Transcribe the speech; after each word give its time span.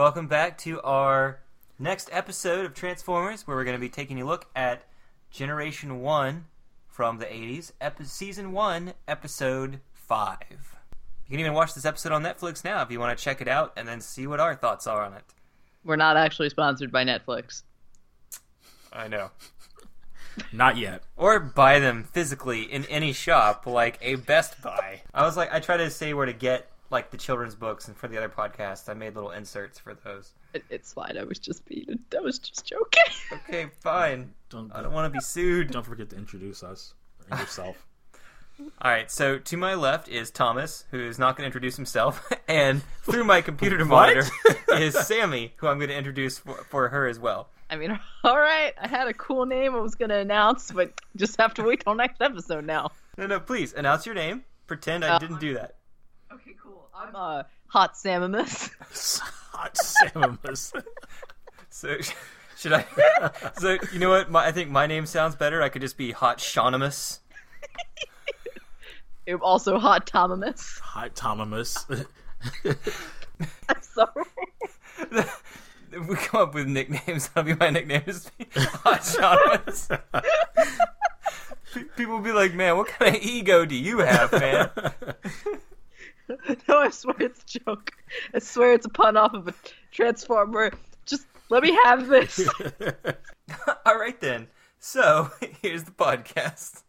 Welcome 0.00 0.28
back 0.28 0.56
to 0.60 0.80
our 0.80 1.40
next 1.78 2.08
episode 2.10 2.64
of 2.64 2.72
Transformers, 2.72 3.46
where 3.46 3.54
we're 3.54 3.64
going 3.64 3.76
to 3.76 3.80
be 3.80 3.90
taking 3.90 4.18
a 4.22 4.24
look 4.24 4.46
at 4.56 4.86
Generation 5.30 6.00
1 6.00 6.46
from 6.88 7.18
the 7.18 7.26
80s, 7.26 7.72
epi- 7.82 8.06
Season 8.06 8.52
1, 8.52 8.94
Episode 9.06 9.80
5. 9.92 10.38
You 11.26 11.30
can 11.30 11.40
even 11.40 11.52
watch 11.52 11.74
this 11.74 11.84
episode 11.84 12.12
on 12.12 12.22
Netflix 12.22 12.64
now 12.64 12.80
if 12.80 12.90
you 12.90 12.98
want 12.98 13.16
to 13.16 13.22
check 13.22 13.42
it 13.42 13.46
out 13.46 13.74
and 13.76 13.86
then 13.86 14.00
see 14.00 14.26
what 14.26 14.40
our 14.40 14.54
thoughts 14.54 14.86
are 14.86 15.04
on 15.04 15.12
it. 15.12 15.34
We're 15.84 15.96
not 15.96 16.16
actually 16.16 16.48
sponsored 16.48 16.90
by 16.90 17.04
Netflix. 17.04 17.64
I 18.90 19.06
know. 19.06 19.32
Not 20.50 20.78
yet. 20.78 21.02
Or 21.14 21.38
buy 21.38 21.78
them 21.78 22.04
physically 22.04 22.62
in 22.62 22.86
any 22.86 23.12
shop, 23.12 23.66
like 23.66 23.98
a 24.00 24.14
Best 24.14 24.62
Buy. 24.62 25.02
I 25.12 25.26
was 25.26 25.36
like, 25.36 25.52
I 25.52 25.60
try 25.60 25.76
to 25.76 25.90
say 25.90 26.14
where 26.14 26.24
to 26.24 26.32
get 26.32 26.70
like 26.90 27.10
the 27.10 27.16
children's 27.16 27.54
books, 27.54 27.88
and 27.88 27.96
for 27.96 28.08
the 28.08 28.16
other 28.18 28.28
podcasts, 28.28 28.88
I 28.88 28.94
made 28.94 29.14
little 29.14 29.30
inserts 29.30 29.78
for 29.78 29.94
those. 29.94 30.32
It, 30.52 30.64
it's 30.70 30.92
fine. 30.92 31.16
I 31.18 31.24
was 31.24 31.38
just 31.38 31.64
being. 31.66 32.00
I 32.16 32.20
was 32.20 32.38
just 32.38 32.66
joking. 32.66 33.02
Okay, 33.48 33.70
fine. 33.80 34.32
Don't 34.48 34.72
I 34.74 34.82
don't 34.82 34.92
want 34.92 35.12
to 35.12 35.16
be 35.16 35.22
sued. 35.22 35.70
don't 35.70 35.86
forget 35.86 36.10
to 36.10 36.16
introduce 36.16 36.62
us 36.64 36.94
and 37.30 37.38
yourself. 37.38 37.86
All 38.82 38.90
right, 38.90 39.10
so 39.10 39.38
to 39.38 39.56
my 39.56 39.74
left 39.74 40.08
is 40.08 40.30
Thomas, 40.30 40.84
who 40.90 41.00
is 41.00 41.18
not 41.18 41.36
going 41.36 41.44
to 41.44 41.46
introduce 41.46 41.76
himself, 41.76 42.28
and 42.48 42.82
through 43.02 43.24
my 43.24 43.40
computer 43.40 43.82
monitor 43.84 44.24
is 44.74 44.94
Sammy, 44.98 45.54
who 45.56 45.66
I'm 45.68 45.78
going 45.78 45.88
to 45.90 45.96
introduce 45.96 46.38
for, 46.38 46.54
for 46.68 46.88
her 46.90 47.06
as 47.06 47.18
well. 47.18 47.48
I 47.70 47.76
mean, 47.76 47.98
all 48.24 48.36
right. 48.36 48.74
I 48.80 48.88
had 48.88 49.06
a 49.08 49.14
cool 49.14 49.46
name 49.46 49.74
I 49.74 49.78
was 49.78 49.94
gonna 49.94 50.16
announce, 50.18 50.72
but 50.72 50.92
just 51.16 51.40
have 51.40 51.54
to 51.54 51.62
wait 51.62 51.80
till 51.84 51.94
next 51.94 52.20
episode 52.20 52.64
now. 52.66 52.90
No, 53.16 53.26
no, 53.28 53.38
please 53.40 53.72
announce 53.72 54.04
your 54.06 54.14
name. 54.16 54.44
Pretend 54.66 55.04
I 55.04 55.10
Uh, 55.10 55.18
didn't 55.20 55.38
do 55.40 55.54
that. 55.54 55.76
Okay, 56.32 56.50
cool. 56.59 56.59
I'm 56.94 57.14
uh, 57.14 57.42
Hot 57.68 57.94
Samimus. 57.94 58.70
Hot 59.52 59.74
Samus. 59.74 60.72
So 61.68 61.96
should 62.56 62.72
I? 62.72 62.84
So 63.58 63.78
you 63.92 63.98
know 63.98 64.10
what? 64.10 64.30
My, 64.30 64.46
I 64.46 64.52
think 64.52 64.70
my 64.70 64.86
name 64.86 65.06
sounds 65.06 65.34
better. 65.34 65.62
I 65.62 65.68
could 65.68 65.82
just 65.82 65.96
be 65.96 66.12
Hot 66.12 66.38
Shaunimus. 66.38 67.20
I'm 69.28 69.42
also 69.42 69.78
Hot 69.78 70.06
Tomimus. 70.06 70.78
Hot 70.80 71.14
Tomimus. 71.14 72.06
I'm 73.68 73.82
sorry. 73.82 74.24
If 75.92 76.06
we 76.08 76.16
come 76.16 76.40
up 76.42 76.54
with 76.54 76.66
nicknames, 76.66 77.28
that'll 77.28 77.44
be 77.44 77.54
my 77.54 77.70
nickname. 77.70 78.02
Is 78.06 78.30
Hot 78.56 79.00
Shaunimus. 79.00 80.00
Pe- 81.74 81.84
People 81.96 82.16
will 82.16 82.22
be 82.24 82.32
like, 82.32 82.52
"Man, 82.52 82.76
what 82.76 82.88
kind 82.88 83.14
of 83.14 83.22
ego 83.22 83.64
do 83.64 83.76
you 83.76 83.98
have, 83.98 84.32
man?" 84.32 84.70
no, 86.68 86.78
I 86.78 86.90
swear 86.90 87.16
it's 87.20 87.42
a 87.42 87.58
joke. 87.58 87.92
I 88.34 88.38
swear 88.38 88.72
it's 88.72 88.86
a 88.86 88.90
pun 88.90 89.16
off 89.16 89.34
of 89.34 89.48
a 89.48 89.54
Transformer. 89.92 90.72
Just 91.06 91.26
let 91.48 91.62
me 91.62 91.76
have 91.84 92.08
this. 92.08 92.48
All 93.86 93.98
right 93.98 94.20
then. 94.20 94.48
So 94.78 95.30
here's 95.62 95.84
the 95.84 95.92
podcast. 95.92 96.82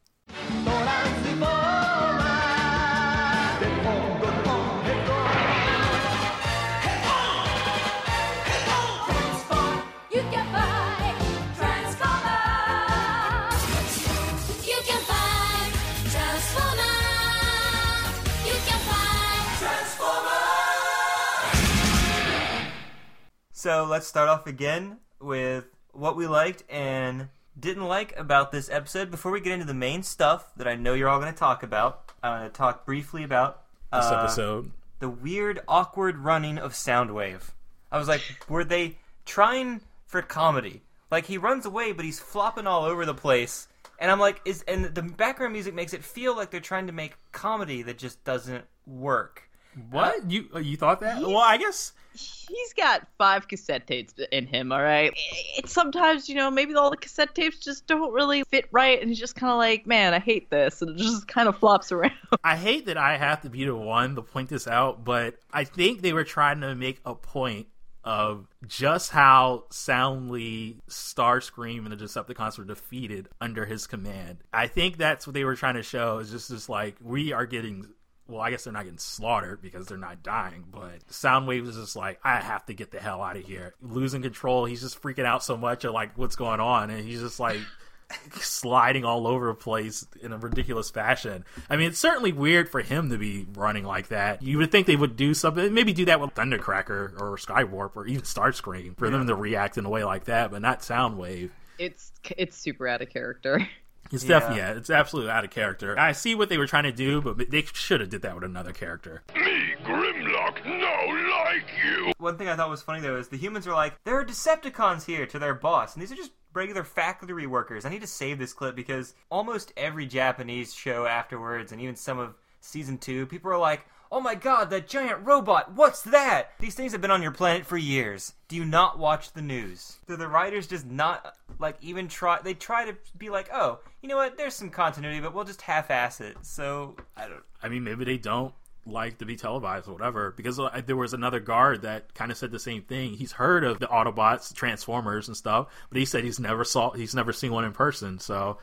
So 23.61 23.85
let's 23.87 24.07
start 24.07 24.27
off 24.27 24.47
again 24.47 24.97
with 25.19 25.65
what 25.91 26.15
we 26.15 26.25
liked 26.25 26.63
and 26.67 27.27
didn't 27.59 27.85
like 27.85 28.17
about 28.17 28.51
this 28.51 28.71
episode. 28.71 29.11
Before 29.11 29.31
we 29.31 29.39
get 29.39 29.53
into 29.53 29.67
the 29.67 29.75
main 29.75 30.01
stuff 30.01 30.51
that 30.57 30.67
I 30.67 30.73
know 30.73 30.95
you're 30.95 31.07
all 31.07 31.19
going 31.19 31.31
to 31.31 31.37
talk 31.37 31.61
about, 31.61 32.11
I'm 32.23 32.39
going 32.39 32.49
to 32.49 32.57
talk 32.57 32.87
briefly 32.87 33.23
about 33.23 33.61
this 33.93 34.05
uh, 34.05 34.19
episode. 34.19 34.71
the 34.97 35.09
weird, 35.09 35.59
awkward 35.67 36.17
running 36.17 36.57
of 36.57 36.73
Soundwave. 36.73 37.51
I 37.91 37.99
was 37.99 38.07
like, 38.07 38.23
were 38.49 38.63
they 38.63 38.97
trying 39.27 39.81
for 40.07 40.23
comedy? 40.23 40.81
Like 41.11 41.27
he 41.27 41.37
runs 41.37 41.67
away, 41.67 41.91
but 41.91 42.03
he's 42.03 42.19
flopping 42.19 42.65
all 42.65 42.83
over 42.83 43.05
the 43.05 43.13
place, 43.13 43.67
and 43.99 44.09
I'm 44.09 44.19
like, 44.19 44.41
is 44.43 44.63
and 44.63 44.85
the 44.85 45.03
background 45.03 45.53
music 45.53 45.75
makes 45.75 45.93
it 45.93 46.03
feel 46.03 46.35
like 46.35 46.49
they're 46.49 46.61
trying 46.61 46.87
to 46.87 46.93
make 46.93 47.13
comedy 47.31 47.83
that 47.83 47.99
just 47.99 48.23
doesn't 48.23 48.65
work. 48.87 49.50
What 49.89 50.15
uh, 50.15 50.27
you 50.27 50.49
uh, 50.55 50.59
you 50.59 50.77
thought 50.77 50.99
that? 51.01 51.21
Well, 51.21 51.37
I 51.37 51.57
guess 51.57 51.93
He's 52.13 52.73
got 52.73 53.07
five 53.17 53.47
cassette 53.47 53.87
tapes 53.87 54.13
in 54.31 54.45
him, 54.45 54.71
all 54.71 54.81
right? 54.81 55.13
It's 55.57 55.71
sometimes, 55.71 56.27
you 56.27 56.35
know, 56.35 56.51
maybe 56.51 56.75
all 56.75 56.89
the 56.89 56.97
cassette 56.97 57.33
tapes 57.33 57.57
just 57.59 57.87
don't 57.87 58.11
really 58.11 58.43
fit 58.43 58.65
right, 58.71 58.99
and 58.99 59.09
he's 59.09 59.19
just 59.19 59.35
kind 59.35 59.51
of 59.51 59.57
like, 59.57 59.87
man, 59.87 60.13
I 60.13 60.19
hate 60.19 60.49
this, 60.49 60.81
and 60.81 60.91
it 60.91 60.97
just 60.97 61.27
kind 61.27 61.47
of 61.47 61.57
flops 61.57 61.91
around. 61.91 62.11
I 62.43 62.57
hate 62.57 62.87
that 62.87 62.97
I 62.97 63.17
have 63.17 63.41
to 63.41 63.49
be 63.49 63.63
the 63.63 63.75
one 63.75 64.15
to 64.15 64.21
point 64.21 64.49
this 64.49 64.67
out, 64.67 65.05
but 65.05 65.35
I 65.53 65.63
think 65.63 66.01
they 66.01 66.11
were 66.11 66.25
trying 66.25 66.61
to 66.61 66.75
make 66.75 66.99
a 67.05 67.15
point 67.15 67.67
of 68.03 68.47
just 68.67 69.11
how 69.11 69.65
soundly 69.69 70.79
Starscream 70.89 71.85
and 71.85 71.91
the 71.91 72.03
Decepticons 72.03 72.57
were 72.57 72.65
defeated 72.65 73.29
under 73.39 73.65
his 73.65 73.85
command. 73.87 74.39
I 74.51 74.67
think 74.67 74.97
that's 74.97 75.27
what 75.27 75.35
they 75.35 75.43
were 75.43 75.55
trying 75.55 75.75
to 75.75 75.83
show 75.83 76.17
is 76.17 76.31
just 76.31 76.49
this 76.49 76.67
like 76.67 76.95
we 76.99 77.31
are 77.31 77.45
getting 77.45 77.87
well, 78.31 78.41
I 78.41 78.49
guess 78.49 78.63
they're 78.63 78.73
not 78.73 78.85
getting 78.85 78.97
slaughtered 78.97 79.61
because 79.61 79.87
they're 79.87 79.97
not 79.97 80.23
dying, 80.23 80.63
but 80.71 81.05
Soundwave 81.09 81.67
is 81.67 81.75
just 81.75 81.95
like, 81.95 82.19
I 82.23 82.39
have 82.39 82.65
to 82.67 82.73
get 82.73 82.91
the 82.91 82.99
hell 82.99 83.21
out 83.21 83.35
of 83.35 83.45
here. 83.45 83.75
Losing 83.81 84.21
control, 84.21 84.65
he's 84.65 84.81
just 84.81 85.01
freaking 85.01 85.25
out 85.25 85.43
so 85.43 85.57
much 85.57 85.83
of 85.83 85.93
like 85.93 86.17
what's 86.17 86.35
going 86.35 86.59
on, 86.61 86.89
and 86.89 87.03
he's 87.03 87.19
just 87.19 87.39
like 87.39 87.59
sliding 88.39 89.03
all 89.03 89.27
over 89.27 89.47
the 89.47 89.53
place 89.53 90.07
in 90.21 90.31
a 90.31 90.37
ridiculous 90.37 90.89
fashion. 90.89 91.43
I 91.69 91.75
mean, 91.75 91.89
it's 91.89 91.99
certainly 91.99 92.31
weird 92.31 92.69
for 92.69 92.81
him 92.81 93.09
to 93.09 93.17
be 93.17 93.45
running 93.53 93.83
like 93.83 94.07
that. 94.07 94.41
You 94.41 94.57
would 94.59 94.71
think 94.71 94.87
they 94.87 94.95
would 94.95 95.15
do 95.15 95.33
something, 95.33 95.73
maybe 95.73 95.93
do 95.93 96.05
that 96.05 96.21
with 96.21 96.33
Thundercracker 96.33 97.19
or 97.19 97.37
Skywarp 97.37 97.91
or 97.95 98.07
even 98.07 98.21
Starscream 98.21 98.97
for 98.97 99.09
them 99.09 99.27
to 99.27 99.35
react 99.35 99.77
in 99.77 99.85
a 99.85 99.89
way 99.89 100.03
like 100.03 100.25
that, 100.25 100.51
but 100.51 100.61
not 100.61 100.81
Soundwave. 100.81 101.49
It's 101.77 102.11
it's 102.37 102.55
super 102.55 102.87
out 102.87 103.01
of 103.01 103.09
character. 103.09 103.67
It's 104.11 104.23
Yeah. 104.23 104.39
definitely 104.39 104.57
yeah, 104.57 104.71
it's 104.73 104.89
absolutely 104.89 105.31
out 105.31 105.43
of 105.45 105.51
character. 105.51 105.97
I 105.97 106.11
see 106.11 106.35
what 106.35 106.49
they 106.49 106.57
were 106.57 106.67
trying 106.67 106.83
to 106.83 106.91
do, 106.91 107.21
but 107.21 107.49
they 107.49 107.63
should 107.73 108.01
have 108.01 108.09
did 108.09 108.21
that 108.23 108.35
with 108.35 108.43
another 108.43 108.73
character. 108.73 109.23
Me, 109.35 109.75
Grimlock, 109.83 110.65
no 110.65 111.37
like 111.45 111.65
you. 111.83 112.11
One 112.17 112.37
thing 112.37 112.47
I 112.49 112.55
thought 112.55 112.69
was 112.69 112.81
funny 112.81 113.01
though 113.01 113.17
is 113.17 113.29
the 113.29 113.37
humans 113.37 113.67
are 113.67 113.73
like, 113.73 113.95
there 114.03 114.17
are 114.17 114.25
Decepticons 114.25 115.05
here 115.05 115.25
to 115.27 115.39
their 115.39 115.53
boss, 115.53 115.93
and 115.93 116.01
these 116.01 116.11
are 116.11 116.15
just 116.15 116.31
regular 116.53 116.83
factory 116.83 117.47
workers. 117.47 117.85
I 117.85 117.89
need 117.89 118.01
to 118.01 118.07
save 118.07 118.37
this 118.37 118.53
clip 118.53 118.75
because 118.75 119.13
almost 119.29 119.71
every 119.77 120.05
Japanese 120.05 120.73
show 120.73 121.05
afterwards, 121.05 121.71
and 121.71 121.79
even 121.81 121.95
some 121.95 122.19
of 122.19 122.35
season 122.59 122.97
two, 122.97 123.25
people 123.25 123.51
are 123.51 123.57
like, 123.57 123.85
oh 124.11 124.19
my 124.19 124.35
god, 124.35 124.69
that 124.69 124.87
giant 124.87 125.25
robot, 125.25 125.73
what's 125.73 126.01
that? 126.01 126.51
These 126.59 126.75
things 126.75 126.91
have 126.91 127.01
been 127.01 127.11
on 127.11 127.21
your 127.21 127.31
planet 127.31 127.65
for 127.65 127.77
years. 127.77 128.33
Do 128.49 128.55
you 128.55 128.65
not 128.65 128.99
watch 128.99 129.31
the 129.31 129.41
news? 129.41 129.97
Do 130.07 130.17
the 130.17 130.27
writers 130.27 130.67
just 130.67 130.85
not, 130.85 131.35
like, 131.59 131.77
even 131.81 132.07
try, 132.07 132.39
they 132.41 132.53
try 132.53 132.85
to 132.85 132.97
be 133.17 133.29
like, 133.29 133.49
oh, 133.53 133.79
you 134.01 134.09
know 134.09 134.17
what, 134.17 134.37
there's 134.37 134.53
some 134.53 134.69
continuity, 134.69 135.21
but 135.21 135.33
we'll 135.33 135.45
just 135.45 135.61
half-ass 135.61 136.19
it. 136.19 136.35
So, 136.41 136.97
I 137.15 137.29
don't, 137.29 137.43
I 137.63 137.69
mean, 137.69 137.83
maybe 137.83 138.03
they 138.03 138.17
don't 138.17 138.53
like 138.85 139.19
to 139.19 139.25
be 139.25 139.35
televised 139.35 139.87
or 139.87 139.93
whatever. 139.93 140.33
Because 140.35 140.59
uh, 140.59 140.81
there 140.85 140.97
was 140.97 141.13
another 141.13 141.39
guard 141.39 141.83
that 141.83 142.13
kind 142.13 142.31
of 142.31 142.37
said 142.37 142.51
the 142.51 142.59
same 142.59 142.81
thing. 142.81 143.13
He's 143.13 143.31
heard 143.31 143.63
of 143.63 143.79
the 143.79 143.87
Autobots, 143.87 144.53
Transformers, 144.53 145.27
and 145.27 145.37
stuff, 145.37 145.67
but 145.89 145.97
he 145.97 146.05
said 146.05 146.23
he's 146.23 146.39
never 146.39 146.65
saw, 146.65 146.91
he's 146.91 147.15
never 147.15 147.31
seen 147.31 147.51
one 147.53 147.63
in 147.63 147.71
person. 147.71 148.19
So 148.19 148.57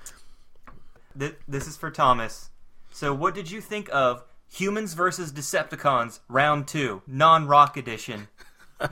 Th- 1.19 1.36
this 1.47 1.66
is 1.66 1.76
for 1.76 1.91
Thomas. 1.91 2.50
So, 2.91 3.15
what 3.15 3.34
did 3.34 3.50
you 3.50 3.60
think 3.60 3.88
of 3.92 4.25
Humans 4.50 4.94
versus 4.94 5.32
Decepticons 5.32 6.20
Round 6.28 6.66
2, 6.66 7.03
non 7.06 7.47
rock 7.47 7.76
edition? 7.76 8.28
well, 8.81 8.91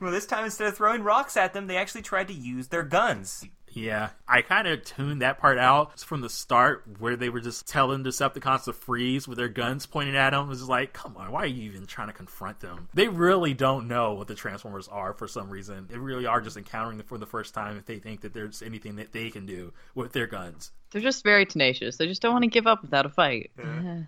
this 0.00 0.26
time 0.26 0.44
instead 0.44 0.68
of 0.68 0.76
throwing 0.76 1.02
rocks 1.02 1.36
at 1.36 1.54
them, 1.54 1.66
they 1.66 1.76
actually 1.76 2.02
tried 2.02 2.28
to 2.28 2.34
use 2.34 2.68
their 2.68 2.82
guns. 2.82 3.44
Yeah, 3.76 4.08
I 4.26 4.40
kind 4.40 4.66
of 4.66 4.84
tuned 4.84 5.20
that 5.20 5.38
part 5.38 5.58
out 5.58 6.00
from 6.00 6.22
the 6.22 6.30
start 6.30 6.84
where 6.98 7.14
they 7.14 7.28
were 7.28 7.42
just 7.42 7.68
telling 7.68 8.02
Decepticons 8.02 8.64
to 8.64 8.72
freeze 8.72 9.28
with 9.28 9.36
their 9.36 9.50
guns 9.50 9.84
pointed 9.84 10.14
at 10.14 10.30
them. 10.30 10.46
It 10.46 10.48
was 10.48 10.60
just 10.60 10.70
like, 10.70 10.94
come 10.94 11.14
on, 11.18 11.30
why 11.30 11.42
are 11.42 11.46
you 11.46 11.70
even 11.70 11.84
trying 11.84 12.06
to 12.06 12.14
confront 12.14 12.60
them? 12.60 12.88
They 12.94 13.08
really 13.08 13.52
don't 13.52 13.86
know 13.86 14.14
what 14.14 14.28
the 14.28 14.34
Transformers 14.34 14.88
are 14.88 15.12
for 15.12 15.28
some 15.28 15.50
reason. 15.50 15.88
They 15.90 15.98
really 15.98 16.24
are 16.24 16.40
just 16.40 16.56
encountering 16.56 16.96
them 16.96 17.06
for 17.06 17.18
the 17.18 17.26
first 17.26 17.52
time 17.52 17.76
if 17.76 17.84
they 17.84 17.98
think 17.98 18.22
that 18.22 18.32
there's 18.32 18.62
anything 18.62 18.96
that 18.96 19.12
they 19.12 19.28
can 19.28 19.44
do 19.44 19.74
with 19.94 20.12
their 20.12 20.26
guns. 20.26 20.70
They're 20.90 21.02
just 21.02 21.22
very 21.22 21.44
tenacious. 21.44 21.98
They 21.98 22.06
just 22.06 22.22
don't 22.22 22.32
want 22.32 22.44
to 22.44 22.50
give 22.50 22.66
up 22.66 22.80
without 22.80 23.04
a 23.04 23.10
fight. 23.10 23.50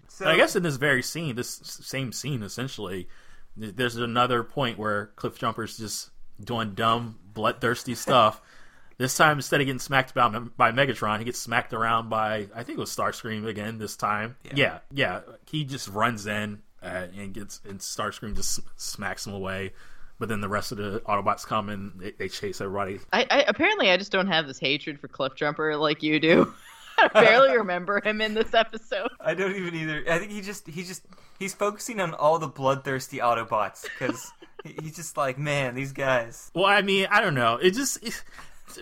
So, 0.09 0.26
I 0.26 0.37
guess 0.37 0.56
in 0.56 0.62
this 0.62 0.76
very 0.76 1.03
scene, 1.03 1.37
this 1.37 1.61
same 1.62 2.12
scene 2.12 2.43
essentially, 2.43 3.06
there's 3.55 3.97
another 3.97 4.44
point 4.44 4.79
where 4.79 5.11
Cliff 5.17 5.38
Jumper's 5.38 5.76
just 5.76 6.09
doing 6.43 6.73
dumb, 6.73 7.19
bloodthirsty 7.35 7.94
stuff. 7.94 8.41
This 8.99 9.17
time, 9.17 9.39
instead 9.39 9.61
of 9.61 9.67
getting 9.67 9.79
smacked 9.79 10.12
by, 10.12 10.29
by 10.29 10.73
Megatron, 10.73 11.21
he 11.21 11.25
gets 11.25 11.39
smacked 11.39 11.73
around 11.73 12.09
by 12.11 12.49
I 12.55 12.65
think 12.65 12.79
it 12.79 12.81
was 12.81 12.95
Starscream 12.95 13.47
again. 13.47 13.79
This 13.79 13.97
time, 13.97 14.37
yeah, 14.55 14.81
yeah, 14.93 15.21
he 15.47 15.65
just 15.65 15.89
runs 15.89 16.27
in 16.27 16.62
uh, 16.83 17.06
and 17.17 17.33
gets 17.33 17.61
and 17.69 17.79
Starscream 17.79 18.35
just 18.35 18.61
smacks 18.77 19.27
him 19.27 19.35
away. 19.35 19.73
But 20.19 20.29
then 20.29 20.41
the 20.41 20.49
rest 20.49 20.73
of 20.73 20.79
the 20.79 21.00
Autobots 21.06 21.47
come 21.47 21.69
and 21.69 21.93
they, 22.00 22.11
they 22.11 22.29
chase 22.29 22.61
everybody. 22.61 22.99
I, 23.12 23.25
I 23.31 23.45
apparently 23.47 23.89
I 23.91 23.97
just 23.97 24.11
don't 24.11 24.27
have 24.27 24.49
this 24.49 24.59
hatred 24.59 24.99
for 24.99 25.06
Cliff 25.06 25.37
Jumper 25.37 25.77
like 25.77 26.03
you 26.03 26.19
do. 26.19 26.53
I 26.99 27.09
barely 27.25 27.56
remember 27.56 28.01
him 28.05 28.21
in 28.21 28.35
this 28.35 28.53
episode. 28.55 29.11
I 29.21 29.35
don't 29.35 29.55
even 29.55 29.77
either. 29.77 30.03
I 30.09 30.19
think 30.19 30.33
he 30.33 30.41
just 30.41 30.67
he 30.67 30.83
just 30.83 31.05
he's 31.39 31.55
focusing 31.55 32.01
on 32.01 32.15
all 32.15 32.41
the 32.41 32.49
bloodthirsty 32.49 33.19
Autobots 33.19 33.85
because 33.85 34.33
he's 34.65 34.97
just 34.97 35.17
like, 35.17 35.39
man, 35.39 35.77
these 35.77 35.93
guys. 35.93 36.51
Well, 36.55 36.65
I 36.67 36.83
mean, 36.83 37.06
I 37.11 37.21
don't 37.21 37.35
know. 37.35 37.56
It 37.56 37.71
just 37.75 38.03
it, 38.03 38.21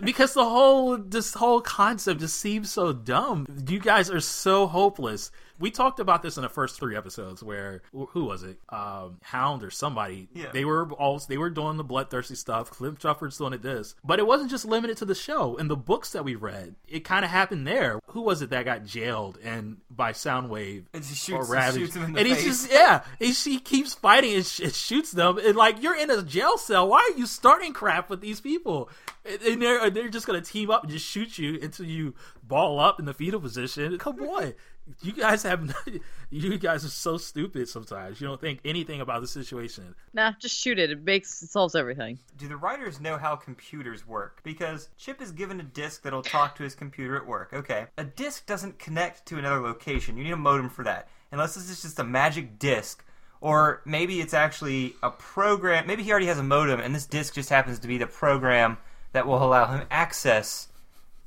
because 0.03 0.35
the 0.35 0.44
whole 0.44 0.97
this 0.97 1.35
whole 1.35 1.61
concept 1.61 2.21
just 2.21 2.37
seems 2.37 2.73
so 2.73 2.93
dumb. 2.93 3.47
You 3.69 3.79
guys 3.79 4.11
are 4.11 4.21
so 4.21 4.67
hopeless. 4.67 5.31
We 5.58 5.70
talked 5.70 6.00
about 6.00 6.23
this 6.23 6.37
in 6.37 6.43
the 6.43 6.49
first 6.49 6.79
three 6.79 6.97
episodes 6.97 7.43
where 7.43 7.82
who 7.93 8.25
was 8.25 8.43
it? 8.43 8.58
Um, 8.69 9.19
Hound 9.23 9.62
or 9.62 9.70
somebody. 9.70 10.29
Yeah. 10.35 10.50
They 10.53 10.64
were 10.64 10.91
all 10.93 11.19
they 11.19 11.38
were 11.38 11.50
doing 11.50 11.76
the 11.76 11.85
bloodthirsty 11.85 12.35
stuff. 12.35 12.70
Cliff 12.70 12.99
Jumper's 12.99 13.38
doing 13.38 13.53
it 13.55 13.62
this, 13.62 13.94
but 14.05 14.19
it 14.19 14.26
wasn't 14.26 14.50
just 14.50 14.64
limited 14.64 14.97
to 14.99 15.05
the 15.05 15.14
show. 15.14 15.56
and 15.56 15.70
the 15.70 15.76
books 15.76 16.12
that 16.12 16.25
we 16.25 16.35
read, 16.35 16.75
it 16.88 17.00
kind 17.05 17.25
of 17.25 17.31
happened 17.31 17.67
there. 17.67 18.00
Who 18.08 18.23
was 18.23 18.43
it 18.43 18.50
that 18.50 18.64
got 18.64 18.85
jailed 18.85 19.38
and 19.43 19.79
by 19.91 20.12
Soundwave 20.12 20.85
And 20.94 21.05
he 21.05 21.12
or 21.35 21.44
shoots, 21.44 21.49
he 21.49 21.53
Ravage? 21.53 21.81
shoots 21.81 21.94
him 21.97 22.02
in 22.05 22.12
the 22.12 22.20
and 22.20 22.29
face. 22.29 22.43
he's 22.44 22.61
just 22.62 22.73
yeah, 22.73 23.02
and 23.20 23.35
she 23.35 23.59
keeps 23.59 23.94
fighting 23.94 24.35
and, 24.35 24.44
sh- 24.47 24.61
and 24.61 24.75
shoots 24.75 25.12
them. 25.12 25.38
And 25.38 25.56
like 25.56 25.82
you're 25.82 25.97
in 25.97 26.11
a 26.11 26.23
jail 26.23 26.59
cell. 26.59 26.88
Why 26.88 27.11
are 27.12 27.19
you 27.19 27.26
starting 27.26 27.73
crap 27.73 28.11
with 28.11 28.20
these 28.20 28.41
people? 28.41 28.91
And, 29.25 29.41
and 29.43 29.62
they're 29.62 29.91
they're 29.91 30.09
just 30.09 30.26
gonna 30.26 30.41
team 30.41 30.70
up 30.70 30.82
and 30.85 30.93
just 30.93 31.06
shoot 31.06 31.38
you 31.38 31.59
until 31.62 31.87
you 31.87 32.14
ball 32.43 32.79
up 32.79 33.00
in 33.00 33.06
the 33.06 33.14
fetal 33.14 33.41
position. 33.41 33.99
Come 33.99 34.20
on. 34.23 34.55
You 35.03 35.12
guys 35.12 35.43
have, 35.43 35.75
you 36.31 36.59
guys 36.59 36.85
are 36.85 36.88
so 36.88 37.17
stupid 37.17 37.69
sometimes. 37.69 38.21
You 38.21 38.29
don't 38.29 38.41
think 38.41 38.61
anything 38.65 39.00
about 39.00 39.21
the 39.21 39.27
situation. 39.27 39.94
Nah, 40.12 40.33
just 40.41 40.56
shoot 40.56 40.79
it. 40.79 40.91
It 40.91 41.05
makes 41.05 41.43
it 41.43 41.50
solves 41.50 41.75
everything. 41.75 42.19
Do 42.38 42.49
the 42.49 42.56
writers 42.56 43.00
know 43.00 43.19
how 43.19 43.37
computers 43.37 44.06
work? 44.06 44.41
Because 44.44 44.88
Chip 44.97 45.21
is 45.21 45.33
given 45.33 45.59
a 45.61 45.65
disk 45.65 46.03
that'll 46.03 46.23
talk 46.23 46.55
to 46.56 46.62
his 46.62 46.75
computer 46.75 47.17
at 47.17 47.27
work. 47.27 47.53
Okay. 47.53 47.87
A 47.99 48.05
disk 48.05 48.47
doesn't 48.47 48.79
connect 48.79 49.27
to 49.27 49.38
another 49.38 49.61
location. 49.61 50.17
You 50.17 50.25
need 50.25 50.33
a 50.33 50.37
modem 50.37 50.69
for 50.69 50.85
that. 50.85 51.09
Unless 51.33 51.56
this 51.56 51.69
is 51.69 51.83
just 51.83 51.99
a 51.99 52.05
magic 52.05 52.59
disk. 52.59 53.05
Or 53.41 53.83
maybe 53.85 54.21
it's 54.21 54.35
actually 54.35 54.94
a 55.03 55.11
program. 55.11 55.87
Maybe 55.87 56.03
he 56.03 56.11
already 56.11 56.27
has 56.27 56.38
a 56.38 56.43
modem, 56.43 56.81
and 56.81 56.94
this 56.94 57.06
disk 57.06 57.35
just 57.35 57.50
happens 57.50 57.79
to 57.81 57.88
be 57.88 57.99
the 57.99 58.06
program 58.06 58.79
that 59.12 59.27
will 59.27 59.43
allow 59.43 59.67
him 59.67 59.87
access 59.91 60.69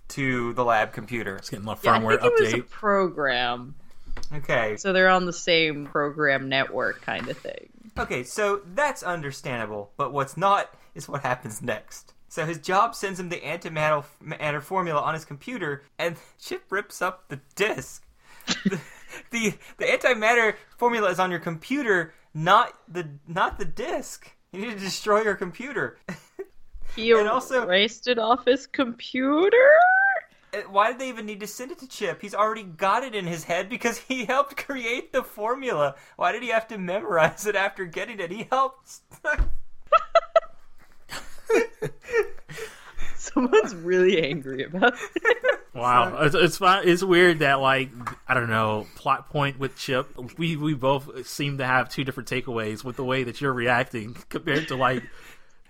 to 0.09 0.53
the 0.53 0.63
lab 0.65 0.93
computer. 0.93 1.35
It's 1.37 1.49
getting 1.49 1.67
a 1.67 1.69
Yeah, 1.81 1.91
I 1.93 1.99
firmware 1.99 2.19
think 2.21 2.33
it 2.39 2.41
was 2.43 2.53
a 2.53 2.57
update. 2.57 2.69
program, 2.69 3.75
Okay. 4.33 4.77
so 4.77 4.91
they're 4.93 5.09
on 5.09 5.25
the 5.25 5.33
same 5.33 5.85
program 5.85 6.49
network 6.49 7.01
kind 7.01 7.27
of 7.29 7.37
thing. 7.37 7.69
Okay, 7.97 8.23
so 8.23 8.61
that's 8.75 9.03
understandable, 9.03 9.91
but 9.97 10.13
what's 10.13 10.37
not 10.37 10.73
is 10.95 11.07
what 11.09 11.21
happens 11.23 11.61
next. 11.61 12.13
So 12.29 12.45
his 12.45 12.59
job 12.59 12.93
sends 12.95 13.19
him 13.19 13.29
the 13.29 13.39
antimatter 13.41 14.03
matter 14.21 14.61
formula 14.61 15.01
on 15.01 15.13
his 15.15 15.25
computer, 15.25 15.83
and 15.97 16.15
Chip 16.39 16.63
rips 16.69 17.01
up 17.01 17.27
the 17.29 17.39
disk. 17.55 18.05
the, 18.65 18.79
the 19.31 19.53
the 19.77 19.85
antimatter 19.85 20.55
formula 20.77 21.09
is 21.09 21.19
on 21.19 21.31
your 21.31 21.39
computer, 21.39 22.13
not 22.33 22.73
the 22.87 23.07
not 23.27 23.57
the 23.57 23.65
disk. 23.65 24.31
You 24.51 24.61
need 24.61 24.73
to 24.73 24.79
destroy 24.79 25.21
your 25.23 25.35
computer. 25.35 25.97
He 26.95 27.11
And 27.11 27.27
also- 27.27 27.63
erased 27.63 28.07
it 28.07 28.19
off 28.19 28.45
his 28.45 28.67
computer. 28.67 29.57
Uh, 30.53 30.61
Why 30.69 30.89
did 30.91 30.99
they 30.99 31.09
even 31.09 31.25
need 31.27 31.39
to 31.41 31.47
send 31.47 31.71
it 31.71 31.77
to 31.79 31.87
Chip? 31.87 32.21
He's 32.21 32.33
already 32.33 32.63
got 32.63 33.03
it 33.03 33.13
in 33.13 33.25
his 33.27 33.43
head 33.43 33.69
because 33.69 33.97
he 33.99 34.25
helped 34.33 34.57
create 34.57 35.13
the 35.13 35.23
formula. 35.23 35.95
Why 36.15 36.31
did 36.31 36.41
he 36.43 36.49
have 36.49 36.67
to 36.69 36.77
memorize 36.77 37.45
it 37.45 37.55
after 37.55 37.85
getting 37.85 38.19
it? 38.19 38.31
He 38.31 38.47
helped. 38.51 39.01
Someone's 43.15 43.75
really 43.75 44.21
angry 44.23 44.63
about 44.63 44.93
it. 45.15 45.59
Wow, 45.73 46.23
it's 46.23 46.35
it's, 46.35 46.57
fine. 46.57 46.87
it's 46.87 47.03
weird 47.03 47.39
that 47.39 47.59
like 47.59 47.89
I 48.27 48.33
don't 48.33 48.49
know 48.49 48.87
plot 48.95 49.29
point 49.29 49.59
with 49.59 49.77
Chip. 49.77 50.07
We 50.37 50.55
we 50.55 50.73
both 50.73 51.27
seem 51.27 51.57
to 51.59 51.65
have 51.65 51.89
two 51.89 52.03
different 52.03 52.27
takeaways 52.29 52.83
with 52.83 52.95
the 52.95 53.03
way 53.03 53.23
that 53.23 53.39
you're 53.39 53.53
reacting 53.53 54.15
compared 54.29 54.67
to 54.69 54.75
like 54.75 55.03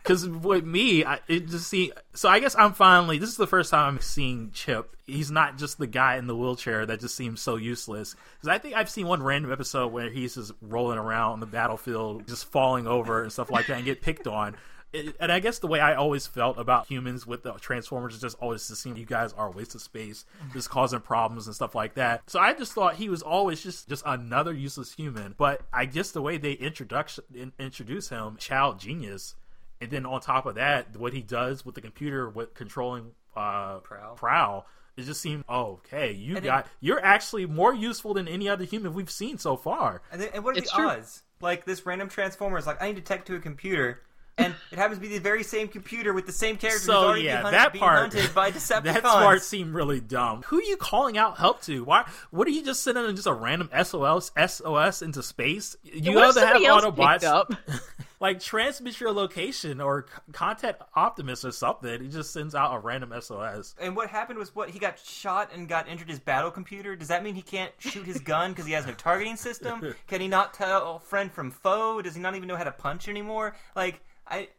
because 0.03 0.27
with 0.27 0.65
me 0.65 1.05
I, 1.05 1.19
it 1.27 1.47
just 1.47 1.67
see. 1.67 1.91
So 2.13 2.29
I 2.29 2.39
guess 2.39 2.55
I'm 2.55 2.73
finally 2.73 3.17
this 3.17 3.29
is 3.29 3.37
the 3.37 3.47
first 3.47 3.71
time 3.71 3.95
I'm 3.95 4.01
seeing 4.01 4.51
Chip. 4.51 4.95
He's 5.05 5.31
not 5.31 5.57
just 5.57 5.77
the 5.77 5.87
guy 5.87 6.17
in 6.17 6.27
the 6.27 6.35
wheelchair 6.35 6.85
that 6.85 6.99
just 6.99 7.15
seems 7.15 7.41
so 7.41 7.55
useless. 7.55 8.15
Because 8.35 8.55
I 8.55 8.59
think 8.59 8.75
I've 8.75 8.89
seen 8.89 9.07
one 9.07 9.23
random 9.23 9.51
episode 9.51 9.91
where 9.91 10.09
he's 10.09 10.35
just 10.35 10.53
rolling 10.61 10.99
around 10.99 11.33
on 11.33 11.39
the 11.39 11.47
battlefield, 11.47 12.27
just 12.27 12.45
falling 12.45 12.85
over 12.85 13.23
and 13.23 13.31
stuff 13.31 13.49
like 13.49 13.67
that, 13.67 13.77
and 13.77 13.85
get 13.85 14.01
picked 14.01 14.27
on 14.27 14.55
it, 14.91 15.15
and 15.19 15.31
I 15.31 15.39
guess 15.39 15.59
the 15.59 15.67
way 15.67 15.79
I 15.79 15.95
always 15.95 16.25
felt 16.25 16.57
about 16.57 16.87
humans 16.87 17.27
with 17.27 17.43
the 17.43 17.53
Transformers 17.53 18.15
is 18.15 18.21
just 18.21 18.37
always 18.39 18.67
to 18.67 18.75
seem 18.75 18.97
you 18.97 19.05
guys 19.05 19.33
are 19.33 19.47
a 19.47 19.51
waste 19.51 19.75
of 19.75 19.81
space, 19.81 20.25
just 20.53 20.69
causing 20.69 20.99
problems 20.99 21.45
and 21.45 21.55
stuff 21.55 21.75
like 21.75 21.93
that. 21.95 22.23
So 22.27 22.39
I 22.39 22.53
just 22.53 22.73
thought 22.73 22.95
he 22.95 23.09
was 23.09 23.21
always 23.21 23.61
just 23.61 23.87
just 23.87 24.03
another 24.05 24.53
useless 24.53 24.93
human. 24.93 25.35
But 25.37 25.61
I 25.71 25.85
guess 25.85 26.11
the 26.11 26.21
way 26.21 26.37
they 26.37 26.53
introduction 26.53 27.23
in, 27.33 27.53
introduce 27.59 28.09
him, 28.09 28.37
child 28.37 28.79
genius, 28.79 29.35
and 29.81 29.89
then 29.91 30.05
on 30.05 30.21
top 30.21 30.45
of 30.45 30.55
that, 30.55 30.95
what 30.97 31.13
he 31.13 31.21
does 31.21 31.65
with 31.65 31.75
the 31.75 31.81
computer 31.81 32.29
with 32.29 32.53
controlling 32.53 33.11
uh, 33.35 33.79
Prowl. 33.79 34.15
Prowl. 34.15 34.65
It 34.97 35.03
just 35.03 35.21
seemed 35.21 35.45
oh, 35.47 35.79
okay. 35.85 36.11
You 36.11 36.35
And 36.35 36.45
it- 36.45 36.49
got 36.49 36.67
you're 36.81 37.03
actually 37.03 37.45
more 37.45 37.73
useful 37.73 38.13
than 38.13 38.27
any 38.27 38.49
other 38.49 38.65
human 38.65 38.93
we've 38.93 39.09
seen 39.11 39.37
so 39.37 39.55
far. 39.55 40.01
And, 40.11 40.21
then, 40.21 40.29
and 40.33 40.43
what 40.43 40.55
are 40.55 40.59
It's 40.59 40.71
the 40.71 40.77
true. 40.77 40.89
odds? 40.89 41.21
Like 41.41 41.63
this 41.65 41.85
random 41.85 42.09
transformer 42.09 42.57
is 42.57 42.67
like, 42.67 42.81
I 42.81 42.87
need 42.87 42.97
to 42.97 43.01
tech 43.01 43.25
to 43.27 43.35
a 43.35 43.39
computer, 43.39 44.01
and 44.39 44.55
it 44.71 44.77
happens 44.77 44.97
to 44.97 45.01
be 45.01 45.09
the 45.09 45.19
very 45.19 45.43
same 45.43 45.67
computer 45.67 46.13
with 46.13 46.25
the 46.25 46.31
same 46.31 46.57
character 46.57 46.79
who's 46.79 46.85
So 46.85 47.07
already 47.07 47.23
yeah, 47.23 47.41
hunted, 47.41 47.53
that 47.53 47.73
being 47.73 47.83
part 47.83 47.99
hunted 48.13 48.33
by 48.33 48.51
Decepticons. 48.59 48.83
that 48.83 49.03
part 49.03 49.41
seemed 49.43 49.73
really 49.73 49.99
dumb. 49.99 50.43
Who 50.47 50.59
are 50.59 50.63
you 50.63 50.77
calling 50.77 51.17
out 51.17 51.37
help 51.37 51.61
to? 51.63 51.83
Why? 51.83 52.09
What 52.31 52.47
are 52.47 52.51
you 52.51 52.63
just 52.63 52.83
sending 52.83 53.15
just 53.15 53.27
a 53.27 53.33
random 53.33 53.69
SOS 53.83 54.31
SOS 54.47 55.01
into 55.01 55.21
space? 55.21 55.75
You 55.83 56.15
What 56.15 56.29
if 56.29 56.37
either 56.37 56.47
have 56.47 56.61
somebody 56.61 56.87
Autobots 56.91 57.23
up? 57.23 57.53
like 58.19 58.39
transmit 58.39 58.99
your 58.99 59.11
location 59.11 59.79
or 59.79 60.05
contact 60.31 60.81
Optimus 60.95 61.45
or 61.45 61.51
something. 61.51 62.01
He 62.01 62.09
just 62.09 62.33
sends 62.33 62.53
out 62.53 62.75
a 62.75 62.79
random 62.79 63.13
SOS. 63.19 63.75
And 63.79 63.95
what 63.95 64.09
happened 64.09 64.39
was 64.39 64.53
what 64.55 64.69
he 64.69 64.79
got 64.79 64.99
shot 64.99 65.51
and 65.53 65.67
got 65.67 65.87
injured 65.87 66.09
his 66.09 66.19
battle 66.19 66.51
computer. 66.51 66.95
Does 66.95 67.07
that 67.07 67.23
mean 67.23 67.35
he 67.35 67.41
can't 67.41 67.71
shoot 67.79 68.05
his 68.05 68.19
gun 68.19 68.51
because 68.51 68.65
he 68.65 68.73
has 68.73 68.85
no 68.85 68.93
targeting 68.93 69.35
system? 69.35 69.95
Can 70.07 70.21
he 70.21 70.27
not 70.27 70.53
tell 70.53 70.99
friend 70.99 71.31
from 71.31 71.51
foe? 71.51 72.01
Does 72.01 72.15
he 72.15 72.21
not 72.21 72.35
even 72.35 72.47
know 72.47 72.57
how 72.57 72.63
to 72.63 72.71
punch 72.71 73.07
anymore? 73.07 73.55
Like 73.75 74.01
I. 74.29 74.47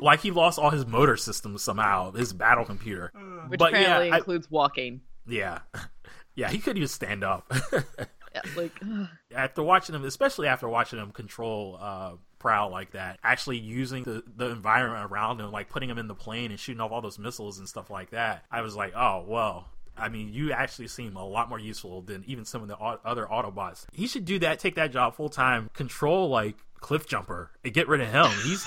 Like 0.00 0.20
he 0.20 0.32
lost 0.32 0.58
all 0.58 0.70
his 0.70 0.84
motor 0.84 1.16
systems 1.16 1.62
somehow, 1.62 2.10
his 2.10 2.32
battle 2.32 2.64
computer. 2.64 3.12
Which 3.46 3.58
but 3.60 3.72
apparently 3.72 4.08
yeah, 4.08 4.14
I- 4.14 4.18
includes 4.18 4.50
walking. 4.50 5.00
yeah, 5.28 5.60
yeah, 6.34 6.50
he 6.50 6.58
couldn't 6.58 6.78
even 6.78 6.88
stand 6.88 7.22
up. 7.22 7.50
Yeah, 7.72 8.40
like, 8.56 8.72
ugh. 8.82 9.06
after 9.32 9.62
watching 9.62 9.94
him, 9.94 10.04
especially 10.04 10.48
after 10.48 10.68
watching 10.68 10.98
him 10.98 11.12
control 11.12 11.78
uh, 11.80 12.14
Prowl 12.40 12.70
like 12.72 12.90
that, 12.92 13.20
actually 13.22 13.58
using 13.58 14.02
the, 14.02 14.24
the 14.36 14.46
environment 14.50 15.08
around 15.12 15.40
him, 15.40 15.52
like 15.52 15.68
putting 15.68 15.88
him 15.88 15.98
in 15.98 16.08
the 16.08 16.14
plane 16.16 16.50
and 16.50 16.58
shooting 16.58 16.80
off 16.80 16.90
all 16.90 17.00
those 17.00 17.20
missiles 17.20 17.60
and 17.60 17.68
stuff 17.68 17.88
like 17.88 18.10
that, 18.10 18.44
I 18.50 18.62
was 18.62 18.74
like, 18.74 18.94
oh, 18.96 19.24
well. 19.28 19.68
I 19.96 20.08
mean, 20.08 20.32
you 20.32 20.52
actually 20.52 20.88
seem 20.88 21.16
a 21.16 21.24
lot 21.24 21.50
more 21.50 21.58
useful 21.58 22.00
than 22.00 22.24
even 22.26 22.46
some 22.46 22.62
of 22.62 22.68
the 22.68 22.76
other 22.78 23.26
Autobots. 23.26 23.84
He 23.92 24.06
should 24.06 24.24
do 24.24 24.38
that, 24.40 24.58
take 24.58 24.74
that 24.76 24.90
job 24.90 25.14
full 25.14 25.28
time, 25.28 25.68
control 25.74 26.30
like 26.30 26.56
Cliff 26.82 27.06
Jumper, 27.06 27.50
and 27.64 27.72
get 27.72 27.88
rid 27.88 28.00
of 28.02 28.08
him. 28.08 28.30
He's 28.44 28.66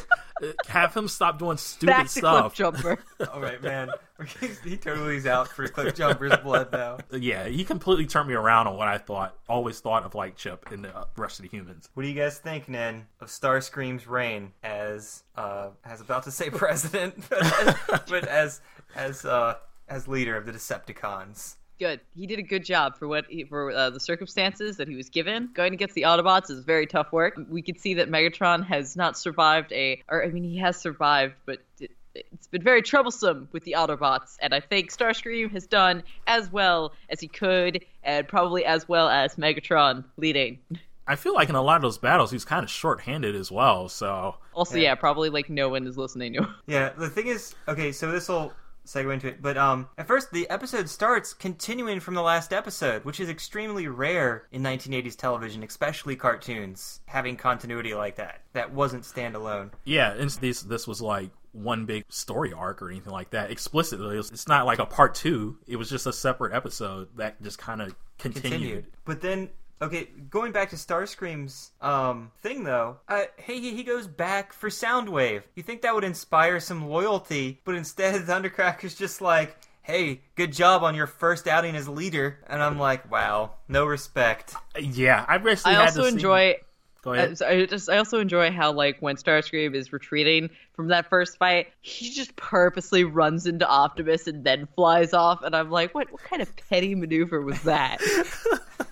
have 0.68 0.94
him 0.94 1.08
stop 1.08 1.38
doing 1.38 1.56
stupid 1.56 1.92
back 1.92 2.04
to 2.04 2.12
stuff. 2.12 2.40
Cliff 2.40 2.54
Jumper. 2.54 2.98
All 3.32 3.40
right, 3.40 3.60
man. 3.62 3.90
he 4.64 4.76
totally 4.76 5.16
is 5.16 5.26
out 5.26 5.48
for 5.48 5.66
Cliff 5.66 5.94
Jumper's 5.94 6.36
blood 6.38 6.70
now. 6.70 6.98
yeah, 7.12 7.48
he 7.48 7.64
completely 7.64 8.06
turned 8.06 8.28
me 8.28 8.34
around 8.34 8.66
on 8.66 8.76
what 8.76 8.88
I 8.88 8.98
thought, 8.98 9.36
always 9.48 9.80
thought 9.80 10.04
of 10.04 10.14
like 10.14 10.36
Chip 10.36 10.70
and 10.70 10.84
the 10.84 10.96
uh, 10.96 11.04
rest 11.16 11.38
of 11.38 11.44
the 11.44 11.48
humans. 11.48 11.88
What 11.94 12.02
do 12.02 12.08
you 12.08 12.14
guys 12.14 12.38
think, 12.38 12.68
Nen, 12.68 13.06
of 13.20 13.28
Starscream's 13.28 14.06
reign 14.06 14.52
as 14.62 15.24
uh 15.36 15.70
as 15.84 16.00
about 16.00 16.24
to 16.24 16.30
say 16.30 16.50
president, 16.50 17.14
but 17.28 17.42
as 17.42 18.00
but 18.06 18.28
as 18.28 18.60
as, 18.94 19.24
uh 19.24 19.54
as 19.88 20.06
leader 20.06 20.36
of 20.36 20.46
the 20.46 20.52
Decepticons? 20.52 21.56
Good. 21.78 22.00
He 22.14 22.26
did 22.26 22.38
a 22.38 22.42
good 22.42 22.64
job 22.64 22.96
for 22.98 23.06
what 23.08 23.26
he, 23.28 23.44
for 23.44 23.70
uh, 23.70 23.90
the 23.90 24.00
circumstances 24.00 24.76
that 24.76 24.88
he 24.88 24.96
was 24.96 25.08
given. 25.08 25.50
Going 25.54 25.72
against 25.74 25.94
the 25.94 26.02
Autobots 26.02 26.50
is 26.50 26.60
very 26.60 26.86
tough 26.86 27.12
work. 27.12 27.38
We 27.48 27.62
could 27.62 27.78
see 27.80 27.94
that 27.94 28.10
Megatron 28.10 28.64
has 28.66 28.96
not 28.96 29.16
survived 29.18 29.72
a, 29.72 30.02
or 30.08 30.24
I 30.24 30.28
mean, 30.28 30.44
he 30.44 30.56
has 30.58 30.76
survived, 30.76 31.34
but 31.44 31.58
it, 31.80 31.90
it's 32.14 32.46
been 32.46 32.62
very 32.62 32.82
troublesome 32.82 33.48
with 33.52 33.64
the 33.64 33.74
Autobots. 33.78 34.36
And 34.40 34.54
I 34.54 34.60
think 34.60 34.90
Starscream 34.90 35.50
has 35.52 35.66
done 35.66 36.02
as 36.26 36.50
well 36.50 36.92
as 37.10 37.20
he 37.20 37.28
could, 37.28 37.84
and 38.02 38.26
probably 38.26 38.64
as 38.64 38.88
well 38.88 39.08
as 39.08 39.36
Megatron 39.36 40.04
leading. 40.16 40.58
I 41.08 41.14
feel 41.14 41.34
like 41.34 41.48
in 41.48 41.54
a 41.54 41.62
lot 41.62 41.76
of 41.76 41.82
those 41.82 41.98
battles, 41.98 42.32
he's 42.32 42.44
kind 42.44 42.64
of 42.64 42.70
short-handed 42.70 43.36
as 43.36 43.52
well. 43.52 43.88
So 43.88 44.36
Also, 44.54 44.76
Yeah. 44.76 44.82
yeah, 44.82 44.94
probably 44.96 45.28
like 45.30 45.48
no 45.50 45.68
one 45.68 45.86
is 45.86 45.96
listening 45.96 46.32
to 46.32 46.42
him. 46.42 46.54
Yeah, 46.66 46.88
the 46.96 47.08
thing 47.08 47.28
is, 47.28 47.54
okay, 47.68 47.92
so 47.92 48.10
this 48.10 48.28
will 48.28 48.52
segue 48.86 49.12
into 49.12 49.28
it. 49.28 49.42
But 49.42 49.56
um, 49.56 49.88
at 49.98 50.06
first, 50.06 50.32
the 50.32 50.48
episode 50.48 50.88
starts 50.88 51.32
continuing 51.32 52.00
from 52.00 52.14
the 52.14 52.22
last 52.22 52.52
episode, 52.52 53.04
which 53.04 53.20
is 53.20 53.28
extremely 53.28 53.88
rare 53.88 54.46
in 54.52 54.62
1980s 54.62 55.16
television, 55.16 55.62
especially 55.62 56.16
cartoons, 56.16 57.00
having 57.06 57.36
continuity 57.36 57.94
like 57.94 58.16
that. 58.16 58.40
That 58.52 58.72
wasn't 58.72 59.04
standalone. 59.04 59.70
Yeah, 59.84 60.12
and 60.12 60.30
this 60.30 60.62
this 60.62 60.86
was 60.86 61.02
like 61.02 61.30
one 61.52 61.86
big 61.86 62.04
story 62.08 62.52
arc 62.52 62.82
or 62.82 62.90
anything 62.90 63.12
like 63.12 63.30
that. 63.30 63.50
Explicitly, 63.50 64.18
it's 64.18 64.48
not 64.48 64.66
like 64.66 64.78
a 64.78 64.86
part 64.86 65.14
two. 65.14 65.58
It 65.66 65.76
was 65.76 65.90
just 65.90 66.06
a 66.06 66.12
separate 66.12 66.54
episode 66.54 67.08
that 67.16 67.42
just 67.42 67.58
kind 67.58 67.82
of 67.82 67.94
continued. 68.18 68.52
continued. 68.52 68.86
But 69.04 69.20
then, 69.20 69.50
okay, 69.82 70.08
going 70.30 70.52
back 70.52 70.70
to 70.70 70.76
Starscream's 70.76 71.70
um, 71.80 72.30
thing 72.42 72.64
though, 72.64 72.98
uh, 73.08 73.24
hey, 73.36 73.60
he 73.60 73.74
he 73.76 73.82
goes 73.82 74.06
back 74.06 74.52
for 74.52 74.68
Soundwave. 74.68 75.42
You 75.54 75.62
think 75.62 75.82
that 75.82 75.94
would 75.94 76.04
inspire 76.04 76.60
some 76.60 76.88
loyalty, 76.88 77.60
but 77.64 77.74
instead, 77.74 78.14
Thundercracker's 78.26 78.94
just 78.94 79.20
like, 79.20 79.56
hey, 79.82 80.20
good 80.34 80.52
job 80.52 80.82
on 80.82 80.94
your 80.94 81.06
first 81.06 81.46
outing 81.46 81.76
as 81.76 81.88
leader. 81.88 82.40
And 82.48 82.62
I'm 82.62 82.78
like, 82.78 83.10
wow, 83.10 83.52
no 83.68 83.84
respect. 83.86 84.54
Yeah, 84.80 85.24
I 85.28 85.38
basically 85.38 85.72
I 85.72 85.80
had 85.80 85.88
also 85.88 86.02
the 86.02 86.08
same- 86.08 86.14
enjoy. 86.16 86.54
Go 87.02 87.12
Uh, 87.12 87.14
ahead. 87.14 87.38
so 87.38 87.46
I 87.46 87.66
just 87.66 87.88
I 87.88 87.98
also 87.98 88.18
enjoy 88.18 88.50
how 88.50 88.72
like 88.72 88.96
when 88.98 89.14
Starscream 89.14 89.76
is 89.76 89.92
retreating 89.92 90.50
from 90.74 90.88
that 90.88 91.08
first 91.08 91.36
fight, 91.38 91.68
he 91.80 92.10
just 92.10 92.34
purposely 92.34 93.04
runs 93.04 93.46
into 93.46 93.64
Optimus 93.64 94.26
and 94.26 94.42
then 94.42 94.66
flies 94.74 95.12
off, 95.12 95.42
and 95.44 95.54
I'm 95.54 95.70
like, 95.70 95.94
what 95.94 96.10
what 96.10 96.22
kind 96.24 96.42
of 96.42 96.50
petty 96.68 96.96
maneuver 96.96 97.40
was 97.42 97.62
that? 97.62 98.00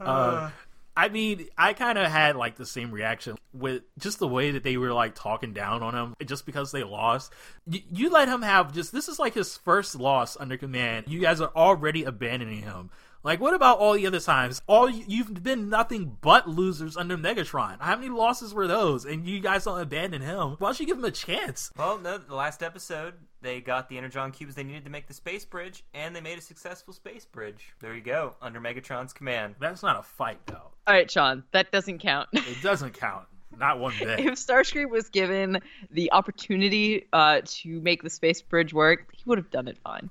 Uh, 0.00 0.50
I 0.96 1.08
mean, 1.08 1.46
I 1.56 1.72
kind 1.72 1.98
of 1.98 2.10
had 2.10 2.36
like 2.36 2.56
the 2.56 2.66
same 2.66 2.90
reaction 2.90 3.36
with 3.52 3.82
just 3.98 4.18
the 4.18 4.28
way 4.28 4.50
that 4.50 4.62
they 4.62 4.76
were 4.76 4.92
like 4.92 5.14
talking 5.14 5.52
down 5.52 5.82
on 5.82 5.94
him 5.94 6.14
just 6.26 6.44
because 6.44 6.72
they 6.72 6.82
lost. 6.82 7.32
You, 7.66 7.80
you 7.90 8.10
let 8.10 8.28
him 8.28 8.42
have 8.42 8.72
just 8.72 8.92
this 8.92 9.08
is 9.08 9.18
like 9.18 9.34
his 9.34 9.56
first 9.56 9.94
loss 9.94 10.36
under 10.38 10.56
command. 10.56 11.06
You 11.08 11.20
guys 11.20 11.40
are 11.40 11.52
already 11.54 12.04
abandoning 12.04 12.62
him. 12.62 12.90
Like, 13.22 13.38
what 13.40 13.54
about 13.54 13.78
all 13.78 13.92
the 13.94 14.06
other 14.06 14.18
times? 14.20 14.62
All 14.66 14.88
you- 14.88 15.04
you've 15.06 15.42
been 15.42 15.68
nothing 15.68 16.16
but 16.22 16.48
losers 16.48 16.96
under 16.96 17.18
Megatron. 17.18 17.78
How 17.80 17.96
many 17.96 18.08
losses 18.08 18.54
were 18.54 18.66
those? 18.66 19.04
And 19.04 19.26
you 19.26 19.40
guys 19.40 19.64
don't 19.64 19.78
abandon 19.80 20.22
him. 20.22 20.56
Why 20.58 20.68
don't 20.68 20.80
you 20.80 20.86
give 20.86 20.96
him 20.96 21.04
a 21.04 21.10
chance? 21.10 21.70
Well, 21.76 21.98
no, 21.98 22.16
the 22.16 22.34
last 22.34 22.62
episode, 22.62 23.14
they 23.42 23.60
got 23.60 23.88
the 23.90 23.98
Energon 23.98 24.32
cubes 24.32 24.54
they 24.54 24.64
needed 24.64 24.84
to 24.84 24.90
make 24.90 25.06
the 25.06 25.12
space 25.14 25.44
bridge, 25.44 25.84
and 25.92 26.16
they 26.16 26.20
made 26.22 26.38
a 26.38 26.40
successful 26.42 26.94
space 26.94 27.26
bridge. 27.26 27.72
There 27.80 27.94
you 27.94 28.00
go, 28.00 28.36
under 28.40 28.58
Megatron's 28.60 29.12
command. 29.12 29.54
That's 29.60 29.82
not 29.82 29.98
a 29.98 30.02
fight, 30.02 30.38
though. 30.46 30.70
All 30.86 30.94
right, 30.94 31.10
Sean, 31.10 31.44
that 31.52 31.70
doesn't 31.72 31.98
count. 31.98 32.28
It 32.32 32.62
doesn't 32.62 32.94
count. 32.94 33.26
Not 33.58 33.78
one 33.80 33.92
bit. 33.98 34.20
if 34.20 34.34
Starscream 34.34 34.88
was 34.90 35.10
given 35.10 35.60
the 35.90 36.12
opportunity 36.12 37.06
uh, 37.12 37.42
to 37.44 37.80
make 37.80 38.02
the 38.02 38.08
space 38.10 38.40
bridge 38.40 38.72
work, 38.72 39.06
he 39.12 39.22
would 39.26 39.36
have 39.38 39.50
done 39.50 39.68
it 39.68 39.76
fine. 39.84 40.08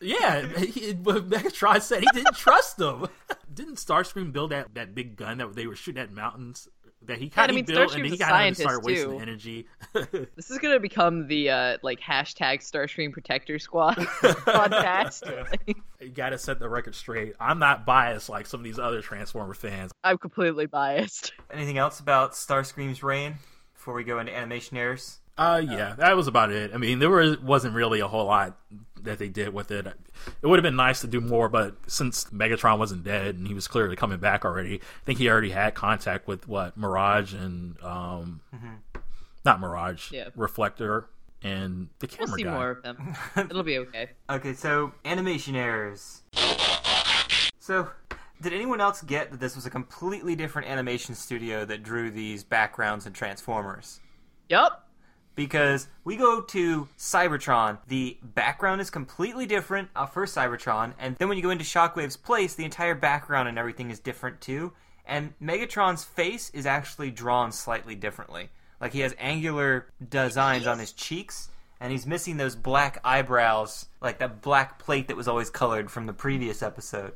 Yeah, 0.00 0.46
he, 0.58 0.94
but 0.94 1.28
Megatron 1.28 1.82
said 1.82 2.00
he 2.00 2.08
didn't 2.14 2.36
trust 2.36 2.78
them. 2.78 3.06
Didn't 3.52 3.76
Starscream 3.76 4.32
build 4.32 4.52
that, 4.52 4.74
that 4.74 4.94
big 4.94 5.16
gun 5.16 5.38
that 5.38 5.54
they 5.54 5.66
were 5.66 5.74
shooting 5.74 6.00
at 6.00 6.12
mountains 6.12 6.68
that 7.02 7.18
he 7.18 7.28
kind 7.28 7.50
I 7.50 7.52
of 7.52 7.56
mean, 7.56 7.64
built 7.64 7.94
and 7.94 8.04
then 8.04 8.10
he 8.12 8.16
a 8.16 8.18
kind 8.18 8.50
of 8.50 8.56
started 8.56 8.84
scientist, 8.84 8.84
wasting 8.84 9.10
too. 9.10 9.20
energy? 9.20 9.66
This 10.36 10.50
is 10.50 10.58
gonna 10.58 10.80
become 10.80 11.26
the 11.28 11.50
uh, 11.50 11.78
like 11.82 12.00
hashtag 12.00 12.60
Starscream 12.60 13.12
Protector 13.12 13.58
Squad 13.58 13.96
podcast. 13.96 15.56
you 16.00 16.08
got 16.10 16.30
to 16.30 16.38
set 16.38 16.58
the 16.60 16.68
record 16.68 16.94
straight. 16.94 17.34
I'm 17.40 17.58
not 17.58 17.84
biased 17.86 18.28
like 18.28 18.46
some 18.46 18.60
of 18.60 18.64
these 18.64 18.78
other 18.78 19.02
Transformer 19.02 19.54
fans. 19.54 19.92
I'm 20.04 20.18
completely 20.18 20.66
biased. 20.66 21.32
Anything 21.52 21.78
else 21.78 22.00
about 22.00 22.32
Starscream's 22.32 23.02
reign 23.02 23.36
before 23.74 23.94
we 23.94 24.04
go 24.04 24.18
into 24.18 24.34
animation 24.36 24.76
errors? 24.76 25.18
Uh, 25.38 25.62
yeah, 25.64 25.94
that 25.96 26.14
was 26.16 26.26
about 26.26 26.50
it. 26.50 26.72
I 26.74 26.76
mean, 26.76 26.98
there 26.98 27.08
was, 27.08 27.38
wasn't 27.40 27.74
really 27.74 28.00
a 28.00 28.08
whole 28.08 28.26
lot 28.26 28.58
that 29.04 29.18
they 29.18 29.28
did 29.28 29.52
with 29.52 29.70
it. 29.70 29.86
It 29.86 30.46
would 30.46 30.58
have 30.58 30.62
been 30.64 30.76
nice 30.76 31.00
to 31.02 31.06
do 31.06 31.20
more, 31.20 31.48
but 31.48 31.74
since 31.86 32.24
Megatron 32.26 32.78
wasn't 32.78 33.04
dead 33.04 33.34
and 33.36 33.46
he 33.46 33.54
was 33.54 33.66
clearly 33.68 33.96
coming 33.96 34.18
back 34.18 34.44
already, 34.44 34.76
I 34.76 35.04
think 35.04 35.18
he 35.18 35.28
already 35.28 35.50
had 35.50 35.74
contact 35.74 36.26
with 36.28 36.46
what 36.48 36.76
Mirage 36.76 37.34
and 37.34 37.80
um, 37.82 38.40
not 39.44 39.60
Mirage, 39.60 40.12
Yeah. 40.12 40.28
Reflector 40.36 41.08
and 41.42 41.88
the 42.00 42.06
camera 42.06 42.26
We'll 42.28 42.36
see 42.36 42.42
guy. 42.44 42.52
more 42.54 42.70
of 42.70 42.82
them. 42.82 43.14
It'll 43.36 43.62
be 43.62 43.78
okay. 43.78 44.10
Okay, 44.30 44.52
so 44.52 44.92
animation 45.04 45.56
errors. 45.56 46.20
So, 47.58 47.88
did 48.42 48.52
anyone 48.52 48.80
else 48.80 49.02
get 49.02 49.30
that 49.30 49.40
this 49.40 49.54
was 49.54 49.66
a 49.66 49.70
completely 49.70 50.34
different 50.34 50.68
animation 50.68 51.14
studio 51.14 51.64
that 51.66 51.82
drew 51.82 52.10
these 52.10 52.42
backgrounds 52.44 53.06
and 53.06 53.14
Transformers? 53.14 54.00
Yup. 54.48 54.86
Because 55.34 55.88
we 56.04 56.16
go 56.16 56.40
to 56.42 56.88
Cybertron. 56.98 57.78
The 57.88 58.18
background 58.22 58.80
is 58.80 58.90
completely 58.90 59.46
different 59.46 59.88
uh, 59.96 60.06
for 60.06 60.26
Cybertron, 60.26 60.94
and 60.98 61.16
then 61.16 61.28
when 61.28 61.36
you 61.36 61.42
go 61.42 61.50
into 61.50 61.64
Shockwave's 61.64 62.16
place, 62.16 62.54
the 62.54 62.64
entire 62.64 62.94
background 62.94 63.48
and 63.48 63.58
everything 63.58 63.90
is 63.90 63.98
different 63.98 64.40
too. 64.40 64.72
And 65.06 65.32
Megatron's 65.42 66.04
face 66.04 66.50
is 66.50 66.66
actually 66.66 67.10
drawn 67.10 67.52
slightly 67.52 67.94
differently. 67.94 68.50
Like 68.80 68.92
he 68.92 69.00
has 69.00 69.14
angular 69.18 69.86
designs 70.08 70.66
on 70.66 70.78
his 70.78 70.92
cheeks, 70.92 71.48
and 71.80 71.90
he's 71.90 72.06
missing 72.06 72.36
those 72.36 72.54
black 72.56 73.00
eyebrows, 73.04 73.86
like 74.00 74.18
that 74.18 74.42
black 74.42 74.78
plate 74.78 75.08
that 75.08 75.16
was 75.16 75.28
always 75.28 75.50
colored 75.50 75.90
from 75.90 76.06
the 76.06 76.12
previous 76.12 76.62
episode. 76.62 77.12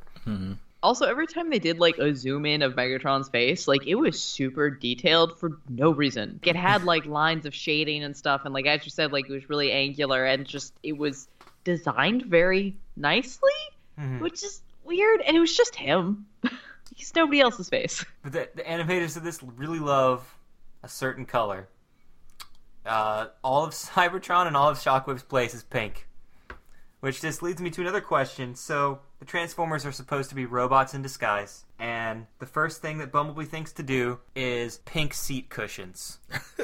Also, 0.85 1.07
every 1.07 1.25
time 1.25 1.49
they 1.49 1.57
did 1.57 1.79
like 1.79 1.97
a 1.97 2.13
zoom 2.13 2.45
in 2.45 2.61
of 2.61 2.75
Megatron's 2.75 3.27
face, 3.27 3.67
like 3.67 3.87
it 3.87 3.95
was 3.95 4.21
super 4.21 4.69
detailed 4.69 5.39
for 5.39 5.57
no 5.67 5.89
reason. 5.89 6.39
It 6.43 6.55
had 6.55 6.83
like 6.83 7.05
lines 7.07 7.47
of 7.47 7.55
shading 7.55 8.03
and 8.03 8.15
stuff, 8.15 8.41
and 8.45 8.53
like 8.53 8.67
as 8.67 8.85
you 8.85 8.91
said, 8.91 9.11
like 9.11 9.27
it 9.27 9.33
was 9.33 9.49
really 9.49 9.71
angular 9.71 10.25
and 10.25 10.45
just 10.45 10.73
it 10.83 10.95
was 10.95 11.27
designed 11.63 12.21
very 12.27 12.77
nicely, 12.95 13.49
which 14.19 14.43
is 14.43 14.61
weird. 14.83 15.21
And 15.21 15.35
it 15.35 15.39
was 15.39 15.57
just 15.57 15.73
him. 15.75 16.27
He's 16.95 17.13
nobody 17.15 17.41
else's 17.41 17.67
face. 17.67 18.05
But 18.21 18.33
the, 18.33 18.49
the 18.53 18.61
animators 18.61 19.17
of 19.17 19.23
this 19.23 19.41
really 19.41 19.79
love 19.79 20.37
a 20.83 20.87
certain 20.87 21.25
color. 21.25 21.67
Uh, 22.85 23.29
all 23.43 23.65
of 23.65 23.71
Cybertron 23.71 24.45
and 24.45 24.55
all 24.55 24.69
of 24.69 24.77
Shockwave's 24.77 25.23
place 25.23 25.55
is 25.55 25.63
pink. 25.63 26.07
Which 26.99 27.21
just 27.21 27.41
leads 27.41 27.59
me 27.59 27.71
to 27.71 27.81
another 27.81 28.01
question. 28.01 28.53
So, 28.53 28.99
the 29.25 29.31
Transformers 29.31 29.87
are 29.87 29.91
supposed 29.91 30.29
to 30.29 30.35
be 30.35 30.45
robots 30.45 30.93
in 30.93 31.01
disguise, 31.01 31.65
and 31.79 32.27
the 32.37 32.45
first 32.45 32.79
thing 32.79 32.99
that 32.99 33.11
Bumblebee 33.11 33.45
thinks 33.45 33.71
to 33.73 33.81
do 33.81 34.19
is 34.35 34.77
pink 34.85 35.15
seat 35.15 35.49
cushions. 35.49 36.19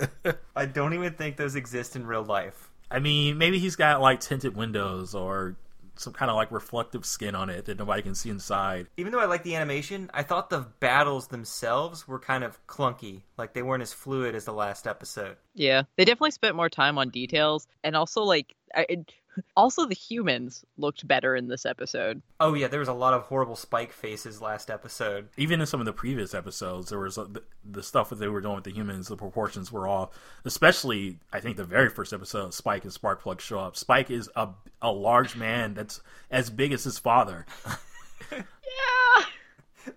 I 0.56 0.68
don't 0.68 0.94
even 0.94 1.13
think 1.13 1.38
those 1.38 1.56
exist 1.56 1.96
in 1.96 2.06
real 2.06 2.24
life. 2.24 2.70
I 2.91 3.00
mean, 3.00 3.39
maybe 3.39 3.58
he's 3.58 3.75
got 3.75 4.00
like 4.00 4.20
tinted 4.20 4.56
windows 4.56 5.15
or 5.15 5.56
some 5.96 6.13
kind 6.13 6.30
of 6.30 6.36
like 6.36 6.51
reflective 6.51 7.03
skin 7.03 7.34
on 7.34 7.50
it 7.50 7.65
that 7.65 7.80
nobody 7.80 8.03
can 8.03 8.13
see 8.13 8.30
inside. 8.30 8.86
Even 8.96 9.12
though 9.12 9.20
I 9.20 9.25
like 9.25 9.41
the 9.41 9.56
animation, 9.56 10.12
I 10.13 10.22
thought 10.22 10.51
the 10.51 10.68
battles 10.80 11.27
themselves 11.27 12.08
were 12.08 12.20
kind 12.20 12.44
of 12.44 12.65
clunky. 12.68 13.22
Like, 13.38 13.53
they 13.53 13.63
weren't 13.63 13.82
as 13.82 13.91
fluid 13.91 14.36
as 14.36 14.46
the 14.46 14.53
last 14.53 14.86
episode. 14.86 15.38
Yeah, 15.56 15.84
they 15.98 16.06
definitely 16.06 16.32
spent 16.32 16.56
more 16.56 16.70
time 16.70 17.00
on 17.00 17.10
details, 17.10 17.68
and 17.84 17.96
also 17.96 18.22
like, 18.22 18.56
I, 18.75 18.86
it, 18.88 19.12
also 19.56 19.86
the 19.86 19.96
humans 19.96 20.66
looked 20.78 21.08
better 21.08 21.36
in 21.36 21.48
this 21.48 21.66
episode. 21.66 22.22
Oh 22.40 22.54
yeah, 22.54 22.68
there 22.68 22.80
was 22.80 22.90
a 22.90 22.94
lot 22.94 23.14
of 23.14 23.24
horrible 23.24 23.56
spike 23.56 23.92
faces 23.92 24.42
last 24.42 24.70
episode. 24.70 25.30
Even 25.38 25.62
in 25.62 25.68
some 25.68 25.80
of 25.80 25.86
the 25.86 25.94
previous 25.94 26.34
episodes, 26.34 26.90
there 26.90 27.00
was 27.00 27.18
uh, 27.18 27.26
the, 27.26 27.44
the 27.64 27.84
stuff 27.84 28.10
that 28.10 28.16
they 28.20 28.28
were 28.28 28.42
doing 28.42 28.56
with 28.56 28.64
the 28.64 28.72
humans. 28.72 29.08
The 29.08 29.18
proportions 29.18 29.72
were 29.72 29.88
off. 29.88 30.10
Especially, 30.46 31.20
I 31.32 31.40
think 31.40 31.58
the 31.58 31.64
very 31.64 31.90
first 31.90 32.14
episode, 32.14 32.54
Spike 32.54 32.84
and 32.84 32.94
Sparkplug 32.94 33.40
show 33.40 33.60
up. 33.60 33.76
Spike 33.76 34.10
is 34.10 34.30
a 34.36 34.50
a 34.82 34.92
large 34.92 35.36
man 35.36 35.74
that's 35.74 36.02
as 36.30 36.50
big 36.50 36.72
as 36.74 36.84
his 36.84 37.00
father. 37.00 37.46
Yeah. 38.32 39.26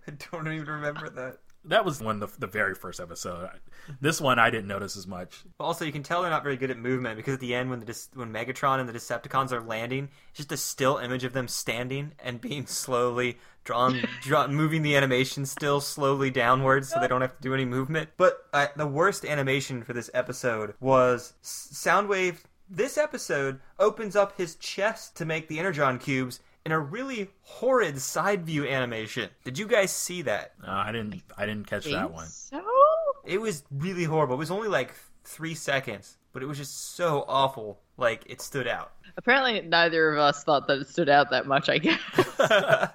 I 0.09 0.12
don't 0.33 0.49
even 0.49 0.67
remember 0.67 1.09
that. 1.11 1.38
That 1.66 1.85
was 1.85 2.00
one 2.00 2.21
the, 2.21 2.28
the 2.38 2.47
very 2.47 2.75
first 2.75 3.00
episode. 3.00 3.49
This 4.00 4.21
one 4.21 4.38
I 4.38 4.50
didn't 4.50 4.66
notice 4.66 4.97
as 4.97 5.06
much. 5.06 5.44
Also, 5.59 5.85
you 5.85 5.92
can 5.92 6.02
tell 6.02 6.23
they're 6.23 6.30
not 6.30 6.42
very 6.42 6.56
good 6.56 6.71
at 6.71 6.78
movement 6.78 7.16
because 7.16 7.35
at 7.35 7.40
the 7.40 7.54
end, 7.54 7.71
when 7.71 7.80
the 7.80 8.06
when 8.14 8.33
Megatron 8.33 8.80
and 8.80 8.88
the 8.88 8.92
Decepticons 8.92 9.52
are 9.52 9.61
landing, 9.61 10.11
it's 10.30 10.38
just 10.38 10.52
a 10.52 10.56
still 10.56 10.99
image 10.99 11.25
of 11.25 11.33
them 11.33 11.49
standing 11.49 12.12
and 12.18 12.40
being 12.40 12.66
slowly 12.66 13.38
drawn, 13.64 14.02
drawn 14.23 14.54
moving 14.54 14.83
the 14.83 14.97
animation 14.97 15.47
still 15.47 15.80
slowly 15.80 16.30
downwards, 16.30 16.90
so 16.90 17.00
they 17.00 17.09
don't 17.09 17.23
have 17.23 17.37
to 17.37 17.42
do 17.42 17.54
any 17.54 17.64
movement. 17.64 18.11
But 18.16 18.47
uh, 18.52 18.68
the 18.76 18.87
worst 18.87 19.25
animation 19.25 19.83
for 19.83 19.92
this 19.92 20.11
episode 20.14 20.75
was 20.80 21.33
Soundwave. 21.42 22.38
This 22.68 22.97
episode 22.97 23.61
opens 23.78 24.16
up 24.16 24.37
his 24.37 24.54
chest 24.56 25.16
to 25.16 25.25
make 25.25 25.49
the 25.49 25.59
Energon 25.59 25.99
cubes 25.99 26.40
in 26.64 26.73
a 26.73 26.78
really 26.80 27.30
horrid 27.42 28.00
side 28.00 28.44
view 28.47 28.66
animation. 28.66 29.30
Did 29.44 29.59
you 29.59 29.66
guys 29.66 29.90
see 29.92 30.23
that? 30.23 30.52
Uh, 30.66 30.71
I 30.71 30.92
didn't. 30.92 31.23
I 31.37 31.47
didn't 31.47 31.66
catch 31.66 31.85
that 31.87 32.12
one. 32.12 32.26
So 32.26 32.62
It 33.25 33.40
was 33.40 33.64
really 33.71 34.04
horrible. 34.04 34.35
It 34.35 34.38
was 34.38 34.50
only 34.50 34.68
like 34.68 34.94
three 35.25 35.54
seconds, 35.54 36.16
but 36.33 36.42
it 36.42 36.47
was 36.47 36.59
just 36.59 36.94
so 36.97 37.25
awful. 37.28 37.80
Like 37.97 38.25
it 38.26 38.40
stood 38.40 38.66
out. 38.66 38.92
apparently, 39.16 39.61
neither 39.61 40.12
of 40.12 40.18
us 40.18 40.42
thought 40.42 40.66
that 40.66 40.78
it 40.78 40.88
stood 40.88 41.09
out 41.09 41.30
that 41.30 41.47
much. 41.47 41.68
I 41.68 41.78
guess. 41.78 42.00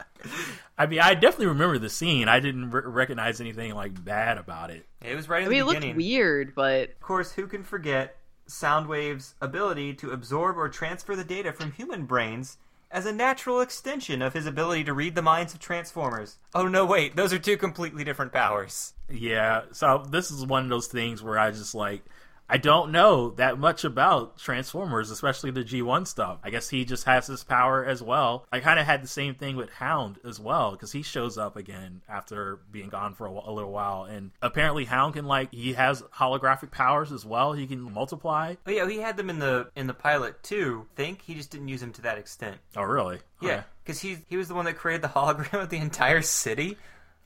I 0.77 0.85
mean, 0.85 0.99
I 0.99 1.13
definitely 1.13 1.47
remember 1.47 1.77
the 1.77 1.89
scene. 1.89 2.27
I 2.27 2.39
didn't 2.39 2.71
re- 2.71 2.81
recognize 2.85 3.39
anything 3.41 3.73
like 3.75 4.03
bad 4.03 4.38
about 4.38 4.69
it. 4.71 4.85
It 5.01 5.15
was 5.15 5.27
right 5.29 5.41
in 5.41 5.47
I 5.47 5.49
mean, 5.49 5.65
the 5.65 5.77
it 5.77 5.83
looked 5.83 5.97
weird, 5.97 6.55
but 6.55 6.89
Of 6.89 6.99
course, 7.01 7.33
who 7.33 7.47
can 7.47 7.63
forget 7.63 8.17
Soundwave's 8.47 9.35
ability 9.41 9.93
to 9.95 10.11
absorb 10.11 10.57
or 10.57 10.69
transfer 10.69 11.15
the 11.15 11.23
data 11.23 11.53
from 11.53 11.71
human 11.71 12.05
brains 12.05 12.57
as 12.91 13.05
a 13.05 13.13
natural 13.13 13.62
extension 13.62 14.22
of 14.22 14.34
his 14.34 14.46
ability 14.46 14.84
to 14.86 14.93
read 14.93 15.15
the 15.15 15.22
minds 15.22 15.53
of 15.53 15.60
Transformers. 15.60 16.38
Oh 16.53 16.67
no, 16.67 16.86
wait, 16.86 17.15
those 17.15 17.31
are 17.34 17.39
two 17.39 17.58
completely 17.58 18.03
different 18.03 18.31
powers. 18.31 18.93
Yeah, 19.10 19.63
so 19.72 20.05
this 20.10 20.31
is 20.31 20.46
one 20.46 20.63
of 20.63 20.69
those 20.69 20.88
things 20.88 21.22
where 21.22 21.38
I 21.38 21.51
just 21.51 21.75
like 21.75 22.03
I 22.51 22.57
don't 22.57 22.91
know 22.91 23.29
that 23.31 23.59
much 23.59 23.83
about 23.83 24.39
Transformers, 24.39 25.11
especially 25.11 25.51
the 25.51 25.63
G1 25.63 26.07
stuff. 26.07 26.39
I 26.43 26.49
guess 26.49 26.67
he 26.69 26.83
just 26.83 27.03
has 27.03 27.27
this 27.27 27.43
power 27.43 27.85
as 27.85 28.01
well. 28.01 28.47
I 28.51 28.59
kind 28.59 28.79
of 28.79 28.87
had 28.87 29.03
the 29.03 29.07
same 29.07 29.35
thing 29.35 29.55
with 29.55 29.69
Hound 29.73 30.17
as 30.25 30.39
well 30.39 30.71
because 30.71 30.91
he 30.91 31.03
shows 31.03 31.37
up 31.37 31.55
again 31.55 32.01
after 32.09 32.59
being 32.71 32.89
gone 32.89 33.13
for 33.13 33.27
a, 33.27 33.31
a 33.31 33.51
little 33.51 33.71
while, 33.71 34.05
and 34.05 34.31
apparently 34.41 34.85
Hound 34.85 35.13
can 35.13 35.25
like 35.25 35.53
he 35.53 35.73
has 35.73 36.01
holographic 36.17 36.71
powers 36.71 37.11
as 37.11 37.23
well. 37.23 37.53
He 37.53 37.67
can 37.67 37.81
multiply. 37.93 38.55
Oh 38.65 38.71
yeah, 38.71 38.89
he 38.89 38.97
had 38.97 39.15
them 39.15 39.29
in 39.29 39.37
the 39.37 39.69
in 39.75 39.85
the 39.85 39.93
pilot 39.93 40.41
too. 40.41 40.87
I 40.93 40.95
Think 40.95 41.21
he 41.21 41.35
just 41.35 41.51
didn't 41.51 41.67
use 41.67 41.81
them 41.81 41.93
to 41.93 42.01
that 42.01 42.17
extent. 42.17 42.57
Oh, 42.75 42.81
really? 42.81 43.19
Yeah, 43.41 43.49
Okay. 43.51 43.63
because 43.83 44.01
he 44.01 44.17
he 44.27 44.37
was 44.37 44.47
the 44.47 44.55
one 44.55 44.65
that 44.65 44.73
created 44.75 45.03
the 45.03 45.09
hologram 45.09 45.61
of 45.61 45.69
the 45.69 45.77
entire 45.77 46.23
city. 46.23 46.77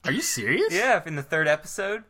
Are 0.05 0.11
you 0.11 0.21
serious? 0.21 0.73
Yeah, 0.73 1.01
in 1.05 1.15
the 1.15 1.23
third 1.23 1.47
episode. 1.47 2.03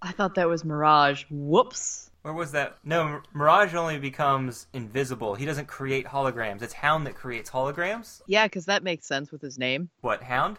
I 0.00 0.12
thought 0.12 0.34
that 0.36 0.48
was 0.48 0.64
Mirage. 0.64 1.24
Whoops. 1.30 2.08
Where 2.22 2.32
was 2.32 2.52
that? 2.52 2.78
No, 2.84 3.20
Mirage 3.32 3.74
only 3.74 3.98
becomes 3.98 4.68
invisible. 4.72 5.34
He 5.34 5.44
doesn't 5.44 5.66
create 5.66 6.06
holograms. 6.06 6.62
It's 6.62 6.72
Hound 6.72 7.04
that 7.08 7.16
creates 7.16 7.50
holograms. 7.50 8.22
Yeah, 8.28 8.46
because 8.46 8.64
that 8.66 8.84
makes 8.84 9.06
sense 9.06 9.32
with 9.32 9.42
his 9.42 9.58
name. 9.58 9.90
What, 10.02 10.22
Hound? 10.22 10.58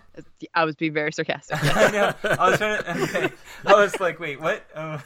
I 0.54 0.66
was 0.66 0.76
being 0.76 0.94
very 0.94 1.14
sarcastic. 1.14 1.58
I 1.64 1.92
know. 1.92 2.14
I 2.38 2.50
was 2.50 2.58
trying 2.58 2.84
to. 2.84 3.04
Okay. 3.04 3.30
I 3.66 3.74
was 3.76 3.98
like, 4.02 4.20
wait, 4.20 4.42
what? 4.42 4.66
Oh. 4.76 5.02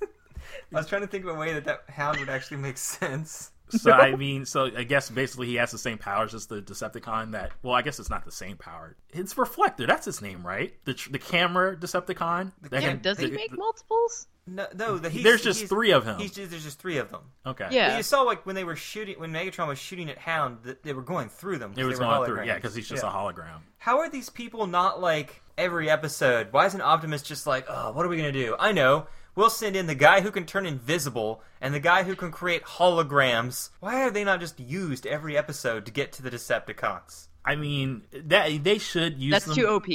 I 0.02 0.76
was 0.76 0.86
trying 0.86 1.00
to 1.00 1.06
think 1.08 1.24
of 1.24 1.34
a 1.34 1.38
way 1.38 1.54
that 1.54 1.64
that 1.64 1.84
Hound 1.88 2.20
would 2.20 2.28
actually 2.28 2.58
make 2.58 2.76
sense. 2.76 3.51
So 3.72 3.90
I 3.92 4.14
mean, 4.16 4.44
so 4.46 4.66
I 4.76 4.84
guess 4.84 5.10
basically 5.10 5.46
he 5.48 5.54
has 5.56 5.70
the 5.70 5.78
same 5.78 5.98
powers 5.98 6.34
as 6.34 6.46
the 6.46 6.60
Decepticon. 6.62 7.32
That 7.32 7.52
well, 7.62 7.74
I 7.74 7.82
guess 7.82 7.98
it's 7.98 8.10
not 8.10 8.24
the 8.24 8.32
same 8.32 8.56
power. 8.56 8.96
It's 9.12 9.36
Reflector. 9.38 9.86
That's 9.86 10.04
his 10.06 10.20
name, 10.22 10.46
right? 10.46 10.74
The 10.84 10.94
the 11.10 11.18
camera 11.18 11.76
Decepticon. 11.76 12.52
That 12.70 12.82
yeah, 12.82 12.88
can- 12.90 13.00
does 13.02 13.18
he 13.18 13.30
make 13.30 13.50
the- 13.50 13.56
multiples? 13.56 14.26
No, 14.44 14.66
no. 14.74 14.98
The, 14.98 15.08
he's, 15.08 15.22
There's 15.22 15.42
just 15.42 15.60
he's- 15.60 15.68
three 15.70 15.92
of 15.92 16.04
him. 16.04 16.18
He's 16.18 16.32
just, 16.32 16.50
there's 16.50 16.64
just 16.64 16.80
three 16.80 16.98
of 16.98 17.10
them. 17.12 17.20
Okay. 17.46 17.68
Yeah. 17.70 17.90
But 17.90 17.96
you 17.98 18.02
saw 18.02 18.22
like 18.22 18.44
when 18.44 18.56
they 18.56 18.64
were 18.64 18.74
shooting, 18.74 19.18
when 19.20 19.32
Megatron 19.32 19.68
was 19.68 19.78
shooting 19.78 20.10
at 20.10 20.18
Hound, 20.18 20.58
that 20.64 20.82
they 20.82 20.92
were 20.92 21.02
going 21.02 21.28
through 21.28 21.58
them. 21.58 21.74
It 21.76 21.84
was 21.84 21.98
they 21.98 22.04
were 22.04 22.10
going 22.10 22.26
through, 22.26 22.44
yeah, 22.46 22.56
because 22.56 22.74
he's 22.74 22.88
just 22.88 23.04
Yeah. 23.04 23.10
a 23.10 23.12
hologram. 23.12 23.60
How 23.78 24.00
are 24.00 24.08
these 24.10 24.30
people 24.30 24.66
not 24.66 25.00
like 25.00 25.40
every 25.56 25.88
episode? 25.88 26.48
Why 26.50 26.66
isn't 26.66 26.80
Optimus 26.80 27.22
just 27.22 27.46
like, 27.46 27.66
oh, 27.68 27.92
what 27.92 28.04
are 28.04 28.08
we 28.08 28.16
gonna 28.16 28.32
do? 28.32 28.56
I 28.58 28.72
know. 28.72 29.06
We'll 29.34 29.50
send 29.50 29.76
in 29.76 29.86
the 29.86 29.94
guy 29.94 30.20
who 30.20 30.30
can 30.30 30.44
turn 30.44 30.66
invisible 30.66 31.42
and 31.60 31.72
the 31.72 31.80
guy 31.80 32.02
who 32.02 32.14
can 32.14 32.30
create 32.30 32.64
holograms. 32.64 33.70
Why 33.80 34.02
are 34.02 34.10
they 34.10 34.24
not 34.24 34.40
just 34.40 34.60
used 34.60 35.06
every 35.06 35.38
episode 35.38 35.86
to 35.86 35.92
get 35.92 36.12
to 36.12 36.22
the 36.22 36.30
Decepticons? 36.30 37.28
I 37.44 37.56
mean, 37.56 38.02
that 38.12 38.62
they 38.62 38.78
should 38.78 39.18
use 39.18 39.32
That's 39.32 39.46
them. 39.46 39.54
too 39.54 39.68
OP. 39.68 39.86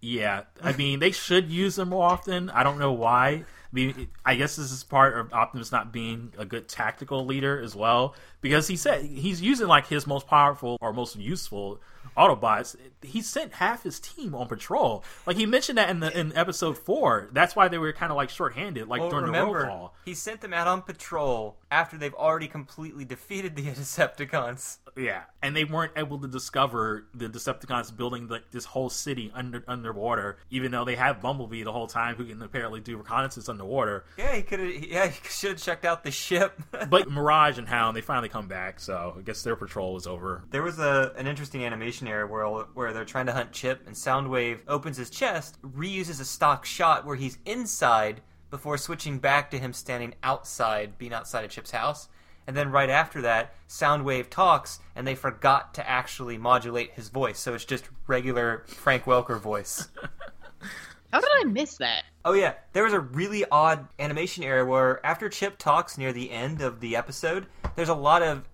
Yeah, 0.00 0.42
I 0.62 0.72
mean, 0.74 1.00
they 1.00 1.10
should 1.10 1.50
use 1.50 1.76
them 1.76 1.88
more 1.88 2.04
often. 2.04 2.50
I 2.50 2.62
don't 2.62 2.78
know 2.78 2.92
why. 2.92 3.28
I 3.28 3.44
mean, 3.72 4.08
I 4.24 4.36
guess 4.36 4.56
this 4.56 4.70
is 4.70 4.84
part 4.84 5.18
of 5.18 5.32
Optimus 5.32 5.72
not 5.72 5.92
being 5.92 6.32
a 6.38 6.44
good 6.44 6.68
tactical 6.68 7.24
leader 7.24 7.58
as 7.60 7.74
well, 7.74 8.14
because 8.40 8.68
he 8.68 8.76
said 8.76 9.04
he's 9.04 9.40
using 9.42 9.66
like 9.66 9.86
his 9.86 10.06
most 10.06 10.26
powerful 10.26 10.76
or 10.80 10.92
most 10.92 11.16
useful 11.16 11.80
Autobots. 12.16 12.76
He 13.02 13.20
sent 13.22 13.54
half 13.54 13.82
his 13.82 14.00
team 14.00 14.34
on 14.34 14.46
patrol. 14.46 15.04
Like 15.26 15.36
he 15.36 15.46
mentioned 15.46 15.78
that 15.78 15.90
in 15.90 16.00
the 16.00 16.16
in 16.18 16.36
episode 16.36 16.78
four. 16.78 17.28
That's 17.32 17.54
why 17.56 17.68
they 17.68 17.78
were 17.78 17.92
kind 17.92 18.10
of 18.12 18.16
like 18.16 18.30
shorthanded, 18.30 18.88
like 18.88 19.00
Well, 19.00 19.10
during 19.10 19.26
remember, 19.26 19.60
the 19.62 19.66
roll 19.66 19.76
call. 19.78 19.94
he 20.04 20.14
sent 20.14 20.40
them 20.40 20.52
out 20.52 20.66
on 20.66 20.82
patrol 20.82 21.56
after 21.70 21.96
they've 21.98 22.14
already 22.14 22.46
completely 22.48 23.04
defeated 23.04 23.56
the 23.56 23.62
Decepticons. 23.72 24.78
Yeah, 24.96 25.22
and 25.42 25.56
they 25.56 25.64
weren't 25.64 25.92
able 25.96 26.20
to 26.20 26.28
discover 26.28 27.06
the 27.14 27.28
Decepticons 27.28 27.94
building 27.96 28.28
like 28.28 28.50
this 28.52 28.64
whole 28.64 28.88
city 28.90 29.32
under 29.34 29.64
underwater, 29.66 30.38
even 30.50 30.70
though 30.70 30.84
they 30.84 30.94
have 30.94 31.20
Bumblebee 31.20 31.64
the 31.64 31.72
whole 31.72 31.88
time, 31.88 32.14
who 32.14 32.24
can 32.26 32.40
apparently 32.42 32.80
do 32.80 32.96
reconnaissance 32.96 33.48
underwater. 33.48 34.04
Yeah, 34.16 34.36
he 34.36 34.42
could 34.42 34.60
have. 34.60 34.72
Yeah, 34.84 35.08
he 35.08 35.18
should 35.28 35.50
have 35.52 35.60
checked 35.62 35.84
out 35.84 36.04
the 36.04 36.10
ship. 36.10 36.60
But 36.94 37.10
Mirage 37.10 37.58
and 37.58 37.66
Hound, 37.66 37.96
they 37.96 38.02
finally 38.02 38.28
come 38.28 38.46
back, 38.46 38.78
so 38.78 39.14
I 39.18 39.22
guess 39.22 39.42
their 39.42 39.56
patrol 39.56 39.94
was 39.94 40.06
over. 40.06 40.44
There 40.50 40.62
was 40.62 40.78
a 40.78 41.12
an 41.16 41.26
interesting 41.26 41.64
animation 41.64 42.03
error 42.06 42.26
where 42.26 42.46
where 42.74 42.92
they're 42.92 43.04
trying 43.04 43.26
to 43.26 43.32
hunt 43.32 43.52
Chip, 43.52 43.86
and 43.86 43.94
Soundwave 43.94 44.60
opens 44.68 44.96
his 44.96 45.10
chest, 45.10 45.60
reuses 45.62 46.20
a 46.20 46.24
stock 46.24 46.64
shot 46.64 47.04
where 47.06 47.16
he's 47.16 47.38
inside 47.44 48.20
before 48.50 48.78
switching 48.78 49.18
back 49.18 49.50
to 49.50 49.58
him 49.58 49.72
standing 49.72 50.14
outside, 50.22 50.96
being 50.98 51.12
outside 51.12 51.44
of 51.44 51.50
Chip's 51.50 51.70
house. 51.72 52.08
And 52.46 52.56
then 52.56 52.70
right 52.70 52.90
after 52.90 53.22
that, 53.22 53.54
Soundwave 53.68 54.28
talks, 54.28 54.78
and 54.94 55.06
they 55.06 55.14
forgot 55.14 55.74
to 55.74 55.88
actually 55.88 56.36
modulate 56.36 56.92
his 56.92 57.08
voice, 57.08 57.38
so 57.38 57.54
it's 57.54 57.64
just 57.64 57.88
regular 58.06 58.64
Frank 58.68 59.04
Welker 59.04 59.40
voice. 59.40 59.88
How 61.12 61.20
did 61.20 61.30
I 61.40 61.44
miss 61.44 61.76
that? 61.78 62.04
Oh 62.24 62.32
yeah, 62.32 62.54
there 62.72 62.82
was 62.84 62.92
a 62.92 63.00
really 63.00 63.44
odd 63.50 63.86
animation 64.00 64.42
error 64.42 64.64
where 64.64 65.04
after 65.06 65.28
Chip 65.28 65.58
talks 65.58 65.96
near 65.96 66.12
the 66.12 66.30
end 66.32 66.60
of 66.60 66.80
the 66.80 66.96
episode, 66.96 67.46
there's 67.76 67.88
a 67.88 67.94
lot 67.94 68.22
of 68.22 68.38
s- 68.38 68.44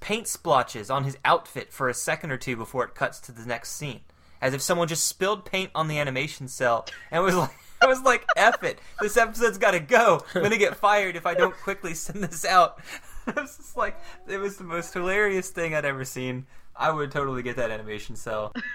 paint 0.00 0.26
splotches 0.26 0.90
on 0.90 1.04
his 1.04 1.18
outfit 1.24 1.72
for 1.72 1.88
a 1.88 1.94
second 1.94 2.30
or 2.30 2.36
two 2.36 2.56
before 2.56 2.84
it 2.84 2.94
cuts 2.94 3.20
to 3.20 3.32
the 3.32 3.46
next 3.46 3.72
scene, 3.72 4.00
as 4.40 4.54
if 4.54 4.62
someone 4.62 4.88
just 4.88 5.06
spilled 5.06 5.44
paint 5.44 5.70
on 5.74 5.88
the 5.88 5.98
animation 5.98 6.48
cell 6.48 6.86
and 7.10 7.22
was 7.22 7.36
like. 7.36 7.50
I 7.78 7.84
was 7.84 8.00
like, 8.00 8.24
"F 8.38 8.64
it! 8.64 8.80
This 9.02 9.18
episode's 9.18 9.58
got 9.58 9.72
to 9.72 9.80
go. 9.80 10.24
I'm 10.34 10.42
gonna 10.42 10.56
get 10.56 10.76
fired 10.76 11.14
if 11.14 11.26
I 11.26 11.34
don't 11.34 11.54
quickly 11.54 11.92
send 11.92 12.24
this 12.24 12.42
out." 12.46 12.80
I 13.26 13.38
was 13.38 13.54
just 13.54 13.76
like, 13.76 14.00
it 14.26 14.38
was 14.38 14.56
the 14.56 14.64
most 14.64 14.94
hilarious 14.94 15.50
thing 15.50 15.74
I'd 15.74 15.84
ever 15.84 16.02
seen. 16.02 16.46
I 16.74 16.90
would 16.90 17.10
totally 17.10 17.42
get 17.42 17.56
that 17.56 17.70
animation 17.70 18.16
cell. 18.16 18.54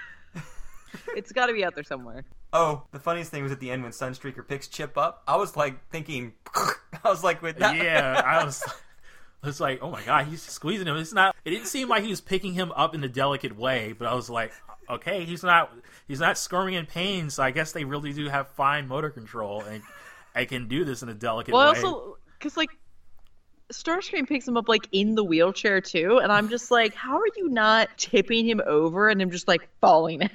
It's 1.16 1.32
got 1.32 1.46
to 1.46 1.52
be 1.52 1.64
out 1.64 1.74
there 1.74 1.84
somewhere. 1.84 2.24
Oh, 2.52 2.82
the 2.92 2.98
funniest 2.98 3.30
thing 3.30 3.42
was 3.42 3.52
at 3.52 3.60
the 3.60 3.70
end 3.70 3.82
when 3.82 3.92
Sunstreaker 3.92 4.46
picks 4.46 4.68
Chip 4.68 4.98
up. 4.98 5.22
I 5.26 5.36
was 5.36 5.56
like 5.56 5.88
thinking, 5.88 6.34
I 6.54 7.08
was 7.08 7.24
like, 7.24 7.40
with 7.40 7.58
that. 7.58 7.76
Yeah, 7.76 8.20
I 8.24 8.44
was. 8.44 8.62
I 9.42 9.46
was 9.46 9.60
like, 9.60 9.80
oh 9.82 9.90
my 9.90 10.02
god, 10.02 10.26
he's 10.26 10.42
squeezing 10.42 10.86
him. 10.86 10.96
It's 10.96 11.12
not. 11.12 11.34
It 11.44 11.50
didn't 11.50 11.66
seem 11.66 11.88
like 11.88 12.04
he 12.04 12.10
was 12.10 12.20
picking 12.20 12.52
him 12.54 12.72
up 12.72 12.94
in 12.94 13.02
a 13.02 13.08
delicate 13.08 13.56
way, 13.56 13.92
but 13.92 14.06
I 14.06 14.14
was 14.14 14.30
like, 14.30 14.52
okay, 14.88 15.24
he's 15.24 15.42
not. 15.42 15.72
He's 16.06 16.20
not 16.20 16.38
squirming 16.38 16.74
in 16.74 16.86
pain, 16.86 17.30
so 17.30 17.42
I 17.42 17.50
guess 17.50 17.72
they 17.72 17.84
really 17.84 18.12
do 18.12 18.28
have 18.28 18.48
fine 18.48 18.86
motor 18.86 19.10
control 19.10 19.62
and 19.62 19.82
I 20.34 20.44
can 20.44 20.68
do 20.68 20.84
this 20.84 21.02
in 21.02 21.08
a 21.08 21.14
delicate 21.14 21.54
way. 21.54 21.58
Well, 21.58 21.68
also 21.68 22.18
because 22.38 22.56
like 22.56 22.70
Starscream 23.72 24.28
picks 24.28 24.46
him 24.46 24.56
up 24.56 24.68
like 24.68 24.86
in 24.92 25.14
the 25.14 25.24
wheelchair 25.24 25.80
too, 25.80 26.18
and 26.22 26.30
I'm 26.30 26.48
just 26.48 26.70
like, 26.70 26.94
how 26.94 27.16
are 27.16 27.28
you 27.36 27.48
not 27.48 27.88
tipping 27.96 28.46
him 28.46 28.60
over 28.66 29.08
and 29.08 29.20
him 29.20 29.30
just 29.30 29.48
like 29.48 29.68
falling 29.80 30.20
down? 30.20 30.30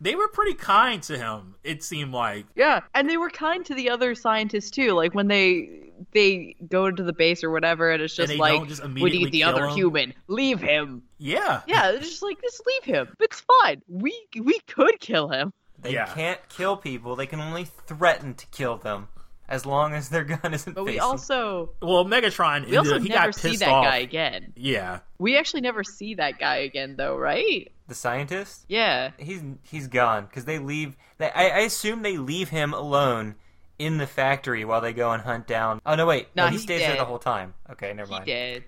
They 0.00 0.14
were 0.14 0.28
pretty 0.28 0.54
kind 0.54 1.02
to 1.04 1.18
him. 1.18 1.56
It 1.62 1.84
seemed 1.84 2.14
like. 2.14 2.46
Yeah, 2.56 2.80
and 2.94 3.08
they 3.08 3.18
were 3.18 3.28
kind 3.28 3.64
to 3.66 3.74
the 3.74 3.90
other 3.90 4.14
scientists 4.14 4.70
too. 4.70 4.92
Like 4.92 5.14
when 5.14 5.28
they 5.28 5.89
they 6.12 6.56
go 6.68 6.86
into 6.86 7.02
the 7.02 7.12
base 7.12 7.42
or 7.44 7.50
whatever, 7.50 7.90
and 7.90 8.02
it's 8.02 8.14
just 8.14 8.28
they 8.28 8.36
like, 8.36 8.54
don't 8.58 8.68
just 8.68 8.82
we 8.84 8.90
immediately 8.90 9.24
need 9.24 9.32
the 9.32 9.44
other 9.44 9.66
him? 9.66 9.74
human. 9.74 10.14
Leave 10.28 10.60
him. 10.60 11.02
Yeah. 11.18 11.62
Yeah, 11.66 11.90
it's 11.90 12.08
just 12.08 12.22
like 12.22 12.40
just 12.40 12.62
leave 12.66 12.84
him. 12.96 13.14
It's 13.20 13.40
fine. 13.62 13.82
We 13.88 14.18
we 14.40 14.58
could 14.66 15.00
kill 15.00 15.28
him. 15.28 15.52
They 15.82 15.92
Yeah. 15.94 16.06
can't 16.06 16.40
kill 16.48 16.76
people. 16.76 17.16
They 17.16 17.26
can 17.26 17.40
only 17.40 17.64
threaten 17.64 18.34
to 18.34 18.46
kill 18.48 18.76
them 18.76 19.08
as 19.48 19.66
long 19.66 19.94
as 19.94 20.08
their 20.10 20.24
gun 20.42 20.54
isn't 20.54 20.74
But 20.74 20.84
we 20.84 20.92
facing. 20.92 21.02
also 21.02 21.70
Well, 21.82 22.04
Megatron. 22.04 22.68
we 22.68 22.76
also 22.76 22.98
he 23.00 23.08
never 23.08 23.26
got 23.28 23.34
see 23.34 23.56
that 23.56 23.68
off. 23.68 23.84
guy 23.84 23.96
again. 23.96 24.52
Yeah. 24.56 25.00
We 25.18 25.36
actually 25.36 25.62
never 25.62 25.82
see 25.82 26.14
that 26.14 26.38
guy 26.38 26.56
again, 26.58 26.96
though, 26.96 27.16
right? 27.16 27.70
the 27.88 27.94
scientist. 27.96 28.64
Yeah. 28.68 29.10
He's 29.18 29.42
he's 29.64 29.88
gone 29.88 30.26
because 30.26 30.44
they 30.44 30.58
leave. 30.60 30.96
They, 31.18 31.28
I, 31.32 31.48
I 31.48 31.58
assume 31.60 32.02
they 32.02 32.18
leave 32.18 32.48
him 32.50 32.72
alone 32.72 33.34
in 33.80 33.96
the 33.98 34.06
factory 34.06 34.64
while 34.64 34.80
they 34.80 34.92
go 34.92 35.10
and 35.12 35.22
hunt 35.22 35.46
down. 35.46 35.80
Oh 35.86 35.94
no, 35.94 36.06
wait, 36.06 36.28
No, 36.36 36.44
no, 36.44 36.48
he 36.50 36.52
he's 36.56 36.62
stays 36.62 36.80
there 36.80 36.96
the 36.96 37.04
whole 37.04 37.18
time. 37.18 37.54
Okay, 37.70 37.92
never 37.94 38.10
mind. 38.10 38.24
He 38.26 38.32
mind. 38.32 38.54
did. 38.54 38.64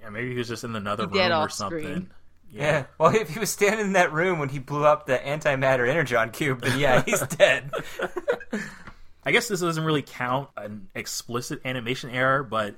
Yeah, 0.00 0.10
maybe 0.10 0.30
he 0.32 0.38
was 0.38 0.48
just 0.48 0.64
in 0.64 0.74
another 0.74 1.06
He 1.06 1.18
dead 1.18 1.30
room 1.30 1.38
or 1.40 1.44
off 1.44 1.52
something. 1.52 1.80
screen. 1.80 2.10
Yeah. 2.50 2.84
Well, 2.98 3.14
if 3.14 3.28
he 3.28 3.38
was 3.38 3.50
standing 3.50 3.86
in 3.86 3.92
that 3.92 4.12
room 4.12 4.38
when 4.38 4.48
he 4.48 4.58
blew 4.58 4.84
up 4.84 5.06
the 5.06 5.18
antimatter 5.18 5.88
energon 5.88 6.30
cube, 6.30 6.62
then 6.62 6.78
yeah, 6.78 7.02
he's 7.04 7.20
dead. 7.26 7.70
I 9.24 9.32
guess 9.32 9.48
this 9.48 9.60
doesn't 9.60 9.84
really 9.84 10.02
count 10.02 10.48
an 10.56 10.88
explicit 10.94 11.60
animation 11.64 12.08
error, 12.10 12.42
but 12.42 12.76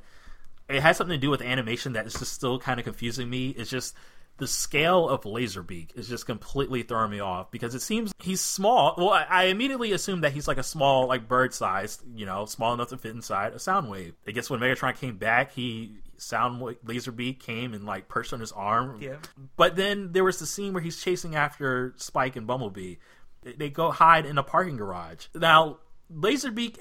it 0.69 0.81
has 0.83 0.97
something 0.97 1.15
to 1.15 1.21
do 1.21 1.31
with 1.31 1.43
animation 1.43 1.93
that 1.93 2.07
is 2.07 2.15
just 2.15 2.33
still 2.33 2.59
kind 2.59 2.81
of 2.81 2.85
confusing 2.85 3.31
me. 3.31 3.51
It's 3.51 3.71
just 3.71 3.95
the 4.41 4.49
scale 4.49 5.09
of 5.09 5.23
Laserbeak 5.23 5.97
is 5.97 6.09
just 6.09 6.27
completely 6.27 6.83
throwing 6.83 7.13
me 7.13 7.21
off 7.21 7.51
because 7.53 7.75
it 7.77 7.81
seems 7.83 8.13
he's 8.19 8.41
small. 8.41 8.95
Well, 8.99 9.11
I, 9.11 9.23
I 9.29 9.45
immediately 9.45 9.93
assumed 9.93 10.25
that 10.25 10.33
he's 10.33 10.49
like 10.49 10.59
a 10.59 10.63
small, 10.65 11.07
like 11.07 11.29
bird 11.29 11.55
sized, 11.55 12.03
you 12.15 12.27
know, 12.27 12.47
small 12.47 12.75
enough 12.75 12.89
to 12.89 12.99
fit 12.99 13.13
inside 13.15 13.53
a 13.53 13.57
Soundwave. 13.57 14.15
I 14.27 14.33
guess 14.33 14.51
when 14.51 14.59
Megatron 14.61 14.97
came 14.99 15.17
back, 15.19 15.53
he 15.53 15.99
Soundwave 16.19 16.79
Laserbeak 16.85 17.39
came 17.41 17.73
and 17.75 17.85
like 17.87 18.09
perched 18.09 18.33
on 18.33 18.41
his 18.41 18.51
arm. 18.53 18.99
Yeah. 19.01 19.17
But 19.57 19.77
then 19.77 20.13
there 20.13 20.25
was 20.25 20.39
the 20.41 20.47
scene 20.47 20.73
where 20.73 20.83
he's 20.83 21.01
chasing 21.01 21.37
after 21.37 21.95
Spike 21.97 22.35
and 22.37 22.47
Bumblebee. 22.47 22.97
They- 23.43 23.53
They 23.53 23.71
go 23.71 23.91
hide 23.91 24.27
in 24.27 24.37
a 24.39 24.43
parking 24.43 24.77
garage. 24.77 25.27
Now, 25.35 25.79
Laserbeak, 26.13 26.79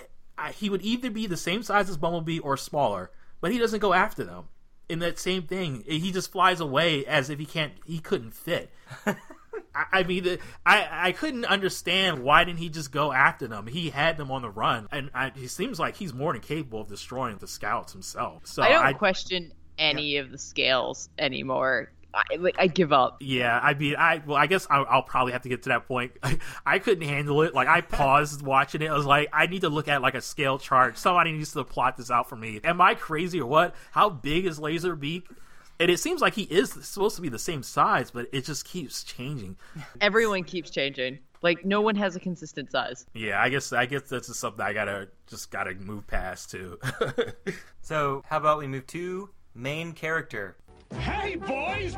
he 0.55 0.69
would 0.69 0.81
either 0.81 1.09
be 1.11 1.27
the 1.27 1.37
same 1.37 1.63
size 1.63 1.89
as 1.89 1.97
Bumblebee 1.97 2.39
or 2.39 2.57
smaller. 2.57 3.11
but 3.41 3.51
he 3.53 3.57
doesn't 3.57 3.79
go 3.79 3.93
after 3.93 4.25
them. 4.25 4.45
In 4.89 4.99
that 4.99 5.19
same 5.19 5.43
thing, 5.43 5.83
he 5.87 6.11
just 6.11 6.31
flies 6.31 6.59
away 6.59 7.05
as 7.05 7.29
if 7.29 7.39
he 7.39 7.45
can't, 7.45 7.73
he 7.85 7.99
couldn't 7.99 8.33
fit. 8.33 8.71
I, 9.75 9.85
I 9.91 10.03
mean, 10.03 10.23
the- 10.23 10.39
I 10.65 10.87
I 10.91 11.11
couldn't 11.11 11.45
understand 11.45 12.23
why 12.23 12.43
didn't 12.43 12.59
he 12.59 12.69
just 12.69 12.91
go 12.91 13.11
after 13.11 13.47
them? 13.47 13.67
He 13.67 13.89
had 13.89 14.17
them 14.17 14.31
on 14.31 14.41
the 14.41 14.49
run, 14.49 14.87
and 14.91 15.09
I, 15.13 15.31
he 15.35 15.47
seems 15.47 15.79
like 15.79 15.95
he's 15.95 16.13
more 16.13 16.33
than 16.33 16.41
capable 16.41 16.81
of 16.81 16.89
destroying 16.89 17.37
the 17.37 17.47
scouts 17.47 17.93
himself. 17.93 18.47
So 18.47 18.63
I 18.63 18.69
don't 18.69 18.85
I, 18.85 18.93
question 18.93 19.53
any 19.77 20.17
of 20.17 20.31
the 20.31 20.37
scales 20.37 21.09
anymore. 21.17 21.91
I, 22.13 22.23
like 22.37 22.55
I 22.57 22.67
give 22.67 22.91
up. 22.91 23.17
Yeah, 23.21 23.59
I 23.61 23.73
mean, 23.73 23.95
I 23.95 24.21
well, 24.25 24.37
I 24.37 24.47
guess 24.47 24.67
I'll, 24.69 24.85
I'll 24.89 25.03
probably 25.03 25.33
have 25.33 25.43
to 25.43 25.49
get 25.49 25.63
to 25.63 25.69
that 25.69 25.87
point. 25.87 26.13
I, 26.23 26.39
I 26.65 26.79
couldn't 26.79 27.07
handle 27.07 27.41
it. 27.43 27.53
Like, 27.53 27.67
I 27.67 27.81
paused 27.81 28.41
watching 28.41 28.81
it. 28.81 28.89
I 28.89 28.93
was 28.95 29.05
like, 29.05 29.29
I 29.31 29.47
need 29.47 29.61
to 29.61 29.69
look 29.69 29.87
at 29.87 30.01
like 30.01 30.15
a 30.15 30.21
scale 30.21 30.57
chart. 30.57 30.97
Somebody 30.97 31.31
needs 31.31 31.53
to 31.53 31.63
plot 31.63 31.97
this 31.97 32.09
out 32.09 32.29
for 32.29 32.35
me. 32.35 32.59
Am 32.63 32.81
I 32.81 32.95
crazy 32.95 33.39
or 33.39 33.45
what? 33.45 33.75
How 33.91 34.09
big 34.09 34.45
is 34.45 34.59
Laserbeak? 34.59 35.23
And 35.81 35.89
it 35.89 35.99
seems 35.99 36.19
like 36.19 36.33
he 36.33 36.43
is 36.43 36.71
supposed 36.71 37.15
to 37.15 37.21
be 37.21 37.29
the 37.29 37.39
same 37.39 37.63
size, 37.63 38.11
but 38.11 38.27
it 38.33 38.43
just 38.43 38.65
keeps 38.65 39.03
changing. 39.03 39.55
Everyone 40.01 40.43
keeps 40.43 40.69
changing. 40.69 41.19
Like 41.41 41.63
no 41.63 41.79
one 41.79 41.95
has 41.95 42.17
a 42.17 42.19
consistent 42.19 42.69
size. 42.69 43.05
Yeah, 43.13 43.41
I 43.41 43.47
guess 43.47 43.71
I 43.71 43.85
guess 43.85 44.01
that's 44.09 44.27
just 44.27 44.41
something 44.41 44.59
I 44.59 44.73
gotta 44.73 45.07
just 45.27 45.51
gotta 45.51 45.73
move 45.75 46.05
past 46.05 46.51
too. 46.51 46.77
So, 47.81 48.23
how 48.27 48.37
about 48.37 48.59
we 48.59 48.67
move 48.67 48.85
to 48.87 49.31
main 49.55 49.93
character? 49.93 50.57
Hey, 50.93 51.35
boys, 51.37 51.95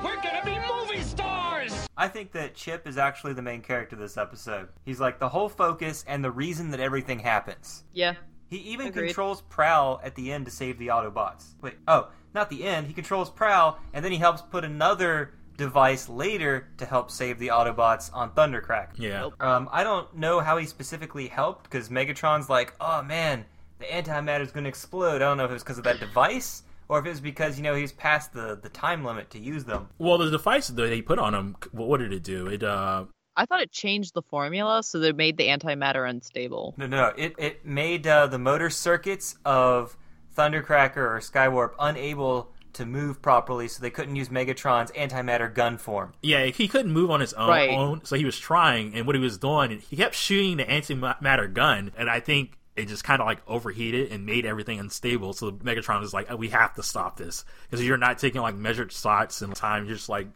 I 2.02 2.08
think 2.08 2.32
that 2.32 2.56
Chip 2.56 2.88
is 2.88 2.98
actually 2.98 3.34
the 3.34 3.44
main 3.44 3.62
character 3.62 3.96
this 3.96 4.18
episode. 4.18 4.70
He's 4.84 5.00
like 5.00 5.20
the 5.20 5.30
whole 5.30 5.48
focus 5.48 6.04
and 6.08 6.24
the 6.24 6.32
reason 6.32 6.72
that 6.72 6.80
everything 6.80 7.20
happens. 7.20 7.84
Yeah. 7.94 8.16
He 8.48 8.58
even 8.58 8.88
Agreed. 8.88 9.06
controls 9.06 9.42
Prowl 9.42 10.02
at 10.04 10.16
the 10.16 10.32
end 10.32 10.46
to 10.46 10.52
save 10.52 10.80
the 10.80 10.88
Autobots. 10.88 11.54
Wait, 11.62 11.76
oh, 11.88 12.10
not 12.34 12.50
the 12.50 12.64
end. 12.64 12.88
He 12.88 12.94
controls 12.94 13.30
Prowl, 13.30 13.78
and 13.94 14.04
then 14.04 14.12
he 14.12 14.18
helps 14.18 14.42
put 14.42 14.66
another 14.66 15.36
device 15.58 16.10
later 16.10 16.70
to 16.78 16.88
help 16.88 17.12
save 17.12 17.38
the 17.38 17.50
Autobots 17.50 18.10
on 18.12 18.32
Thundercrack. 18.32 18.94
yeah. 18.98 19.30
Um, 19.40 19.70
I 19.72 19.84
don't 19.84 20.12
know 20.16 20.40
how 20.40 20.58
he 20.58 20.66
specifically 20.66 21.28
helped 21.28 21.66
because 21.66 21.90
Megatron's 21.90 22.50
like, 22.50 22.74
oh 22.82 23.04
man, 23.04 23.46
the 23.78 23.86
antimatter's 23.94 24.52
going 24.52 24.64
to 24.64 24.70
explode. 24.70 25.18
I 25.18 25.20
don't 25.20 25.38
know 25.38 25.46
if 25.46 25.52
it 25.52 25.54
was 25.54 25.64
because 25.64 25.78
of 25.78 25.84
that 25.84 26.00
device 26.00 26.64
or 26.92 27.00
if 27.00 27.06
it 27.06 27.10
was 27.10 27.22
because 27.22 27.58
you 27.58 27.64
know 27.64 27.74
he's 27.74 27.94
past 27.94 28.34
the 28.34 28.60
the 28.62 28.68
time 28.70 29.06
limit 29.06 29.30
to 29.32 29.40
use 29.40 29.64
them. 29.64 29.88
Well, 29.98 30.18
the 30.18 30.30
device 30.30 30.68
that 30.68 30.76
they 30.76 31.02
put 31.02 31.18
on 31.20 31.34
him, 31.34 31.56
what, 31.72 31.88
what 31.88 32.00
did 32.02 32.12
it 32.12 32.22
do? 32.22 32.48
It 32.48 32.64
uh, 32.64 33.06
I 33.38 33.46
thought 33.46 33.62
it 33.62 33.72
changed 33.72 34.14
the 34.14 34.22
formula 34.22 34.84
so 34.84 35.00
they 35.00 35.14
made 35.14 35.38
the 35.38 35.48
antimatter 35.48 36.08
unstable. 36.08 36.76
No, 36.78 36.86
no, 36.88 36.98
no. 36.98 37.14
It 37.18 37.34
it 37.38 37.66
made 37.66 38.06
uh, 38.06 38.28
the 38.28 38.38
motor 38.38 38.70
circuits 38.70 39.38
of 39.46 39.98
Thundercracker 40.36 40.98
or 40.98 41.20
Skywarp 41.20 41.72
unable 41.80 42.52
to 42.74 42.86
move 42.86 43.22
properly, 43.22 43.68
so 43.70 43.82
they 43.82 43.90
couldn't 43.90 44.16
use 44.16 44.30
Megatron's 44.30 44.92
antimatter 44.92 45.54
gun 45.54 45.78
form. 45.78 46.14
Yeah, 46.22 46.46
he 46.46 46.68
couldn't 46.70 46.94
move 46.94 47.10
on 47.12 47.20
his 47.20 47.34
own, 47.34 47.50
Right. 47.50 47.70
own, 47.70 48.06
so 48.06 48.16
he 48.16 48.24
was 48.24 48.40
trying, 48.40 48.96
and 48.96 49.06
what 49.06 49.14
he 49.14 49.22
was 49.22 49.38
doing, 49.38 49.80
he 49.80 49.98
kept 49.98 50.16
shooting 50.16 50.56
the 50.56 50.64
antimatter 50.64 51.54
gun, 51.54 51.92
and 51.98 52.10
I 52.10 52.22
think 52.22 52.58
it 52.76 52.88
just 52.88 53.04
kind 53.04 53.22
of 53.22 53.28
like 53.28 53.40
overheated 53.48 54.12
and 54.12 54.26
made 54.26 54.46
everything 54.46 54.80
unstable. 54.80 55.34
So 55.34 55.52
Megatron 55.52 56.04
is 56.04 56.14
like, 56.14 56.30
"We 56.38 56.50
have 56.50 56.74
to 56.76 56.84
stop 56.84 57.18
this 57.18 57.44
because 57.70 57.86
you're 57.86 57.98
not 57.98 58.18
taking 58.18 58.42
like 58.42 58.56
measured 58.56 58.92
shots 58.92 59.42
and 59.42 59.56
time. 59.56 59.86
You're 59.86 59.96
just 59.96 60.10
like 60.10 60.28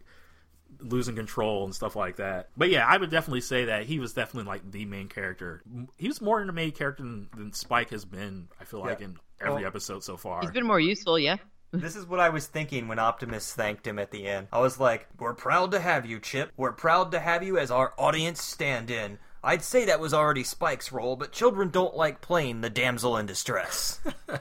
losing 0.79 1.15
control 1.15 1.63
and 1.63 1.73
stuff 1.73 1.95
like 1.95 2.17
that." 2.17 2.49
But 2.57 2.69
yeah, 2.69 2.85
I 2.85 2.97
would 2.97 3.09
definitely 3.09 3.41
say 3.41 3.65
that 3.65 3.85
he 3.85 3.99
was 3.99 4.13
definitely 4.13 4.49
like 4.49 4.69
the 4.69 4.85
main 4.85 5.07
character. 5.07 5.63
He 5.97 6.07
was 6.07 6.21
more 6.21 6.41
in 6.41 6.47
the 6.47 6.53
main 6.53 6.71
character 6.71 7.03
than, 7.03 7.29
than 7.35 7.53
Spike 7.53 7.91
has 7.91 8.05
been. 8.05 8.49
I 8.59 8.65
feel 8.65 8.81
like 8.81 9.01
in 9.01 9.17
every 9.39 9.55
Well, 9.55 9.67
episode 9.67 10.03
so 10.03 10.17
far. 10.17 10.41
He's 10.41 10.51
been 10.51 10.67
more 10.67 10.79
useful, 10.79 11.17
yeah. 11.17 11.37
this 11.71 11.95
is 11.95 12.05
what 12.05 12.19
I 12.19 12.29
was 12.29 12.47
thinking 12.47 12.87
when 12.87 12.99
Optimus 12.99 13.53
thanked 13.53 13.87
him 13.87 13.99
at 13.99 14.11
the 14.11 14.27
end. 14.27 14.47
I 14.51 14.59
was 14.59 14.79
like, 14.79 15.07
"We're 15.19 15.33
proud 15.33 15.71
to 15.71 15.79
have 15.79 16.05
you, 16.05 16.19
Chip. 16.19 16.51
We're 16.57 16.73
proud 16.73 17.11
to 17.11 17.19
have 17.19 17.43
you 17.43 17.57
as 17.57 17.71
our 17.71 17.93
audience 17.97 18.41
stand-in." 18.41 19.19
I'd 19.45 19.63
say 19.63 19.85
that 19.85 19.99
was 19.99 20.13
already 20.13 20.43
Spike's 20.43 20.91
role, 20.91 21.15
but 21.15 21.31
children 21.31 21.69
don't 21.69 21.95
like 21.95 22.19
playing 22.19 22.61
the 22.61 22.69
damsel 22.69 23.15
in 23.17 23.25
distress. 23.25 23.99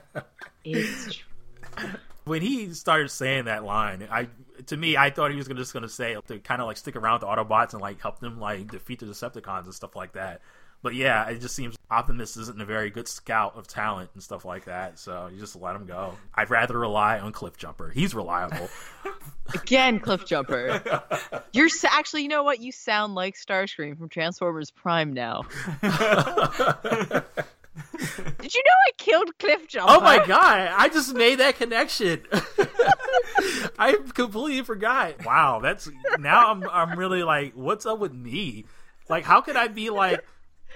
It's 0.66 1.22
when 2.24 2.40
he 2.40 2.72
started 2.72 3.10
saying 3.10 3.44
that 3.44 3.64
line, 3.64 4.08
I 4.10 4.28
to 4.66 4.76
me, 4.78 4.96
I 4.96 5.10
thought 5.10 5.30
he 5.30 5.36
was 5.36 5.46
gonna, 5.46 5.60
just 5.60 5.74
going 5.74 5.82
to 5.82 5.90
say 5.90 6.16
to 6.28 6.38
kind 6.38 6.62
of 6.62 6.66
like 6.66 6.78
stick 6.78 6.96
around 6.96 7.20
with 7.20 7.20
the 7.22 7.26
Autobots 7.26 7.74
and 7.74 7.82
like 7.82 8.00
help 8.00 8.20
them 8.20 8.40
like 8.40 8.70
defeat 8.70 9.00
the 9.00 9.06
Decepticons 9.06 9.64
and 9.64 9.74
stuff 9.74 9.94
like 9.94 10.12
that. 10.12 10.40
But 10.84 10.94
yeah, 10.94 11.26
it 11.30 11.40
just 11.40 11.56
seems 11.56 11.76
Optimus 11.90 12.36
isn't 12.36 12.60
a 12.60 12.64
very 12.66 12.90
good 12.90 13.08
scout 13.08 13.56
of 13.56 13.66
talent 13.66 14.10
and 14.12 14.22
stuff 14.22 14.44
like 14.44 14.66
that. 14.66 14.98
So 14.98 15.30
you 15.32 15.40
just 15.40 15.56
let 15.56 15.74
him 15.74 15.86
go. 15.86 16.12
I'd 16.34 16.50
rather 16.50 16.78
rely 16.78 17.18
on 17.18 17.32
Cliffjumper. 17.32 17.90
He's 17.90 18.14
reliable. 18.14 18.68
again 19.54 19.98
Cliff 19.98 20.26
Jumper. 20.26 20.82
You're 21.54 21.70
actually, 21.90 22.24
you 22.24 22.28
know 22.28 22.42
what? 22.42 22.60
You 22.60 22.70
sound 22.70 23.14
like 23.14 23.34
Starscream 23.34 23.96
from 23.96 24.10
Transformers 24.10 24.70
Prime 24.70 25.14
now. 25.14 25.44
Did 25.80 25.94
you 28.54 28.62
know 28.62 28.76
I 28.86 28.90
killed 28.98 29.38
Cliff 29.38 29.66
Jumper? 29.66 29.90
oh 29.90 30.02
my 30.02 30.18
god! 30.26 30.70
I 30.76 30.90
just 30.90 31.14
made 31.14 31.36
that 31.36 31.56
connection. 31.56 32.24
I 33.78 33.96
completely 34.12 34.60
forgot. 34.60 35.24
Wow, 35.24 35.60
that's 35.62 35.88
now 36.18 36.50
I'm 36.50 36.68
I'm 36.68 36.98
really 36.98 37.22
like, 37.22 37.54
what's 37.54 37.86
up 37.86 38.00
with 38.00 38.12
me? 38.12 38.66
Like, 39.08 39.24
how 39.24 39.40
could 39.40 39.56
I 39.56 39.68
be 39.68 39.88
like? 39.88 40.22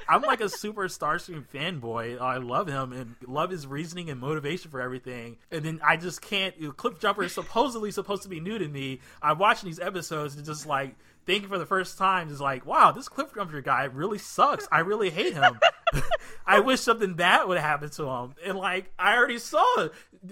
I'm 0.08 0.22
like 0.22 0.40
a 0.40 0.48
super 0.48 0.88
Starscream 0.88 1.44
fanboy. 1.52 2.20
I 2.20 2.38
love 2.38 2.66
him 2.66 2.92
and 2.92 3.16
love 3.26 3.50
his 3.50 3.66
reasoning 3.66 4.08
and 4.08 4.18
motivation 4.20 4.70
for 4.70 4.80
everything. 4.80 5.36
And 5.50 5.64
then 5.64 5.80
I 5.86 5.96
just 5.96 6.22
can't. 6.22 6.56
You 6.58 6.68
know, 6.68 6.72
Cliff 6.72 6.98
Jumper 6.98 7.24
is 7.24 7.32
supposedly 7.32 7.90
supposed 7.90 8.22
to 8.22 8.28
be 8.28 8.40
new 8.40 8.58
to 8.58 8.66
me. 8.68 9.00
I'm 9.22 9.38
watching 9.38 9.68
these 9.68 9.80
episodes 9.80 10.34
and 10.36 10.44
just 10.46 10.66
like 10.66 10.94
thinking 11.26 11.50
for 11.50 11.58
the 11.58 11.66
first 11.66 11.98
time 11.98 12.30
is 12.30 12.40
like, 12.40 12.64
wow, 12.64 12.90
this 12.90 13.06
Cliff 13.08 13.34
Jumper 13.34 13.60
guy 13.60 13.84
really 13.84 14.16
sucks. 14.16 14.66
I 14.72 14.80
really 14.80 15.10
hate 15.10 15.34
him. 15.34 15.60
I 16.46 16.60
wish 16.60 16.80
something 16.80 17.12
bad 17.12 17.46
would 17.46 17.58
happen 17.58 17.90
to 17.90 18.04
him. 18.08 18.34
And 18.46 18.56
like, 18.56 18.90
I 18.98 19.14
already 19.14 19.38
saw 19.38 19.88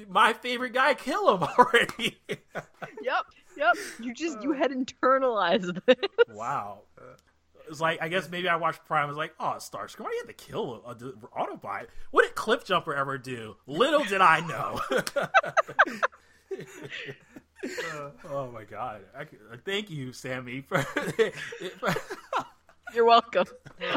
my 0.09 0.33
favorite 0.33 0.73
guy 0.73 0.95
kill 0.95 1.37
him 1.37 1.43
already. 1.59 2.17
Yep, 2.29 3.25
yep. 3.59 3.75
You 4.01 4.15
just 4.15 4.43
you 4.43 4.53
had 4.53 4.71
internalized 4.71 5.79
this. 5.85 5.97
wow. 6.31 6.81
It's 7.69 7.81
like 7.81 8.01
I 8.03 8.09
guess 8.09 8.29
maybe 8.31 8.49
I 8.49 8.57
watched 8.57 8.85
Prime. 8.85 9.05
I 9.05 9.09
was 9.09 9.17
like, 9.17 9.35
oh, 9.41 9.55
Starscream, 9.59 10.01
why 10.01 10.11
do 10.11 10.15
you 10.17 10.23
have 10.27 10.37
to 10.37 10.45
kill 10.45 10.83
a, 10.87 10.91
a 10.91 10.95
Autobot? 11.47 11.87
What 12.11 12.23
did 12.23 12.35
Cliff 12.35 12.65
Jumper 12.65 12.95
ever 12.95 13.19
do? 13.19 13.57
Little 13.67 14.05
did 14.05 14.21
I 14.21 14.41
know. 14.41 14.81
Uh, 17.65 18.11
oh 18.29 18.51
my 18.53 18.65
god! 18.65 19.01
I, 19.17 19.25
c- 19.25 19.39
uh, 19.53 19.57
thank 19.65 19.91
you, 19.91 20.13
Sammy. 20.13 20.61
For, 20.61 20.85
You're 22.95 23.07
welcome. 23.07 23.47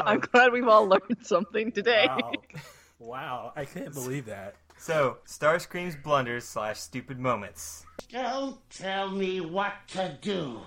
I'm 0.02 0.18
glad 0.18 0.52
we've 0.52 0.66
all 0.66 0.86
learned 0.88 1.18
something 1.22 1.70
today. 1.70 2.06
wow, 2.08 2.32
wow! 2.98 3.52
I 3.54 3.66
can't 3.66 3.92
believe 3.94 4.26
that. 4.26 4.56
So, 4.80 5.18
Starscream's 5.26 5.94
blunders 5.94 6.44
slash 6.44 6.80
stupid 6.80 7.18
moments. 7.18 7.84
Don't 8.10 8.58
tell 8.70 9.10
me 9.10 9.40
what 9.42 9.74
to 9.88 10.16
do. 10.22 10.58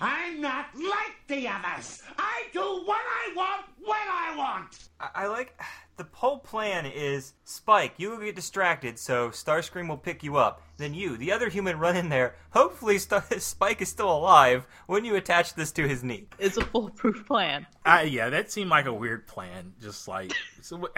I'm 0.00 0.40
not 0.40 0.66
like 0.74 1.14
the 1.28 1.46
others. 1.46 2.02
I 2.18 2.44
do 2.52 2.60
what 2.84 3.00
I 3.00 3.32
want 3.36 3.62
when 3.78 3.96
I 3.96 4.34
want. 4.36 4.88
I, 4.98 5.08
I 5.14 5.26
like 5.28 5.54
the 6.00 6.06
whole 6.12 6.38
plan 6.38 6.86
is 6.86 7.34
Spike, 7.44 7.92
you 7.98 8.10
will 8.10 8.18
get 8.18 8.34
distracted, 8.34 8.98
so 8.98 9.28
Starscream 9.28 9.86
will 9.86 9.98
pick 9.98 10.22
you 10.22 10.36
up. 10.36 10.62
Then 10.78 10.94
you, 10.94 11.16
the 11.18 11.30
other 11.30 11.50
human, 11.50 11.78
run 11.78 11.94
in 11.96 12.08
there. 12.08 12.36
Hopefully, 12.50 12.98
Star- 13.06 13.24
Spike 13.38 13.82
is 13.82 13.88
still 13.90 14.10
alive 14.10 14.66
when 14.86 15.04
you 15.04 15.14
attach 15.16 15.54
this 15.54 15.72
to 15.72 15.86
his 15.86 16.02
knee. 16.02 16.26
It's 16.38 16.56
a 16.56 16.64
foolproof 16.64 17.26
plan. 17.26 17.66
Uh, 17.84 18.04
yeah, 18.08 18.30
that 18.30 18.50
seemed 18.50 18.70
like 18.70 18.86
a 18.86 18.92
weird 18.92 19.26
plan. 19.26 19.74
Just 19.80 20.08
like 20.08 20.32
so, 20.62 20.88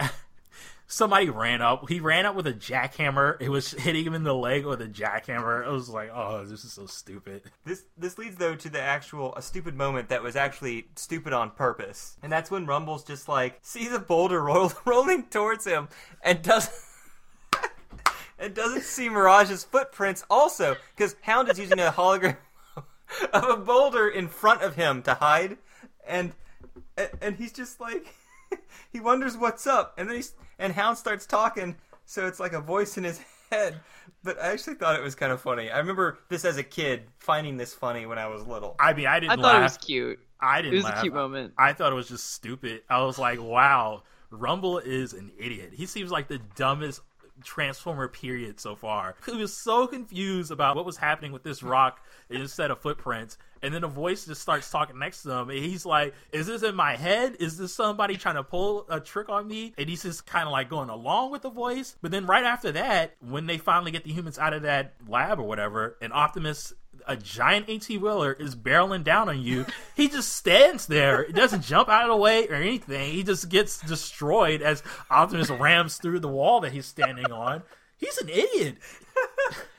somebody 0.93 1.29
ran 1.29 1.61
up. 1.61 1.89
He 1.89 1.99
ran 1.99 2.25
up 2.25 2.35
with 2.35 2.45
a 2.47 2.53
jackhammer. 2.53 3.35
It 3.41 3.49
was 3.49 3.71
hitting 3.71 4.05
him 4.05 4.13
in 4.13 4.23
the 4.23 4.33
leg 4.35 4.65
with 4.65 4.81
a 4.81 4.87
jackhammer. 4.87 5.65
I 5.65 5.69
was 5.69 5.89
like, 5.89 6.11
oh, 6.13 6.45
this 6.45 6.63
is 6.63 6.73
so 6.73 6.85
stupid. 6.85 7.41
This 7.65 7.83
this 7.97 8.17
leads 8.17 8.35
though 8.37 8.55
to 8.55 8.69
the 8.69 8.81
actual 8.81 9.35
a 9.35 9.41
stupid 9.41 9.75
moment 9.75 10.09
that 10.09 10.21
was 10.21 10.35
actually 10.35 10.85
stupid 10.95 11.33
on 11.33 11.51
purpose, 11.51 12.17
and 12.21 12.31
that's 12.31 12.51
when 12.51 12.65
Rumble's 12.65 13.03
just 13.03 13.27
like 13.27 13.59
sees 13.61 13.91
a 13.91 13.99
boulder 13.99 14.41
roll, 14.41 14.71
rolling 14.85 15.23
towards 15.23 15.65
him 15.65 15.89
and 16.21 16.41
does. 16.41 16.69
And 18.39 18.53
doesn't 18.53 18.81
see 18.83 19.07
Mirage's 19.07 19.63
footprints 19.63 20.25
also, 20.29 20.75
because 20.95 21.15
Hound 21.21 21.49
is 21.49 21.57
using 21.59 21.79
a 21.79 21.91
hologram 21.91 22.35
of 23.33 23.43
a 23.47 23.55
boulder 23.55 24.09
in 24.09 24.27
front 24.27 24.63
of 24.63 24.75
him 24.75 25.01
to 25.03 25.13
hide, 25.13 25.57
and 26.05 26.33
and- 26.97 27.09
and 27.21 27.35
he's 27.37 27.53
just 27.53 27.79
like 27.79 28.13
he 28.91 28.99
wonders 28.99 29.37
what's 29.37 29.67
up, 29.67 29.93
and 29.97 30.07
then 30.07 30.15
he's 30.15 30.33
and 30.59 30.73
Hound 30.73 30.97
starts 30.97 31.25
talking, 31.25 31.75
so 32.05 32.27
it's 32.27 32.39
like 32.39 32.53
a 32.53 32.61
voice 32.61 32.97
in 32.97 33.03
his 33.03 33.19
head. 33.51 33.79
But 34.23 34.39
I 34.41 34.51
actually 34.51 34.75
thought 34.75 34.95
it 34.95 35.03
was 35.03 35.15
kind 35.15 35.31
of 35.31 35.41
funny. 35.41 35.69
I 35.69 35.79
remember 35.79 36.19
this 36.29 36.45
as 36.45 36.57
a 36.57 36.63
kid, 36.63 37.03
finding 37.19 37.57
this 37.57 37.73
funny 37.73 38.05
when 38.05 38.17
I 38.17 38.27
was 38.27 38.45
little. 38.45 38.75
I 38.79 38.93
mean, 38.93 39.07
I 39.07 39.17
I 39.17 39.19
didn't 39.19 39.31
I 39.31 39.35
thought 39.35 39.43
laugh. 39.43 39.59
it 39.59 39.63
was 39.63 39.77
cute. 39.77 40.19
I 40.39 40.61
didn't. 40.61 40.73
It 40.73 40.83
was 40.83 40.85
a 40.85 41.01
cute 41.01 41.13
moment. 41.13 41.53
I 41.57 41.73
thought 41.73 41.91
it 41.91 41.95
was 41.95 42.07
just 42.07 42.33
stupid. 42.33 42.81
I 42.89 43.03
was 43.03 43.17
like, 43.17 43.41
wow, 43.41 44.03
Rumble 44.29 44.79
is 44.79 45.13
an 45.13 45.31
idiot. 45.37 45.71
He 45.73 45.85
seems 45.85 46.11
like 46.11 46.27
the 46.27 46.39
dumbest 46.55 47.01
Transformer 47.43 48.07
period 48.07 48.59
so 48.59 48.75
far. 48.75 49.15
He 49.25 49.35
was 49.35 49.55
so 49.55 49.87
confused 49.87 50.51
about 50.51 50.75
what 50.75 50.85
was 50.85 50.97
happening 50.97 51.31
with 51.31 51.43
this 51.43 51.63
rock 51.63 51.99
and 52.29 52.39
just 52.39 52.55
set 52.55 52.71
of 52.71 52.79
footprints. 52.79 53.37
And 53.63 53.73
then 53.73 53.83
a 53.83 53.87
voice 53.87 54.25
just 54.25 54.41
starts 54.41 54.69
talking 54.69 54.99
next 54.99 55.23
to 55.23 55.31
him, 55.31 55.49
and 55.49 55.57
he's 55.57 55.85
like, 55.85 56.13
"Is 56.31 56.47
this 56.47 56.61
in 56.61 56.75
my 56.75 56.95
head? 56.95 57.37
Is 57.39 57.57
this 57.57 57.73
somebody 57.73 58.17
trying 58.17 58.35
to 58.35 58.43
pull 58.43 58.85
a 58.89 58.99
trick 58.99 59.29
on 59.29 59.47
me?" 59.47 59.73
And 59.77 59.89
he's 59.89 60.03
just 60.03 60.25
kind 60.25 60.45
of 60.45 60.51
like 60.51 60.69
going 60.69 60.89
along 60.89 61.31
with 61.31 61.41
the 61.41 61.49
voice. 61.49 61.95
But 62.01 62.11
then 62.11 62.25
right 62.25 62.43
after 62.43 62.73
that, 62.73 63.15
when 63.21 63.47
they 63.47 63.57
finally 63.57 63.91
get 63.91 64.03
the 64.03 64.11
humans 64.11 64.37
out 64.37 64.53
of 64.53 64.63
that 64.63 64.93
lab 65.07 65.39
or 65.39 65.43
whatever, 65.43 65.97
and 66.01 66.13
Optimus 66.13 66.73
a 67.07 67.17
giant 67.17 67.69
AT 67.69 67.87
Wheeler 67.89 68.33
is 68.33 68.55
barreling 68.55 69.03
down 69.03 69.29
on 69.29 69.41
you, 69.41 69.65
he 69.95 70.07
just 70.07 70.33
stands 70.33 70.87
there. 70.87 71.23
It 71.23 71.35
doesn't 71.35 71.63
jump 71.63 71.89
out 71.89 72.03
of 72.03 72.09
the 72.09 72.21
way 72.21 72.47
or 72.47 72.55
anything. 72.55 73.13
He 73.13 73.23
just 73.23 73.49
gets 73.49 73.79
destroyed 73.79 74.61
as 74.61 74.83
Optimus 75.09 75.49
rams 75.49 75.97
through 75.97 76.19
the 76.19 76.27
wall 76.27 76.61
that 76.61 76.71
he's 76.71 76.85
standing 76.85 77.31
on. 77.31 77.63
He's 77.97 78.17
an 78.17 78.29
idiot. 78.29 78.77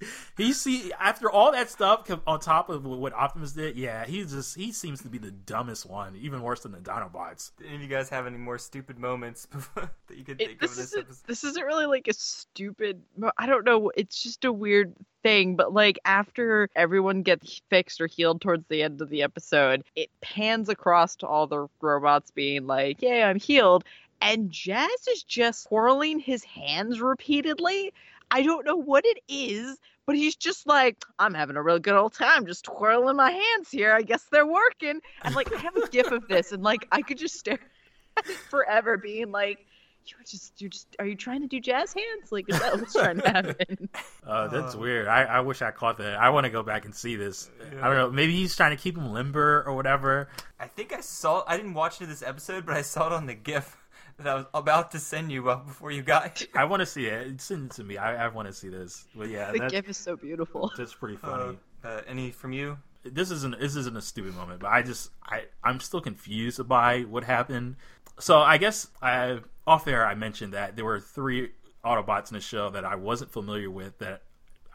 he 0.36 0.52
see 0.52 0.92
after 1.00 1.30
all 1.30 1.52
that 1.52 1.70
stuff 1.70 2.10
on 2.26 2.40
top 2.40 2.68
of 2.68 2.84
what 2.84 3.12
Optimus 3.12 3.52
did, 3.52 3.76
yeah, 3.76 4.04
he 4.06 4.24
just 4.24 4.56
he 4.56 4.72
seems 4.72 5.02
to 5.02 5.08
be 5.08 5.18
the 5.18 5.30
dumbest 5.30 5.86
one, 5.88 6.16
even 6.16 6.42
worse 6.42 6.60
than 6.60 6.72
the 6.72 6.78
Dinobots. 6.78 7.52
Did 7.56 7.66
any 7.68 7.76
of 7.76 7.82
you 7.82 7.88
guys 7.88 8.08
have 8.10 8.26
any 8.26 8.38
more 8.38 8.58
stupid 8.58 8.98
moments 8.98 9.46
that 9.74 10.16
you 10.16 10.24
could 10.24 10.40
It- 10.40 10.46
think 10.48 10.60
this 10.60 10.72
of 10.72 10.76
this 10.76 10.86
isn't 10.86 11.00
episode? 11.00 11.26
this 11.26 11.44
isn't 11.44 11.64
really 11.64 11.86
like 11.86 12.08
a 12.08 12.12
stupid 12.14 13.02
i 13.38 13.46
don't 13.46 13.64
know 13.64 13.90
it's 13.96 14.22
just 14.22 14.44
a 14.44 14.52
weird 14.52 14.94
thing 15.22 15.56
but 15.56 15.72
like 15.72 15.98
after 16.04 16.68
everyone 16.76 17.22
gets 17.22 17.60
fixed 17.70 18.00
or 18.00 18.06
healed 18.06 18.40
towards 18.40 18.64
the 18.68 18.82
end 18.82 19.00
of 19.00 19.08
the 19.08 19.22
episode 19.22 19.82
it 19.96 20.08
pans 20.20 20.68
across 20.68 21.16
to 21.16 21.26
all 21.26 21.46
the 21.46 21.66
robots 21.80 22.30
being 22.30 22.66
like 22.66 23.02
yay 23.02 23.22
i'm 23.22 23.38
healed 23.38 23.84
and 24.20 24.50
jazz 24.50 24.88
is 25.10 25.22
just 25.22 25.68
twirling 25.68 26.18
his 26.18 26.42
hands 26.44 27.00
repeatedly 27.00 27.92
i 28.30 28.42
don't 28.42 28.64
know 28.66 28.76
what 28.76 29.04
it 29.06 29.18
is 29.28 29.78
but 30.06 30.16
he's 30.16 30.36
just 30.36 30.66
like 30.66 30.96
i'm 31.18 31.34
having 31.34 31.56
a 31.56 31.62
real 31.62 31.78
good 31.78 31.94
old 31.94 32.12
time 32.14 32.46
just 32.46 32.64
twirling 32.64 33.16
my 33.16 33.30
hands 33.30 33.70
here 33.70 33.92
i 33.92 34.02
guess 34.02 34.24
they're 34.30 34.46
working 34.46 35.00
and 35.22 35.34
like 35.34 35.52
i 35.54 35.58
have 35.58 35.76
a 35.76 35.86
gif 35.88 36.10
of 36.10 36.26
this 36.28 36.52
and 36.52 36.62
like 36.62 36.86
i 36.92 37.02
could 37.02 37.18
just 37.18 37.38
stare 37.38 37.58
at 38.16 38.28
it 38.28 38.36
forever 38.36 38.96
being 38.96 39.30
like 39.30 39.66
you're 40.08 40.20
just 40.24 40.60
you're 40.60 40.70
just 40.70 40.86
are 41.00 41.04
you 41.06 41.16
trying 41.16 41.40
to 41.40 41.48
do 41.48 41.58
jazz 41.60 41.92
hands 41.92 42.30
like 42.30 42.44
is 42.48 42.58
that 42.60 42.78
what's 42.78 42.92
trying 42.94 43.20
to 43.20 43.28
happen 43.28 43.88
Uh, 44.24 44.46
that's 44.48 44.74
Uh. 44.74 44.78
weird. 44.78 45.06
I, 45.08 45.22
I 45.24 45.40
wish 45.40 45.62
I 45.62 45.70
caught 45.72 45.98
that. 45.98 46.14
I 46.16 46.30
want 46.30 46.44
to 46.44 46.50
go 46.50 46.62
back 46.64 46.84
and 46.84 46.92
see 46.94 47.14
this. 47.16 47.48
I 47.80 47.86
don't 47.86 47.94
know. 47.96 48.10
Maybe 48.10 48.34
he's 48.34 48.54
trying 48.56 48.70
to 48.76 48.80
keep 48.80 48.96
him 48.96 49.12
limber 49.12 49.62
or 49.66 49.74
whatever. 49.74 50.28
I 50.60 50.66
think 50.66 50.92
I 50.92 51.00
saw. 51.00 51.44
I 51.46 51.56
didn't 51.56 51.74
watch 51.74 52.00
it 52.02 52.06
this 52.06 52.22
episode, 52.24 52.66
but 52.66 52.76
I 52.76 52.82
saw 52.82 53.06
it 53.06 53.12
on 53.12 53.26
the 53.26 53.34
GIF 53.34 53.76
that 54.18 54.26
I 54.28 54.34
was 54.34 54.46
about 54.54 54.90
to 54.92 54.98
send 54.98 55.30
you 55.30 55.42
well 55.42 55.62
before 55.66 55.90
you 55.90 56.02
got. 56.02 56.38
here. 56.38 56.48
I 56.54 56.64
want 56.64 56.80
to 56.80 56.86
see 56.86 57.06
it. 57.06 57.40
Send 57.40 57.70
it 57.70 57.74
to 57.76 57.84
me. 57.84 57.96
I, 57.98 58.26
I 58.26 58.28
want 58.28 58.48
to 58.48 58.52
see 58.54 58.68
this. 58.68 59.04
But 59.14 59.28
yeah, 59.28 59.52
the 59.52 59.58
that's, 59.58 59.72
gif 59.72 59.88
is 59.88 59.96
so 59.96 60.16
beautiful 60.16 60.70
that's 60.76 60.94
pretty 60.94 61.16
Uh, 61.22 61.28
funny. 61.28 61.58
uh, 61.84 62.00
any 62.08 62.30
from 62.30 62.52
you? 62.52 62.78
this 63.04 63.30
isn't 63.30 63.60
this 63.60 63.76
isn't 63.76 63.96
a 63.96 64.02
stupid 64.02 64.34
moment, 64.34 64.60
but 64.60 64.68
I 64.68 64.82
just 64.82 65.10
I 65.24 65.44
I'm 65.62 65.78
still 65.80 66.00
confused 66.00 66.66
by 66.68 67.02
what 67.02 67.24
happened. 67.24 67.76
So 68.18 68.38
I 68.40 68.58
guess 68.58 68.88
I 69.00 69.40
off 69.66 69.86
air 69.86 70.04
I 70.06 70.14
mentioned 70.14 70.54
that 70.54 70.74
there 70.76 70.84
were 70.84 71.00
three 71.00 71.50
Autobots 71.84 72.30
in 72.30 72.34
the 72.34 72.40
show 72.40 72.68
that 72.70 72.84
I 72.84 72.96
wasn't 72.96 73.30
familiar 73.30 73.70
with. 73.70 73.98
That 73.98 74.22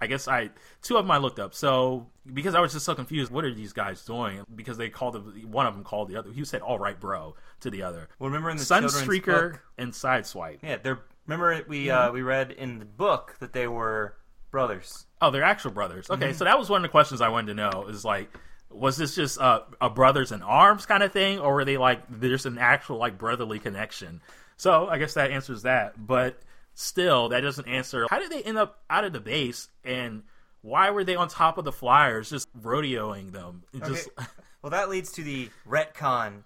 I 0.01 0.07
guess 0.07 0.27
I 0.27 0.49
two 0.81 0.97
of 0.97 1.05
them 1.05 1.11
I 1.11 1.17
looked 1.19 1.39
up. 1.39 1.53
So 1.53 2.07
because 2.33 2.55
I 2.55 2.59
was 2.59 2.73
just 2.73 2.85
so 2.85 2.95
confused, 2.95 3.31
what 3.31 3.45
are 3.45 3.53
these 3.53 3.71
guys 3.71 4.03
doing? 4.03 4.43
Because 4.53 4.77
they 4.77 4.89
called 4.89 5.13
the, 5.13 5.45
one 5.45 5.65
of 5.67 5.73
them 5.75 5.83
called 5.83 6.09
the 6.09 6.17
other. 6.17 6.31
He 6.31 6.43
said, 6.43 6.61
"All 6.61 6.79
right, 6.79 6.99
bro," 6.99 7.35
to 7.61 7.69
the 7.69 7.83
other. 7.83 8.09
Well, 8.19 8.29
remember 8.29 8.49
in 8.49 8.57
the 8.57 8.63
Sunstreaker 8.63 9.51
book- 9.51 9.61
and 9.77 9.91
Sideswipe. 9.93 10.59
Yeah, 10.63 10.77
they're. 10.81 10.99
Remember 11.27 11.63
we 11.67 11.89
uh, 11.91 12.11
we 12.11 12.23
read 12.23 12.51
in 12.51 12.79
the 12.79 12.85
book 12.85 13.35
that 13.39 13.53
they 13.53 13.67
were 13.67 14.15
brothers. 14.49 15.05
Oh, 15.21 15.29
they're 15.31 15.43
actual 15.43 15.71
brothers. 15.71 16.09
Okay, 16.09 16.29
Mm-hmm. 16.29 16.37
so 16.37 16.45
that 16.45 16.57
was 16.57 16.69
one 16.69 16.77
of 16.77 16.83
the 16.83 16.89
questions 16.89 17.21
I 17.21 17.29
wanted 17.29 17.47
to 17.47 17.53
know. 17.53 17.85
Is 17.87 18.03
like, 18.03 18.27
was 18.69 18.97
this 18.97 19.15
just 19.15 19.37
a, 19.39 19.63
a 19.79 19.89
brothers 19.89 20.31
in 20.31 20.41
arms 20.41 20.85
kind 20.87 21.03
of 21.03 21.11
thing, 21.13 21.39
or 21.39 21.53
were 21.53 21.65
they 21.65 21.77
like 21.77 22.01
there's 22.09 22.45
an 22.47 22.57
actual 22.57 22.97
like 22.97 23.17
brotherly 23.17 23.59
connection? 23.59 24.21
So 24.57 24.87
I 24.89 24.97
guess 24.97 25.13
that 25.13 25.31
answers 25.31 25.61
that. 25.61 25.93
But 26.05 26.39
still, 26.81 27.29
that 27.29 27.41
doesn't 27.41 27.67
answer. 27.67 28.07
How 28.09 28.19
did 28.19 28.31
they 28.31 28.43
end 28.43 28.57
up 28.57 28.83
out 28.89 29.03
of 29.03 29.13
the 29.13 29.19
base, 29.19 29.69
and 29.83 30.23
why 30.61 30.89
were 30.89 31.03
they 31.03 31.15
on 31.15 31.27
top 31.27 31.57
of 31.57 31.65
the 31.65 31.71
flyers 31.71 32.29
just 32.29 32.55
rodeoing 32.59 33.31
them? 33.31 33.63
It 33.73 33.83
Just 33.85 34.09
Okay. 34.17 34.27
Well, 34.61 34.69
that 34.69 34.89
leads 34.89 35.11
to 35.13 35.23
the 35.23 35.49
retcon. 35.67 36.43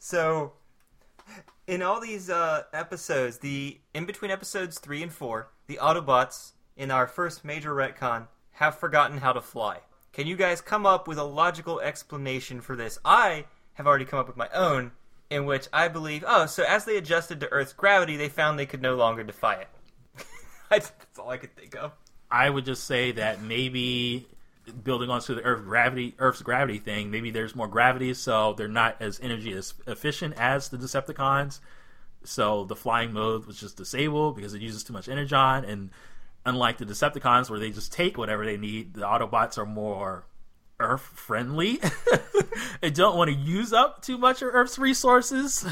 So, 0.00 0.54
in 1.68 1.80
all 1.80 2.00
these 2.00 2.28
uh, 2.28 2.64
episodes, 2.72 3.38
the 3.38 3.78
in 3.94 4.04
between 4.04 4.32
episodes 4.32 4.80
three 4.80 5.00
and 5.04 5.12
four, 5.12 5.50
the 5.68 5.78
Autobots 5.80 6.54
in 6.76 6.90
our 6.90 7.06
first 7.06 7.44
major 7.44 7.72
retcon 7.72 8.26
have 8.52 8.76
forgotten 8.76 9.18
how 9.18 9.32
to 9.32 9.40
fly. 9.40 9.78
Can 10.12 10.26
you 10.26 10.34
guys 10.34 10.60
come 10.60 10.86
up 10.86 11.06
with 11.06 11.18
a 11.18 11.24
logical 11.24 11.80
explanation 11.80 12.60
for 12.60 12.74
this? 12.74 12.98
I 13.04 13.44
have 13.74 13.86
already 13.86 14.06
come 14.06 14.18
up 14.18 14.26
with 14.26 14.36
my 14.36 14.48
own, 14.48 14.92
in 15.30 15.44
which 15.44 15.68
I 15.72 15.88
believe, 15.88 16.24
oh, 16.26 16.46
so 16.46 16.62
as 16.64 16.84
they 16.84 16.96
adjusted 16.96 17.40
to 17.40 17.52
Earth's 17.52 17.72
gravity, 17.72 18.16
they 18.16 18.28
found 18.28 18.58
they 18.58 18.66
could 18.66 18.82
no 18.82 18.94
longer 18.94 19.24
defy 19.24 19.54
it. 19.54 19.68
That's 20.70 20.92
all 21.18 21.30
I 21.30 21.36
could 21.36 21.54
think 21.56 21.74
of. 21.76 21.92
I 22.30 22.50
would 22.50 22.64
just 22.64 22.84
say 22.84 23.12
that 23.12 23.40
maybe 23.42 24.26
building 24.82 25.10
onto 25.10 25.34
the 25.34 25.42
Earth 25.42 25.64
gravity, 25.64 26.14
Earth's 26.18 26.42
gravity 26.42 26.78
thing, 26.78 27.10
maybe 27.10 27.30
there's 27.30 27.54
more 27.54 27.68
gravity, 27.68 28.14
so 28.14 28.52
they're 28.54 28.68
not 28.68 28.96
as 29.00 29.20
energy 29.20 29.52
as 29.52 29.74
efficient 29.86 30.34
as 30.36 30.68
the 30.68 30.76
Decepticons. 30.76 31.60
So 32.24 32.64
the 32.64 32.76
flying 32.76 33.12
mode 33.12 33.46
was 33.46 33.60
just 33.60 33.76
disabled 33.76 34.36
because 34.36 34.54
it 34.54 34.62
uses 34.62 34.82
too 34.82 34.92
much 34.92 35.08
energon. 35.08 35.64
And 35.64 35.90
unlike 36.44 36.78
the 36.78 36.84
Decepticons, 36.84 37.48
where 37.48 37.60
they 37.60 37.70
just 37.70 37.92
take 37.92 38.18
whatever 38.18 38.44
they 38.44 38.56
need, 38.56 38.94
the 38.94 39.02
Autobots 39.02 39.58
are 39.58 39.66
more 39.66 40.24
Earth 40.80 41.02
friendly 41.02 41.80
and 42.82 42.94
don't 42.94 43.16
want 43.16 43.30
to 43.30 43.36
use 43.36 43.72
up 43.72 44.02
too 44.02 44.18
much 44.18 44.42
of 44.42 44.48
Earth's 44.54 44.78
resources. 44.78 45.66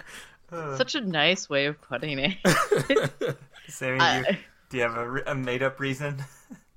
such 0.76 0.94
a 0.94 1.00
nice 1.00 1.48
way 1.50 1.66
of 1.66 1.80
putting 1.82 2.18
it 2.18 2.36
Sammy, 3.68 4.00
I- 4.00 4.18
you, 4.20 4.24
do 4.70 4.76
you 4.78 4.82
have 4.84 4.96
a, 4.96 5.22
a 5.32 5.34
made 5.34 5.62
up 5.62 5.78
reason? 5.80 6.24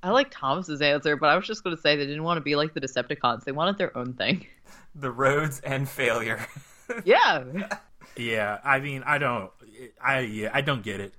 i 0.04 0.10
like 0.10 0.30
thomas's 0.32 0.82
answer 0.82 1.16
but 1.16 1.30
i 1.30 1.36
was 1.36 1.46
just 1.48 1.64
going 1.64 1.76
to 1.76 1.82
say 1.82 1.96
they 1.96 2.06
didn't 2.08 2.24
want 2.24 2.36
to 2.38 2.42
be 2.42 2.56
like 2.56 2.74
the 2.74 2.82
decepticons 2.82 3.44
they 3.46 3.52
wanted 3.54 3.78
their 3.78 3.96
own 3.98 4.14
thing 4.14 4.46
the 4.96 5.12
roads 5.12 5.62
and 5.62 5.88
failure. 5.88 6.46
yeah 7.06 7.44
Yeah, 8.18 8.58
I 8.66 8.80
mean, 8.82 9.04
I 9.06 9.18
don't, 9.20 9.50
I 10.04 10.20
yeah, 10.20 10.50
I 10.54 10.60
don't 10.60 10.84
get 10.84 11.00
it 11.00 11.14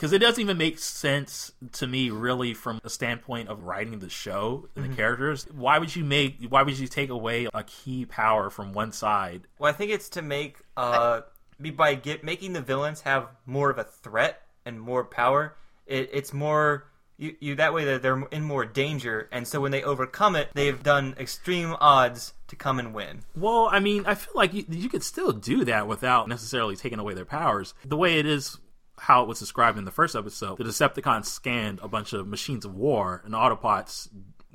because 0.00 0.14
it 0.14 0.20
doesn't 0.20 0.40
even 0.40 0.56
make 0.56 0.78
sense 0.78 1.52
to 1.72 1.86
me, 1.86 2.08
really, 2.08 2.54
from 2.54 2.80
a 2.82 2.88
standpoint 2.88 3.50
of 3.50 3.64
writing 3.64 3.98
the 3.98 4.08
show 4.08 4.66
and 4.74 4.90
the 4.90 4.96
characters. 4.96 5.46
Why 5.54 5.78
would 5.78 5.94
you 5.94 6.06
make? 6.06 6.42
Why 6.48 6.62
would 6.62 6.78
you 6.78 6.88
take 6.88 7.10
away 7.10 7.48
a 7.52 7.62
key 7.64 8.06
power 8.06 8.48
from 8.48 8.72
one 8.72 8.92
side? 8.92 9.42
Well, 9.58 9.70
I 9.70 9.76
think 9.76 9.90
it's 9.90 10.08
to 10.10 10.22
make 10.22 10.56
uh 10.74 11.20
be 11.60 11.68
by 11.68 11.96
get 11.96 12.24
making 12.24 12.54
the 12.54 12.62
villains 12.62 13.02
have 13.02 13.28
more 13.44 13.68
of 13.68 13.76
a 13.76 13.84
threat 13.84 14.40
and 14.64 14.80
more 14.80 15.04
power. 15.04 15.54
It, 15.86 16.08
it's 16.14 16.32
more 16.32 16.86
you, 17.18 17.36
you 17.38 17.54
that 17.56 17.74
way 17.74 17.84
that 17.84 18.00
they're 18.00 18.22
in 18.30 18.42
more 18.42 18.64
danger, 18.64 19.28
and 19.30 19.46
so 19.46 19.60
when 19.60 19.70
they 19.70 19.82
overcome 19.82 20.34
it, 20.34 20.48
they've 20.54 20.82
done 20.82 21.14
extreme 21.18 21.76
odds 21.78 22.32
to 22.48 22.56
come 22.56 22.78
and 22.78 22.94
win. 22.94 23.20
Well, 23.36 23.68
I 23.70 23.80
mean, 23.80 24.04
I 24.06 24.14
feel 24.14 24.32
like 24.34 24.54
you, 24.54 24.64
you 24.66 24.88
could 24.88 25.02
still 25.02 25.32
do 25.32 25.62
that 25.66 25.86
without 25.86 26.26
necessarily 26.26 26.74
taking 26.74 26.98
away 26.98 27.12
their 27.12 27.26
powers. 27.26 27.74
The 27.84 27.98
way 27.98 28.18
it 28.18 28.24
is. 28.24 28.56
How 29.00 29.22
it 29.22 29.28
was 29.28 29.38
described 29.38 29.78
in 29.78 29.84
the 29.84 29.90
first 29.90 30.14
episode, 30.14 30.58
the 30.58 30.64
Decepticons 30.64 31.24
scanned 31.24 31.80
a 31.82 31.88
bunch 31.88 32.12
of 32.12 32.28
machines 32.28 32.64
of 32.64 32.74
war, 32.74 33.22
and 33.24 33.34
Autobots 33.34 34.08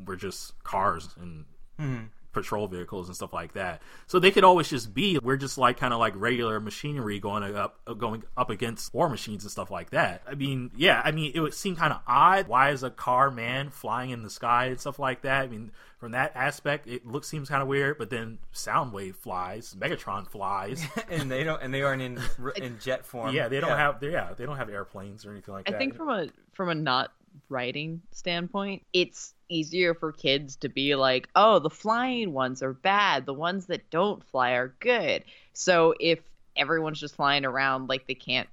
were 0.05 0.15
just 0.15 0.61
cars 0.63 1.09
and 1.19 1.45
hmm. 1.79 2.03
Patrol 2.35 2.67
vehicles 2.67 3.07
and 3.07 3.15
stuff 3.15 3.33
like 3.33 3.53
that. 3.53 3.81
So 4.05 4.19
they 4.19 4.29
could 4.29 4.43
always 4.43 4.69
just 4.69 4.93
be 4.93 5.17
we're 5.17 5.37
just 5.37 5.57
like 5.57 5.77
kind 5.77 5.93
of 5.93 5.99
like 5.99 6.13
regular 6.15 6.59
machinery 6.59 7.19
going 7.19 7.55
up 7.55 7.79
going 7.97 8.23
up 8.37 8.51
against 8.51 8.93
war 8.93 9.09
machines 9.09 9.43
and 9.43 9.51
stuff 9.51 9.71
like 9.71 9.89
that. 9.89 10.21
I 10.27 10.35
mean, 10.35 10.69
yeah, 10.75 11.01
I 11.03 11.11
mean 11.11 11.31
it 11.33 11.39
would 11.39 11.53
seem 11.53 11.75
kind 11.75 11.93
of 11.93 12.01
odd. 12.05 12.47
Why 12.47 12.69
is 12.69 12.83
a 12.83 12.91
car 12.91 13.31
man 13.31 13.71
flying 13.71 14.11
in 14.11 14.21
the 14.21 14.29
sky 14.29 14.65
and 14.65 14.79
stuff 14.79 14.99
like 14.99 15.21
that? 15.23 15.43
I 15.43 15.47
mean, 15.47 15.71
from 15.97 16.11
that 16.11 16.33
aspect, 16.35 16.87
it 16.87 17.07
looks 17.07 17.27
seems 17.27 17.49
kind 17.49 17.61
of 17.61 17.67
weird. 17.67 17.97
But 17.97 18.09
then 18.09 18.37
Soundwave 18.53 19.15
flies, 19.15 19.73
Megatron 19.79 20.27
flies. 20.27 20.85
and 21.09 21.31
they 21.31 21.43
don't, 21.43 21.61
and 21.61 21.73
they 21.73 21.81
aren't 21.81 22.01
in 22.01 22.19
in 22.57 22.77
jet 22.81 23.05
form. 23.05 23.33
yeah, 23.33 23.47
they 23.47 23.61
don't 23.61 23.77
have 23.77 23.99
they 23.99 24.11
yeah 24.11 24.33
they 24.37 24.45
don't 24.45 24.57
have 24.57 24.69
airplanes 24.69 25.25
or 25.25 25.31
anything 25.31 25.53
like 25.53 25.69
I 25.69 25.71
that. 25.71 25.77
I 25.77 25.79
think 25.79 25.95
from 25.95 26.09
a 26.09 26.27
from 26.53 26.69
a 26.69 26.75
not 26.75 27.11
writing 27.49 28.01
standpoint, 28.11 28.83
it's 28.93 29.33
easier 29.49 29.93
for 29.93 30.11
kids 30.11 30.55
to 30.57 30.69
be 30.69 30.95
like, 30.95 31.29
"Oh, 31.35 31.59
the 31.59 31.69
flying 31.69 32.33
ones 32.33 32.63
are 32.63 32.73
bad. 32.73 33.25
The 33.25 33.33
ones 33.33 33.67
that 33.67 33.89
don't 33.89 34.23
fly 34.23 34.51
are 34.51 34.75
good." 34.79 35.23
So 35.53 35.93
if 35.99 36.19
everyone's 36.55 36.99
just 36.99 37.15
flying 37.15 37.45
around 37.45 37.89
like 37.89 38.07
they 38.07 38.15
can't 38.15 38.47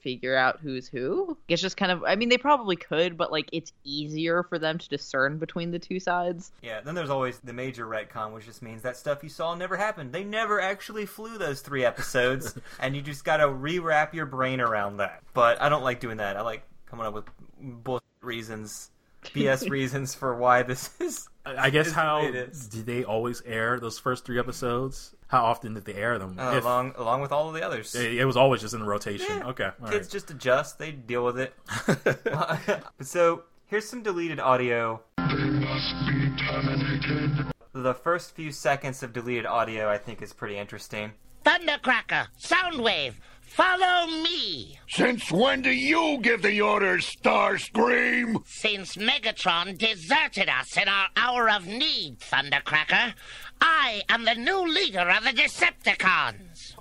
figure 0.00 0.36
out 0.36 0.60
who's 0.60 0.88
who. 0.88 1.36
It's 1.48 1.62
just 1.62 1.76
kind 1.76 1.92
of 1.92 2.02
I 2.04 2.16
mean 2.16 2.28
they 2.28 2.38
probably 2.38 2.76
could, 2.76 3.16
but 3.16 3.30
like 3.30 3.48
it's 3.52 3.72
easier 3.84 4.42
for 4.42 4.58
them 4.58 4.78
to 4.78 4.88
discern 4.88 5.38
between 5.38 5.70
the 5.70 5.78
two 5.78 6.00
sides. 6.00 6.52
Yeah, 6.62 6.80
then 6.80 6.94
there's 6.94 7.10
always 7.10 7.38
the 7.38 7.52
major 7.52 7.86
retcon, 7.86 8.32
which 8.32 8.46
just 8.46 8.62
means 8.62 8.82
that 8.82 8.96
stuff 8.96 9.22
you 9.22 9.28
saw 9.28 9.54
never 9.54 9.76
happened. 9.76 10.12
They 10.12 10.24
never 10.24 10.60
actually 10.60 11.06
flew 11.06 11.38
those 11.38 11.60
three 11.60 11.84
episodes, 11.84 12.58
and 12.80 12.96
you 12.96 13.02
just 13.02 13.24
gotta 13.24 13.44
rewrap 13.44 14.14
your 14.14 14.26
brain 14.26 14.60
around 14.60 14.98
that. 14.98 15.22
But 15.34 15.60
I 15.60 15.68
don't 15.68 15.84
like 15.84 16.00
doing 16.00 16.18
that. 16.18 16.36
I 16.36 16.42
like 16.42 16.62
coming 16.86 17.06
up 17.06 17.14
with 17.14 17.24
bullshit 17.60 18.04
reasons, 18.22 18.90
BS 19.22 19.68
reasons 19.70 20.14
for 20.14 20.34
why 20.36 20.62
this 20.62 20.90
is. 21.00 21.28
I 21.46 21.66
I 21.66 21.70
guess 21.70 21.88
is 21.88 21.92
how 21.94 22.22
it 22.24 22.34
is. 22.34 22.66
did 22.68 22.86
they 22.86 23.02
always 23.04 23.40
air 23.42 23.80
those 23.80 23.98
first 23.98 24.24
three 24.24 24.38
episodes? 24.38 25.14
How 25.28 25.44
often 25.44 25.74
did 25.74 25.84
they 25.84 25.94
air 25.94 26.18
them? 26.18 26.38
Uh, 26.38 26.56
If- 26.56 26.64
along 26.64 26.94
along 26.96 27.20
with 27.22 27.32
all 27.32 27.48
of 27.48 27.54
the 27.54 27.62
others. 27.64 27.94
it, 27.94 28.14
it 28.14 28.24
was 28.24 28.36
always 28.36 28.60
just 28.60 28.74
in 28.74 28.80
the 28.80 28.86
rotation. 28.86 29.26
Yeah. 29.38 29.46
Okay, 29.48 29.70
all 29.82 29.88
Kids 29.88 30.06
right. 30.06 30.10
just 30.12 30.30
adjust, 30.30 30.78
they 30.78 30.92
deal 30.92 31.24
with 31.24 31.38
it. 31.38 31.54
so 33.00 33.44
here's 33.66 33.88
some 33.88 34.02
deleted 34.02 34.40
audio. 34.40 35.02
The 37.72 37.94
first 37.94 38.32
few 38.34 38.50
seconds 38.52 39.02
of 39.02 39.12
deleted 39.12 39.46
audio 39.46 39.88
I 39.88 39.96
think 39.98 40.20
is 40.22 40.32
pretty 40.32 40.58
interesting. 40.58 41.12
Thundercracker, 41.44 42.26
Soundwave, 42.38 43.14
follow 43.50 44.06
me. 44.22 44.78
Since 44.88 45.30
when 45.30 45.62
do 45.62 45.70
you 45.70 46.18
give 46.22 46.42
the 46.42 46.60
orders, 46.60 47.06
Starscream? 47.06 48.42
Since 48.46 48.96
Megatron 48.96 49.76
deserted 49.76 50.48
us 50.48 50.76
in 50.76 50.88
our 50.88 51.08
hour 51.16 51.50
of 51.50 51.66
need, 51.66 52.20
Thundercracker, 52.20 53.14
I 53.60 54.02
am 54.08 54.24
the 54.24 54.34
new 54.34 54.66
leader 54.66 55.08
of 55.10 55.24
the 55.24 55.30
Decepticons. 55.30 56.74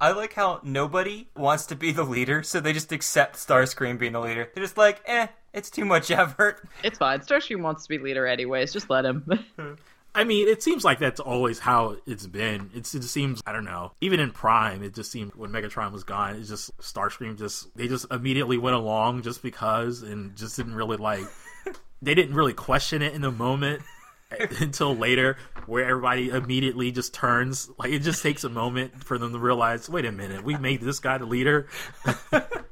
I 0.00 0.12
like 0.12 0.34
how 0.34 0.60
nobody 0.62 1.28
wants 1.36 1.66
to 1.66 1.76
be 1.76 1.92
the 1.92 2.04
leader, 2.04 2.42
so 2.42 2.60
they 2.60 2.72
just 2.72 2.92
accept 2.92 3.36
Starscream 3.36 3.98
being 3.98 4.12
the 4.12 4.20
leader. 4.20 4.50
They're 4.54 4.64
just 4.64 4.76
like, 4.76 5.02
eh, 5.06 5.28
it's 5.52 5.70
too 5.70 5.84
much 5.84 6.10
effort. 6.10 6.68
It's 6.82 6.98
fine. 6.98 7.20
Starscream 7.20 7.62
wants 7.62 7.84
to 7.84 7.88
be 7.88 7.98
leader 7.98 8.26
anyways. 8.26 8.72
Just 8.72 8.90
let 8.90 9.04
him. 9.04 9.24
I 10.14 10.24
mean, 10.24 10.46
it 10.46 10.62
seems 10.62 10.84
like 10.84 11.00
that's 11.00 11.20
always 11.20 11.58
how 11.58 11.96
it's 12.06 12.26
been. 12.26 12.70
It's, 12.72 12.94
it 12.94 13.02
seems 13.02 13.42
I 13.46 13.52
don't 13.52 13.64
know. 13.64 13.92
Even 14.00 14.20
in 14.20 14.30
Prime, 14.30 14.82
it 14.82 14.94
just 14.94 15.10
seemed 15.10 15.34
when 15.34 15.50
Megatron 15.50 15.92
was 15.92 16.04
gone, 16.04 16.36
it 16.36 16.44
just 16.44 16.76
Starscream 16.78 17.36
just 17.36 17.76
they 17.76 17.88
just 17.88 18.06
immediately 18.10 18.56
went 18.56 18.76
along 18.76 19.22
just 19.22 19.42
because 19.42 20.02
and 20.02 20.36
just 20.36 20.56
didn't 20.56 20.74
really 20.74 20.96
like. 20.96 21.24
they 22.02 22.14
didn't 22.14 22.34
really 22.34 22.52
question 22.52 23.02
it 23.02 23.14
in 23.14 23.22
the 23.22 23.32
moment 23.32 23.82
until 24.60 24.94
later, 24.94 25.36
where 25.66 25.84
everybody 25.84 26.28
immediately 26.28 26.92
just 26.92 27.12
turns. 27.12 27.68
Like 27.78 27.90
it 27.90 28.00
just 28.00 28.22
takes 28.22 28.44
a 28.44 28.48
moment 28.48 29.02
for 29.02 29.18
them 29.18 29.32
to 29.32 29.38
realize, 29.38 29.88
wait 29.88 30.04
a 30.04 30.12
minute, 30.12 30.44
we 30.44 30.56
made 30.56 30.80
this 30.80 31.00
guy 31.00 31.18
the 31.18 31.26
leader. 31.26 31.68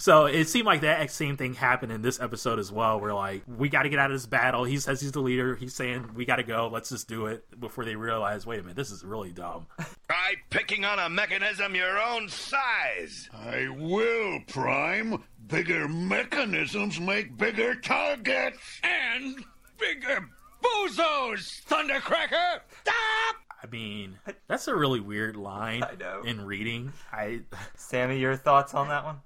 So 0.00 0.26
it 0.26 0.44
seemed 0.48 0.66
like 0.66 0.82
that 0.82 1.10
same 1.10 1.36
thing 1.36 1.54
happened 1.54 1.90
in 1.90 2.02
this 2.02 2.20
episode 2.20 2.60
as 2.60 2.70
well, 2.70 3.00
where 3.00 3.12
like 3.12 3.42
we 3.46 3.68
got 3.68 3.82
to 3.82 3.88
get 3.88 3.98
out 3.98 4.10
of 4.10 4.14
this 4.14 4.26
battle. 4.26 4.62
He 4.64 4.78
says 4.78 5.00
he's 5.00 5.10
the 5.12 5.20
leader. 5.20 5.56
He's 5.56 5.74
saying 5.74 6.10
we 6.14 6.24
got 6.24 6.36
to 6.36 6.44
go. 6.44 6.68
Let's 6.72 6.88
just 6.88 7.08
do 7.08 7.26
it 7.26 7.44
before 7.60 7.84
they 7.84 7.96
realize, 7.96 8.46
wait 8.46 8.60
a 8.60 8.62
minute, 8.62 8.76
this 8.76 8.92
is 8.92 9.04
really 9.04 9.32
dumb. 9.32 9.66
Try 10.08 10.34
picking 10.50 10.84
on 10.84 10.98
a 11.00 11.08
mechanism 11.08 11.74
your 11.74 12.00
own 12.00 12.28
size. 12.28 13.28
I 13.34 13.68
will, 13.68 14.38
Prime. 14.46 15.22
Bigger 15.48 15.88
mechanisms 15.88 17.00
make 17.00 17.36
bigger 17.36 17.74
targets. 17.74 18.58
And 18.84 19.44
bigger 19.78 20.28
bozos, 20.62 21.64
Thundercracker! 21.64 22.60
Stop! 22.82 23.36
I 23.62 23.66
mean, 23.70 24.18
that's 24.46 24.68
a 24.68 24.76
really 24.76 25.00
weird 25.00 25.36
line 25.36 25.82
I 25.90 25.94
know. 25.96 26.22
in 26.24 26.40
reading. 26.44 26.92
I 27.12 27.40
Sammy, 27.74 28.18
your 28.18 28.36
thoughts 28.36 28.74
on 28.74 28.88
that 28.88 29.04
one? 29.04 29.16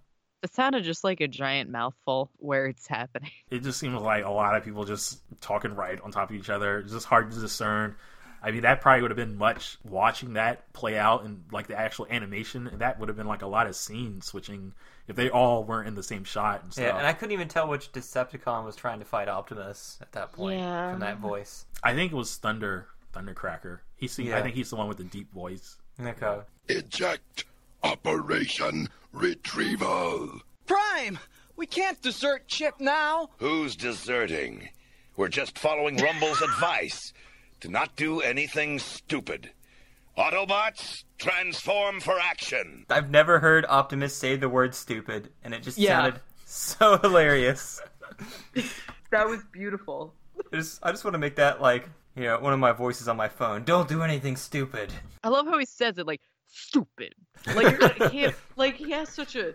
It 0.43 0.53
sounded 0.53 0.85
just 0.85 1.05
like 1.05 1.21
a 1.21 1.29
giant 1.29 1.71
mouthful 1.71 2.31
where 2.39 2.67
it's 2.67 2.87
happening. 2.87 3.31
it 3.51 3.61
just 3.63 3.79
seems 3.79 4.01
like 4.01 4.25
a 4.25 4.31
lot 4.31 4.57
of 4.57 4.65
people 4.65 4.85
just 4.85 5.21
talking 5.41 5.75
right 5.75 6.01
on 6.01 6.11
top 6.11 6.31
of 6.31 6.37
each 6.37 6.51
other. 6.51 6.79
It's 6.81 6.93
just 6.93 7.07
hard 7.07 7.31
to 7.33 7.41
discern. 7.41 7.97
I 8.45 8.51
mean, 8.51 8.63
that 8.63 8.81
probably 8.81 9.03
would 9.03 9.13
have 9.13 9.17
been 9.17 9.39
much 9.39 9.79
watching 9.85 10.33
that 10.33 10.73
play 10.73 10.99
out 10.99 11.25
and 11.25 11.45
like 11.53 11.69
the 11.69 11.79
actual 11.79 12.07
animation. 12.11 12.69
That 12.79 12.99
would 12.99 13.09
have 13.09 13.17
been 13.17 13.29
like 13.29 13.43
a 13.43 13.47
lot 13.47 13.69
of 13.69 13.77
scene 13.77 14.21
switching 14.21 14.73
if 15.07 15.15
they 15.15 15.31
all 15.31 15.63
weren't 15.63 15.87
in 15.87 15.95
the 15.95 16.03
same 16.03 16.25
shot 16.25 16.63
and 16.65 16.73
stuff. 16.73 16.85
Yeah, 16.85 16.99
and 16.99 17.07
I 17.07 17.13
couldn't 17.13 17.33
even 17.33 17.47
tell 17.47 17.69
which 17.69 17.93
Decepticon 17.93 18.65
was 18.65 18.75
trying 18.75 18.99
to 18.99 19.05
fight 19.05 19.29
Optimus 19.29 19.99
at 20.01 20.11
that 20.13 20.33
point 20.33 20.59
Yeah. 20.59 20.91
from 20.91 21.01
that 21.01 21.19
voice. 21.19 21.67
I 21.85 21.95
think 21.95 22.11
it 22.13 22.17
was 22.17 22.37
Thunder 22.37 22.89
Thundercracker. 23.15 23.81
He 23.97 24.09
seemed, 24.09 24.33
I 24.33 24.43
think 24.43 24.57
he's 24.57 24.71
the 24.71 24.77
one 24.77 24.89
with 24.89 24.99
the 24.99 25.05
deep 25.05 25.33
voice. 25.33 25.77
Okay. 26.01 26.41
Eject. 26.69 27.45
Operation 27.83 28.89
Retrieval. 29.13 30.41
Prime! 30.67 31.19
We 31.57 31.67
can't 31.67 32.01
desert 32.01 32.49
Chip 32.49 32.75
now! 32.81 33.31
Who's 33.39 33.77
deserting? 33.77 34.69
We're 35.17 35.29
just 35.29 35.59
following 35.59 35.97
Rumble's 35.99 36.41
advice 36.43 37.13
to 37.61 37.69
not 37.69 37.97
do 37.97 38.21
anything 38.21 38.79
stupid. 38.79 39.51
Autobots, 40.17 41.05
transform 41.19 42.01
for 42.01 42.19
action. 42.21 42.85
I've 42.91 43.11
never 43.11 43.39
heard 43.41 43.65
Optimus 43.69 44.15
say 44.15 44.37
the 44.37 44.49
word 44.49 44.75
stupid, 44.75 45.31
and 45.43 45.53
it 45.55 45.63
just 45.63 45.79
Yeah. 45.79 46.03
sounded 46.03 46.21
so 46.47 46.99
hilarious. 47.03 47.81
That 49.11 49.27
was 49.29 49.41
beautiful. 49.53 50.15
I 50.53 50.57
just, 50.57 50.79
I 50.83 50.91
just 50.91 51.05
want 51.05 51.15
to 51.15 51.19
make 51.19 51.37
that 51.37 51.61
like, 51.61 51.89
you 52.15 52.25
know, 52.25 52.39
one 52.41 52.53
of 52.53 52.59
my 52.59 52.73
voices 52.73 53.09
on 53.09 53.17
my 53.17 53.29
phone. 53.29 53.65
Don't 53.65 53.89
do 53.89 54.03
anything 54.03 54.37
stupid. 54.37 54.93
I 55.25 55.29
love 55.29 55.47
how 55.47 55.59
he 55.59 55.65
says 55.67 55.99
it 55.99 56.07
like 56.07 56.21
stupid. 56.53 57.15
Like 57.47 57.71
you're 57.71 57.79
gonna- 57.79 58.09
he 58.11 58.21
can't, 58.21 58.35
like 58.57 58.77
he 58.77 58.91
has 58.93 59.09
such 59.09 59.35
a 59.37 59.55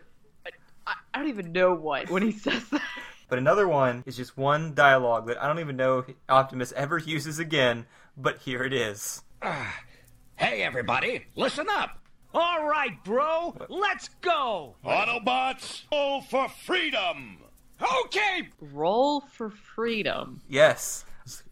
I, 0.86 0.93
I 1.13 1.19
don't 1.19 1.29
even 1.29 1.51
know 1.51 1.73
what 1.73 2.10
when 2.10 2.23
he 2.23 2.31
says 2.31 2.67
that. 2.69 2.81
But 3.29 3.38
another 3.39 3.67
one 3.67 4.03
is 4.05 4.15
just 4.15 4.38
one 4.38 4.73
dialogue 4.73 5.27
that 5.27 5.41
I 5.41 5.47
don't 5.47 5.60
even 5.60 5.75
know 5.75 6.05
Optimus 6.29 6.71
ever 6.73 6.97
uses 6.97 7.39
again, 7.39 7.86
but 8.15 8.38
here 8.39 8.63
it 8.63 8.73
is. 8.73 9.21
Hey, 10.39 10.62
everybody, 10.62 11.25
listen 11.36 11.65
up! 11.67 11.97
All 12.31 12.67
right, 12.67 13.03
bro, 13.03 13.55
let's 13.69 14.10
go! 14.21 14.75
Autobots, 14.86 15.81
go 15.89 16.21
for 16.29 16.47
freedom. 16.47 17.39
Okay! 18.05 18.49
Roll 18.62 19.21
for 19.21 19.49
freedom. 19.49 20.41
Yes. 20.47 21.05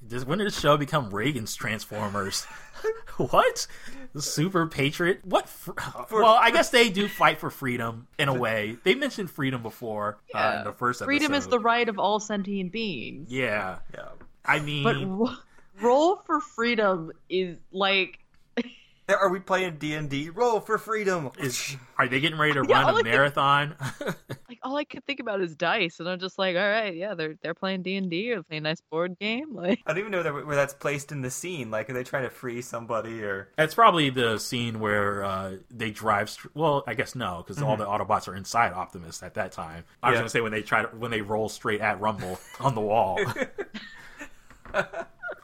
Does 0.08 0.24
when 0.26 0.38
did 0.38 0.46
the 0.48 0.52
show 0.52 0.78
become 0.78 1.10
Reagan's 1.10 1.56
Transformers? 1.56 2.46
what? 3.18 3.68
The 4.14 4.22
Super 4.22 4.68
Patriot? 4.68 5.22
What? 5.26 5.48
Fr- 5.50 5.72
well, 6.12 6.38
I 6.40 6.52
guess 6.52 6.70
they 6.70 6.90
do 6.90 7.08
fight 7.08 7.40
for 7.40 7.50
freedom 7.50 8.08
in 8.18 8.30
a 8.30 8.34
way. 8.34 8.78
They 8.84 8.96
mentioned 8.96 9.30
freedom 9.32 9.62
before 9.62 10.18
uh, 10.34 10.56
in 10.60 10.64
the 10.66 10.72
first 10.74 11.02
episode. 11.02 11.06
freedom 11.06 11.34
is 11.34 11.48
the 11.48 11.60
right 11.60 11.88
of 11.88 12.00
all 12.00 12.20
sentient 12.20 12.72
beings. 12.72 13.32
yeah. 13.32 13.80
Yeah. 13.94 14.10
I 14.48 14.60
mean, 14.60 14.84
But 14.84 14.96
ro- 15.06 15.36
roll 15.82 16.16
for 16.18 16.40
freedom 16.40 17.12
is 17.30 17.58
like 17.72 18.20
Are 19.08 19.30
we 19.30 19.40
playing 19.40 19.78
D 19.78 19.94
and 19.94 20.10
D? 20.10 20.30
Roll 20.32 20.60
for 20.60 20.80
freedom. 20.80 21.30
is 21.38 21.76
are 22.00 22.08
they 22.08 22.20
getting 22.20 22.40
ready 22.40 22.54
to 22.54 22.66
Yeah, 22.68 22.76
run 22.78 22.84
all 22.86 22.90
I 22.90 22.92
a 22.92 22.96
think- 23.04 23.06
marathon? 23.08 23.76
like 24.50 24.58
all 24.64 24.76
I 24.78 24.84
could 24.84 25.06
think 25.06 25.20
about 25.20 25.42
is 25.42 25.56
dice, 25.56 26.00
and 26.00 26.10
I'm 26.10 26.18
just 26.20 26.40
like, 26.40 26.56
all 26.56 26.68
right, 26.68 26.96
yeah, 26.96 27.14
they're 27.14 27.36
they're 27.44 27.54
playing 27.54 27.84
D 27.84 27.98
and 27.98 28.10
D 28.10 28.32
or 28.34 28.42
playing 28.42 28.62
a 28.66 28.70
nice 28.70 28.82
board 28.90 29.18
game. 29.20 29.50
Like, 29.56 29.80
I 29.86 29.92
don't 29.92 30.00
even 30.00 30.12
know 30.12 30.24
that, 30.24 30.34
where 30.48 30.56
that's 30.56 30.74
placed 30.74 31.12
in 31.12 31.22
the 31.22 31.30
scene. 31.30 31.70
Like, 31.70 31.88
are 31.90 31.94
they 31.94 32.04
trying 32.04 32.24
to 32.24 32.30
free 32.32 32.62
somebody 32.64 33.24
or? 33.24 33.50
That's 33.58 33.76
probably 33.76 34.10
the 34.10 34.40
scene 34.40 34.80
where 34.80 35.24
uh, 35.24 35.58
they 35.70 35.92
drive. 35.92 36.30
Str- 36.32 36.48
well, 36.56 36.84
I 36.88 36.96
guess 36.96 37.14
no, 37.14 37.44
because 37.46 37.62
all 37.62 37.78
the 37.78 37.86
Autobots 37.86 38.28
are 38.28 38.36
inside 38.36 38.74
Optimus 38.74 39.22
at 39.22 39.36
that 39.36 39.52
time. 39.52 39.84
I 40.02 40.10
was 40.10 40.16
Yeah. 40.16 40.20
going 40.22 40.26
to 40.26 40.30
say 40.32 40.42
when 40.42 40.52
they 40.52 40.62
try 40.64 40.82
to 40.82 40.88
when 40.98 41.12
they 41.12 41.22
roll 41.22 41.48
straight 41.48 41.82
at 41.82 42.02
Rumble 42.02 42.40
on 42.60 42.74
the 42.74 42.82
wall. 42.82 43.20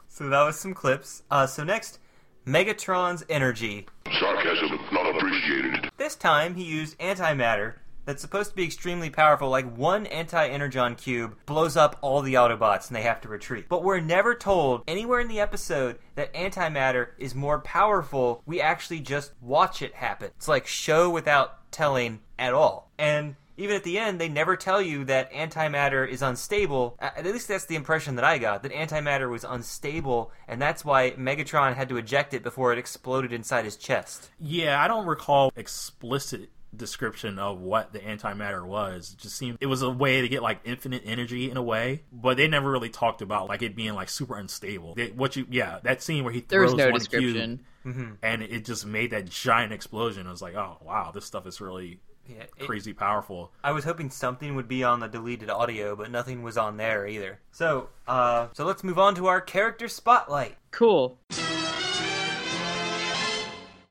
So 0.08 0.28
that 0.28 0.42
was 0.42 0.58
some 0.58 0.74
clips. 0.74 1.22
Uh, 1.30 1.46
so 1.46 1.64
next, 1.64 1.98
Megatron's 2.46 3.24
energy. 3.28 3.86
Sarcasm 4.18 4.80
not 4.90 5.14
appreciated. 5.14 5.90
This 5.96 6.16
time 6.16 6.56
he 6.56 6.64
used 6.64 6.98
antimatter 6.98 7.74
that's 8.04 8.20
supposed 8.20 8.50
to 8.50 8.56
be 8.56 8.64
extremely 8.64 9.10
powerful, 9.10 9.48
like 9.48 9.76
one 9.76 10.06
anti-energon 10.06 10.96
cube 10.96 11.36
blows 11.46 11.76
up 11.76 11.96
all 12.00 12.20
the 12.20 12.34
Autobots 12.34 12.88
and 12.88 12.96
they 12.96 13.02
have 13.02 13.20
to 13.20 13.28
retreat. 13.28 13.66
But 13.68 13.84
we're 13.84 14.00
never 14.00 14.34
told 14.34 14.82
anywhere 14.88 15.20
in 15.20 15.28
the 15.28 15.38
episode 15.38 16.00
that 16.16 16.34
antimatter 16.34 17.10
is 17.16 17.32
more 17.32 17.60
powerful. 17.60 18.42
We 18.44 18.60
actually 18.60 19.00
just 19.00 19.32
watch 19.40 19.80
it 19.80 19.94
happen. 19.94 20.30
It's 20.36 20.48
like 20.48 20.66
show 20.66 21.10
without 21.10 21.70
telling 21.70 22.20
at 22.40 22.54
all. 22.54 22.90
And 22.98 23.36
even 23.62 23.76
at 23.76 23.84
the 23.84 23.98
end, 23.98 24.20
they 24.20 24.28
never 24.28 24.56
tell 24.56 24.82
you 24.82 25.04
that 25.04 25.32
antimatter 25.32 26.08
is 26.08 26.22
unstable. 26.22 26.96
At 27.00 27.24
least 27.24 27.48
that's 27.48 27.66
the 27.66 27.76
impression 27.76 28.16
that 28.16 28.24
I 28.24 28.38
got, 28.38 28.62
that 28.62 28.72
antimatter 28.72 29.30
was 29.30 29.44
unstable, 29.44 30.32
and 30.48 30.60
that's 30.60 30.84
why 30.84 31.12
Megatron 31.12 31.74
had 31.74 31.88
to 31.88 31.96
eject 31.96 32.34
it 32.34 32.42
before 32.42 32.72
it 32.72 32.78
exploded 32.78 33.32
inside 33.32 33.64
his 33.64 33.76
chest. 33.76 34.30
yeah, 34.38 34.82
I 34.82 34.88
don't 34.88 35.06
recall 35.06 35.52
explicit 35.56 36.50
description 36.74 37.38
of 37.38 37.60
what 37.60 37.92
the 37.92 37.98
antimatter 37.98 38.64
was. 38.64 39.12
It 39.12 39.20
just 39.22 39.36
seemed 39.36 39.58
it 39.60 39.66
was 39.66 39.82
a 39.82 39.90
way 39.90 40.22
to 40.22 40.28
get 40.28 40.42
like 40.42 40.60
infinite 40.64 41.02
energy 41.04 41.50
in 41.50 41.56
a 41.56 41.62
way, 41.62 42.02
but 42.10 42.36
they 42.38 42.48
never 42.48 42.70
really 42.70 42.88
talked 42.88 43.20
about 43.20 43.48
like 43.48 43.62
it 43.62 43.76
being 43.76 43.92
like 43.94 44.08
super 44.08 44.38
unstable. 44.38 44.94
They, 44.94 45.08
what 45.08 45.36
you 45.36 45.46
yeah, 45.50 45.80
that 45.82 46.02
scene 46.02 46.24
where 46.24 46.32
he 46.32 46.40
there 46.40 46.62
was 46.62 46.70
throws 46.70 46.78
no 46.78 46.86
one 46.86 46.98
description. 46.98 47.60
cube 47.82 48.18
and 48.22 48.42
it 48.42 48.64
just 48.64 48.86
made 48.86 49.10
that 49.10 49.26
giant 49.26 49.72
explosion. 49.72 50.26
I 50.26 50.30
was 50.30 50.40
like, 50.40 50.54
oh 50.54 50.78
wow, 50.82 51.10
this 51.12 51.26
stuff 51.26 51.46
is 51.46 51.60
really 51.60 52.00
Yeah, 52.26 52.42
it- 52.42 52.66
crazy 52.66 52.92
powerful. 52.92 53.52
I 53.64 53.72
was 53.72 53.84
hoping 53.84 54.10
something 54.10 54.54
would 54.54 54.68
be 54.68 54.84
on 54.84 55.00
the 55.00 55.08
deleted 55.08 55.50
audio, 55.50 55.96
but 55.96 56.10
nothing 56.10 56.42
was 56.42 56.56
on 56.56 56.76
there 56.76 57.06
either. 57.06 57.40
So, 57.50 57.88
uh, 58.06 58.48
so 58.52 58.64
let's 58.64 58.84
move 58.84 58.98
on 58.98 59.14
to 59.16 59.26
our 59.26 59.40
character 59.40 59.88
spotlight. 59.88 60.56
Cool. 60.70 61.18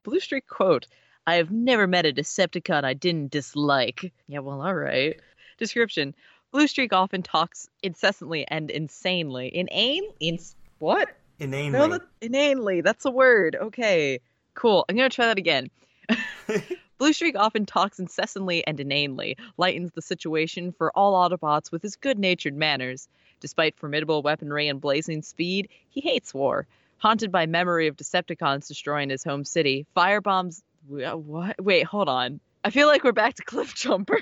Blue 0.04 0.20
Streak 0.20 0.48
quote 0.48 0.88
I 1.28 1.36
have 1.36 1.52
never 1.52 1.86
met 1.88 2.06
a 2.06 2.14
Decepticon 2.14 2.84
I 2.84 2.94
didn't 2.94 3.32
dislike. 3.32 4.12
Yeah, 4.28 4.40
well, 4.40 4.62
alright. 4.62 5.20
Description 5.58 6.16
Blue 6.52 6.68
Streak 6.68 6.92
often 6.94 7.22
talks 7.22 7.70
incessantly 7.84 8.46
and 8.48 8.70
insanely. 8.70 9.56
Inane? 9.56 10.04
In 10.20 10.40
what? 10.80 11.10
Inanely. 11.40 11.72
No, 11.72 11.88
that, 11.88 12.02
inanely. 12.22 12.82
That's 12.82 13.06
a 13.06 13.12
word. 13.12 13.56
Okay. 13.60 14.20
Cool. 14.54 14.86
I'm 14.90 14.96
going 14.96 15.10
to 15.10 15.16
try 15.16 15.28
that 15.28 15.38
again. 15.38 15.70
Blue 17.02 17.14
Streak 17.14 17.36
often 17.36 17.66
talks 17.66 17.97
incessantly 17.97 18.64
and 18.68 18.80
inanely, 18.80 19.36
lightens 19.58 19.89
the 19.93 20.04
situation 20.04 20.72
for 20.72 20.91
all 20.95 21.14
Autobots 21.28 21.72
with 21.72 21.82
his 21.82 21.95
good 21.95 22.20
natured 22.20 22.56
manners. 22.56 23.08
Despite 23.39 23.76
formidable 23.76 24.22
weaponry 24.22 24.68
and 24.68 24.80
blazing 24.80 25.24
speed, 25.24 25.68
he 25.89 25.99
hates 26.02 26.32
war. 26.32 26.68
Haunted 26.99 27.32
by 27.32 27.47
memory 27.47 27.88
of 27.88 27.97
Decepticons 27.97 28.68
destroying 28.68 29.10
his 29.10 29.24
home 29.24 29.43
city, 29.45 29.88
firebombs. 29.97 30.62
wh- 30.91 31.02
uh, 31.02 31.18
What? 31.18 31.60
Wait, 31.60 31.86
hold 31.88 32.08
on. 32.08 32.39
I 32.64 32.70
feel 32.70 32.86
like 32.86 33.04
we're 33.04 33.14
back 33.14 33.34
to 33.34 33.43
Cliff 33.45 33.74
Jumper. 33.74 34.20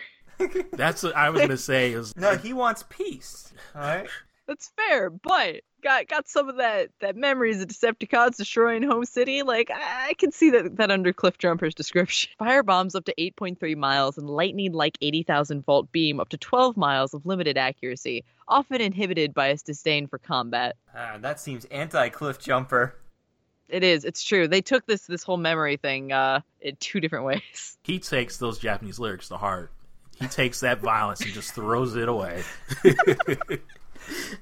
That's 0.71 1.03
what 1.03 1.17
I 1.17 1.31
was 1.31 1.41
gonna 1.41 1.57
say. 1.57 1.91
Is 1.91 2.15
no, 2.15 2.37
he 2.37 2.53
wants 2.53 2.85
peace. 2.87 3.51
All 3.75 3.81
right. 3.81 4.07
That's 4.47 4.71
fair, 4.77 5.09
but 5.09 5.63
got 5.81 6.07
got 6.07 6.27
some 6.27 6.49
of 6.49 6.57
that 6.57 6.89
that 6.99 7.15
memories 7.15 7.61
of 7.61 7.67
Decepticons 7.67 8.37
destroying 8.37 8.83
Home 8.83 9.05
City. 9.05 9.43
Like 9.43 9.71
I, 9.71 10.09
I 10.09 10.13
can 10.13 10.31
see 10.31 10.49
that 10.51 10.77
that 10.77 10.91
under 10.91 11.13
Cliff 11.13 11.37
Jumper's 11.37 11.75
description. 11.75 12.31
Fire 12.39 12.63
bombs 12.63 12.95
up 12.95 13.05
to 13.05 13.13
8.3 13.17 13.75
miles 13.75 14.17
and 14.17 14.29
lightning 14.29 14.73
like 14.73 14.97
80,000 15.01 15.65
volt 15.65 15.91
beam 15.91 16.19
up 16.19 16.29
to 16.29 16.37
12 16.37 16.77
miles 16.77 17.13
of 17.13 17.25
limited 17.25 17.57
accuracy, 17.57 18.23
often 18.47 18.81
inhibited 18.81 19.33
by 19.33 19.49
his 19.49 19.63
disdain 19.63 20.07
for 20.07 20.17
combat. 20.17 20.75
Ah, 20.95 21.17
that 21.19 21.39
seems 21.39 21.65
anti-cliff 21.65 22.39
jumper. 22.39 22.95
It 23.67 23.83
is. 23.83 24.03
It's 24.03 24.23
true. 24.23 24.47
They 24.47 24.61
took 24.61 24.85
this 24.87 25.05
this 25.05 25.23
whole 25.23 25.37
memory 25.37 25.77
thing 25.77 26.11
uh, 26.11 26.41
in 26.61 26.75
two 26.77 26.99
different 26.99 27.25
ways. 27.31 27.77
he 27.83 27.99
takes 27.99 28.37
those 28.37 28.57
Japanese 28.59 28.99
lyrics 28.99 29.27
to 29.29 29.37
heart. 29.37 29.71
He 30.19 30.27
takes 30.27 30.59
that 30.59 30.79
violence 30.79 31.21
and 31.21 31.31
just 31.31 31.53
throws 31.53 31.95
it 31.95 32.09
away. 32.09 32.43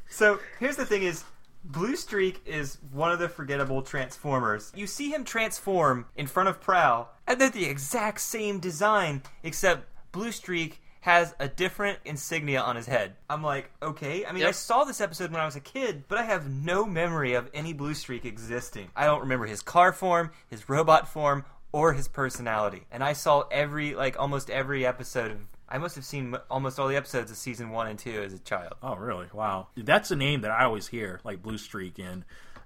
So 0.09 0.39
here's 0.59 0.75
the 0.75 0.85
thing: 0.85 1.03
is 1.03 1.23
Blue 1.63 1.95
Streak 1.95 2.41
is 2.45 2.77
one 2.91 3.11
of 3.11 3.19
the 3.19 3.29
forgettable 3.29 3.81
Transformers. 3.81 4.71
You 4.75 4.87
see 4.87 5.09
him 5.09 5.23
transform 5.23 6.05
in 6.15 6.27
front 6.27 6.49
of 6.49 6.61
Prowl, 6.61 7.09
and 7.27 7.39
they're 7.39 7.49
the 7.49 7.65
exact 7.65 8.21
same 8.21 8.59
design, 8.59 9.23
except 9.43 9.87
Blue 10.11 10.31
Streak 10.31 10.81
has 11.01 11.33
a 11.39 11.47
different 11.47 11.99
insignia 12.03 12.59
on 12.59 12.75
his 12.75 12.85
head. 12.85 13.15
I'm 13.29 13.41
like, 13.41 13.71
okay. 13.81 14.25
I 14.25 14.31
mean, 14.33 14.43
I 14.45 14.51
saw 14.51 14.83
this 14.83 14.99
episode 14.99 15.31
when 15.31 15.39
I 15.39 15.45
was 15.45 15.55
a 15.55 15.61
kid, 15.61 16.03
but 16.07 16.17
I 16.17 16.23
have 16.23 16.49
no 16.49 16.85
memory 16.85 17.33
of 17.33 17.49
any 17.53 17.71
Blue 17.71 17.93
Streak 17.93 18.25
existing. 18.25 18.89
I 18.95 19.05
don't 19.05 19.21
remember 19.21 19.45
his 19.45 19.61
car 19.61 19.93
form, 19.93 20.31
his 20.49 20.67
robot 20.67 21.07
form, 21.07 21.45
or 21.71 21.93
his 21.93 22.07
personality. 22.07 22.83
And 22.91 23.03
I 23.03 23.13
saw 23.13 23.43
every, 23.51 23.93
like, 23.95 24.19
almost 24.19 24.49
every 24.49 24.85
episode 24.85 25.31
of. 25.31 25.39
I 25.69 25.77
must 25.77 25.95
have 25.95 26.05
seen 26.05 26.35
almost 26.49 26.79
all 26.79 26.87
the 26.87 26.95
episodes 26.95 27.29
of 27.29 27.37
season 27.37 27.69
one 27.71 27.87
and 27.87 27.99
two 27.99 28.21
as 28.21 28.33
a 28.33 28.39
child. 28.39 28.73
Oh, 28.81 28.95
really? 28.95 29.27
Wow. 29.33 29.67
That's 29.75 30.11
a 30.11 30.15
name 30.15 30.41
that 30.41 30.51
I 30.51 30.63
always 30.63 30.87
hear, 30.87 31.19
like 31.23 31.41
Blue 31.41 31.57
Streak, 31.57 31.99
and 31.99 32.23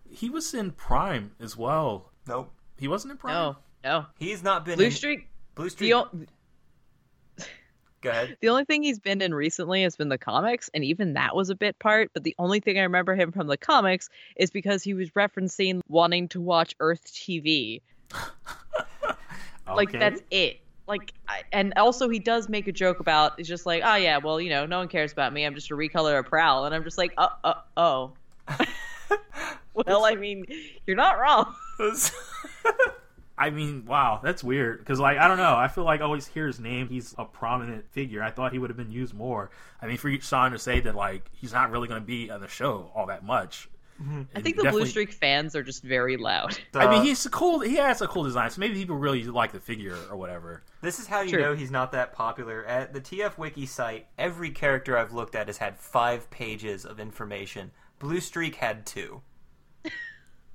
he 0.10 0.30
was 0.30 0.54
in 0.54 0.72
Prime 0.72 1.32
as 1.40 1.58
well. 1.58 2.12
Nope. 2.28 2.52
He 2.78 2.88
wasn't 2.88 3.12
in 3.12 3.18
Prime. 3.18 3.34
No, 3.34 3.58
no. 3.84 4.06
He's 4.20 4.44
not 4.44 4.66
been 4.66 4.76
Blue 4.76 4.86
in- 4.86 4.92
Streak. 4.92 5.28
Blue 5.56 5.70
Streak. 5.70 5.90
The, 5.90 5.94
o- 5.96 7.46
Go 8.02 8.10
ahead. 8.10 8.38
the 8.42 8.50
only 8.50 8.66
thing 8.66 8.84
he's 8.84 9.00
been 9.00 9.22
in 9.22 9.34
recently 9.34 9.84
has 9.84 9.96
been 9.96 10.10
the 10.10 10.18
comics, 10.18 10.70
and 10.74 10.84
even 10.84 11.14
that 11.14 11.36
was 11.36 11.50
a 11.50 11.56
bit 11.56 11.80
part. 11.80 12.12
But 12.14 12.24
the 12.24 12.36
only 12.38 12.60
thing 12.60 12.78
I 12.78 12.84
remember 12.84 13.16
him 13.16 13.32
from 13.32 13.48
the 13.48 13.58
comics 13.58 14.10
is 14.36 14.52
because 14.52 14.84
he 14.84 14.94
was 14.94 15.10
referencing 15.12 15.82
wanting 15.88 16.28
to 16.30 16.42
watch 16.42 16.76
Earth 16.80 17.06
TV. 17.12 17.82
Like 19.74 19.92
that's 19.94 20.22
it. 20.32 20.60
Like, 20.92 21.14
I, 21.28 21.44
and 21.54 21.74
also 21.78 22.10
he 22.10 22.20
does 22.20 22.50
make 22.50 22.68
a 22.68 22.72
joke 22.74 23.00
about. 23.00 23.34
He's 23.38 23.48
just 23.48 23.66
like, 23.66 23.82
oh 23.86 23.96
yeah, 23.96 24.18
well 24.18 24.42
you 24.42 24.50
know, 24.50 24.66
no 24.66 24.80
one 24.80 24.90
cares 24.90 25.14
about 25.14 25.32
me. 25.32 25.46
I'm 25.46 25.56
just 25.56 25.72
a 25.72 25.74
recolor 25.74 26.20
of 26.20 26.26
Prowl, 26.26 26.66
and 26.66 26.76
I'm 26.76 26.84
just 26.84 26.98
like, 26.98 27.14
uh, 27.18 27.30
uh, 27.46 27.54
oh. 27.78 28.12
well, 29.74 30.04
I 30.04 30.16
mean, 30.16 30.46
you're 30.86 30.98
not 30.98 31.18
wrong. 31.18 31.56
I 33.38 33.50
mean, 33.50 33.86
wow, 33.86 34.20
that's 34.22 34.44
weird. 34.44 34.80
Because, 34.80 35.00
like, 35.00 35.18
I 35.18 35.28
don't 35.28 35.38
know. 35.38 35.56
I 35.56 35.68
feel 35.68 35.84
like 35.84 36.02
I 36.02 36.04
always 36.04 36.28
hear 36.28 36.46
his 36.46 36.60
name. 36.60 36.90
He's 36.90 37.16
a 37.18 37.26
prominent 37.26 37.90
figure. 37.90 38.22
I 38.22 38.30
thought 38.30 38.52
he 38.52 38.60
would 38.60 38.70
have 38.70 38.78
been 38.78 38.92
used 38.92 39.16
more. 39.16 39.50
I 39.82 39.88
mean, 39.88 39.98
for 39.98 40.12
Sean 40.20 40.52
to 40.52 40.60
say 40.60 40.82
that, 40.82 40.94
like, 40.94 41.32
he's 41.34 41.54
not 41.54 41.72
really 41.72 41.88
going 41.88 42.02
to 42.02 42.06
be 42.06 42.30
on 42.30 42.42
the 42.42 42.48
show 42.48 42.92
all 42.94 43.08
that 43.08 43.24
much. 43.24 43.68
Mm-hmm. 44.02 44.22
I 44.36 44.42
think 44.42 44.58
the 44.58 44.70
Blue 44.72 44.86
Streak 44.86 45.12
fans 45.12 45.56
are 45.56 45.62
just 45.64 45.84
very 45.84 46.18
loud. 46.18 46.58
I 46.74 46.90
mean, 46.90 47.04
he's 47.04 47.26
a 47.26 47.30
cool. 47.30 47.60
He 47.60 47.76
has 47.76 48.02
a 48.02 48.08
cool 48.08 48.24
design, 48.24 48.50
so 48.50 48.60
maybe 48.60 48.74
people 48.74 48.96
really 48.98 49.24
like 49.26 49.52
the 49.52 49.60
figure 49.60 49.96
or 50.10 50.18
whatever. 50.18 50.64
This 50.82 51.00
is 51.00 51.08
how 51.08 51.22
you 51.22 51.32
True. 51.32 51.42
know 51.42 51.54
he's 51.56 51.70
not 51.72 51.92
that 51.92 52.14
popular. 52.14 52.66
At 52.66 52.94
the 52.94 53.02
TF 53.02 53.38
Wiki 53.38 53.66
site, 53.66 54.08
every 54.18 54.50
character 54.50 54.98
I've 54.98 55.14
looked 55.14 55.36
at 55.36 55.48
has 55.48 55.58
had 55.58 55.78
five 55.78 56.30
pages 56.32 56.86
of 56.86 57.00
information. 57.00 57.72
Blue 58.00 58.20
Streak 58.20 58.56
had 58.56 58.86
two. 58.86 59.22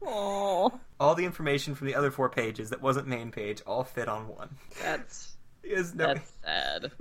Oh, 0.02 0.78
All 1.00 1.14
the 1.14 1.24
information 1.24 1.74
from 1.74 1.86
the 1.86 1.94
other 1.94 2.10
four 2.10 2.28
pages 2.28 2.70
that 2.70 2.82
wasn't 2.82 3.08
main 3.08 3.30
page 3.30 3.62
all 3.66 3.82
fit 3.82 4.08
on 4.08 4.28
one. 4.28 4.56
that's 4.80 5.32
He 5.64 5.72
has 5.72 5.94
no- 5.94 6.14
that's 6.14 6.32
sad. 6.44 6.92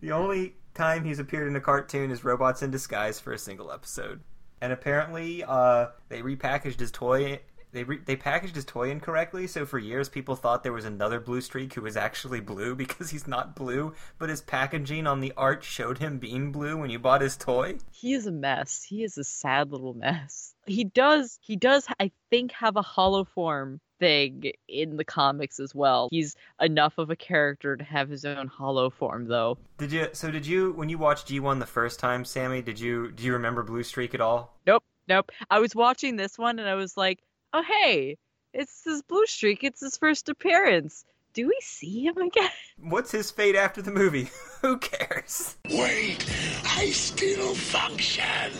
The 0.00 0.12
only 0.12 0.54
time 0.72 1.04
he's 1.04 1.18
appeared 1.18 1.48
in 1.48 1.56
a 1.56 1.60
cartoon 1.60 2.10
is 2.10 2.24
Robots 2.24 2.62
in 2.62 2.70
Disguise 2.70 3.18
for 3.20 3.32
a 3.32 3.38
single 3.38 3.70
episode. 3.72 4.20
And 4.60 4.72
apparently, 4.72 5.44
uh, 5.44 5.88
they 6.08 6.22
repackaged 6.22 6.80
his 6.80 6.90
toy. 6.90 7.40
They 7.70 7.84
re- 7.84 8.00
they 8.04 8.16
packaged 8.16 8.54
his 8.54 8.64
toy 8.64 8.90
incorrectly, 8.90 9.46
so 9.46 9.66
for 9.66 9.78
years 9.78 10.08
people 10.08 10.36
thought 10.36 10.62
there 10.62 10.72
was 10.72 10.86
another 10.86 11.20
Blue 11.20 11.42
Streak 11.42 11.74
who 11.74 11.82
was 11.82 11.96
actually 11.96 12.40
blue 12.40 12.74
because 12.82 13.10
he's 13.10 13.26
not 13.26 13.54
blue, 13.54 13.92
but 14.18 14.30
his 14.30 14.40
packaging 14.40 15.06
on 15.06 15.20
the 15.20 15.32
art 15.36 15.62
showed 15.62 15.98
him 15.98 16.18
being 16.18 16.50
blue 16.50 16.78
when 16.78 16.90
you 16.90 16.98
bought 16.98 17.20
his 17.20 17.36
toy. 17.36 17.76
He 17.92 18.14
is 18.14 18.26
a 18.26 18.32
mess. 18.32 18.82
He 18.82 19.04
is 19.04 19.18
a 19.18 19.24
sad 19.24 19.70
little 19.70 19.94
mess. 19.94 20.54
He 20.66 20.84
does 20.84 21.38
he 21.42 21.56
does 21.56 21.86
I 22.00 22.10
think 22.30 22.52
have 22.52 22.76
a 22.76 22.82
holoform 22.82 23.80
thing 23.98 24.52
in 24.68 24.96
the 24.96 25.04
comics 25.04 25.60
as 25.60 25.74
well. 25.74 26.08
He's 26.10 26.36
enough 26.60 26.98
of 26.98 27.10
a 27.10 27.16
character 27.16 27.76
to 27.76 27.84
have 27.84 28.08
his 28.08 28.24
own 28.24 28.48
holoform 28.48 29.28
though. 29.28 29.58
Did 29.78 29.92
you? 29.92 30.08
So 30.12 30.30
did 30.30 30.46
you? 30.46 30.72
When 30.72 30.88
you 30.88 30.98
watched 30.98 31.28
G1 31.28 31.58
the 31.60 31.66
first 31.66 32.00
time, 32.00 32.24
Sammy? 32.24 32.62
Did 32.62 32.80
you? 32.80 33.10
Do 33.12 33.24
you 33.24 33.32
remember 33.32 33.62
Blue 33.62 33.82
Streak 33.82 34.14
at 34.14 34.20
all? 34.20 34.56
Nope, 34.66 34.84
nope. 35.08 35.30
I 35.50 35.58
was 35.58 35.74
watching 35.74 36.16
this 36.16 36.38
one 36.38 36.58
and 36.58 36.68
I 36.68 36.74
was 36.74 36.96
like, 36.96 37.20
"Oh 37.52 37.62
hey, 37.62 38.16
it's 38.52 38.82
this 38.82 39.02
blue 39.02 39.26
streak. 39.26 39.64
It's 39.64 39.80
his 39.80 39.96
first 39.96 40.28
appearance. 40.28 41.04
Do 41.34 41.46
we 41.46 41.56
see 41.60 42.04
him 42.06 42.18
again?" 42.18 42.50
What's 42.80 43.12
his 43.12 43.30
fate 43.30 43.56
after 43.56 43.82
the 43.82 43.90
movie? 43.92 44.30
Who 44.62 44.78
cares? 44.78 45.56
Wait, 45.70 46.24
I 46.64 46.90
still 46.90 47.54
function. 47.54 48.52